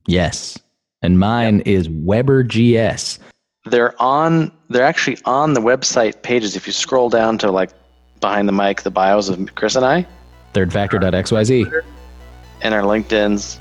Yes. 0.07 0.57
And 1.01 1.19
mine 1.19 1.61
is 1.61 1.87
WeberGS. 1.87 3.19
They're 3.65 3.99
on. 4.01 4.51
They're 4.69 4.85
actually 4.85 5.17
on 5.25 5.53
the 5.53 5.61
website 5.61 6.21
pages. 6.21 6.55
If 6.55 6.67
you 6.67 6.73
scroll 6.73 7.09
down 7.09 7.37
to 7.39 7.51
like 7.51 7.71
behind 8.21 8.47
the 8.47 8.53
mic, 8.53 8.83
the 8.83 8.91
bios 8.91 9.29
of 9.29 9.55
Chris 9.55 9.75
and 9.75 9.85
I, 9.85 10.05
Thirdfactor.xyz. 10.53 11.83
and 12.61 12.73
our 12.73 12.81
LinkedIn's. 12.81 13.59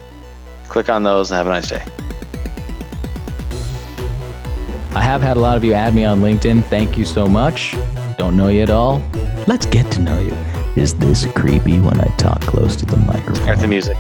Click 0.68 0.90
on 0.90 1.02
those 1.02 1.30
and 1.30 1.38
have 1.38 1.46
a 1.46 1.50
nice 1.50 1.70
day. 1.70 1.82
I 4.94 5.00
have 5.00 5.22
had 5.22 5.36
a 5.38 5.40
lot 5.40 5.56
of 5.56 5.64
you 5.64 5.72
add 5.72 5.94
me 5.94 6.04
on 6.04 6.20
LinkedIn. 6.20 6.64
Thank 6.64 6.98
you 6.98 7.06
so 7.06 7.26
much. 7.26 7.74
Don't 8.18 8.36
know 8.36 8.48
you 8.48 8.62
at 8.62 8.70
all. 8.70 9.02
Let's 9.46 9.64
get 9.64 9.90
to 9.92 10.00
know 10.00 10.20
you. 10.20 10.36
Is 10.78 10.94
this 10.94 11.26
creepy 11.32 11.80
when 11.80 12.00
I 12.00 12.06
talk 12.18 12.40
close 12.42 12.76
to 12.76 12.86
the 12.86 12.96
microphone? 12.98 13.34
Start 13.34 13.58
the 13.58 13.66
music. 13.66 13.96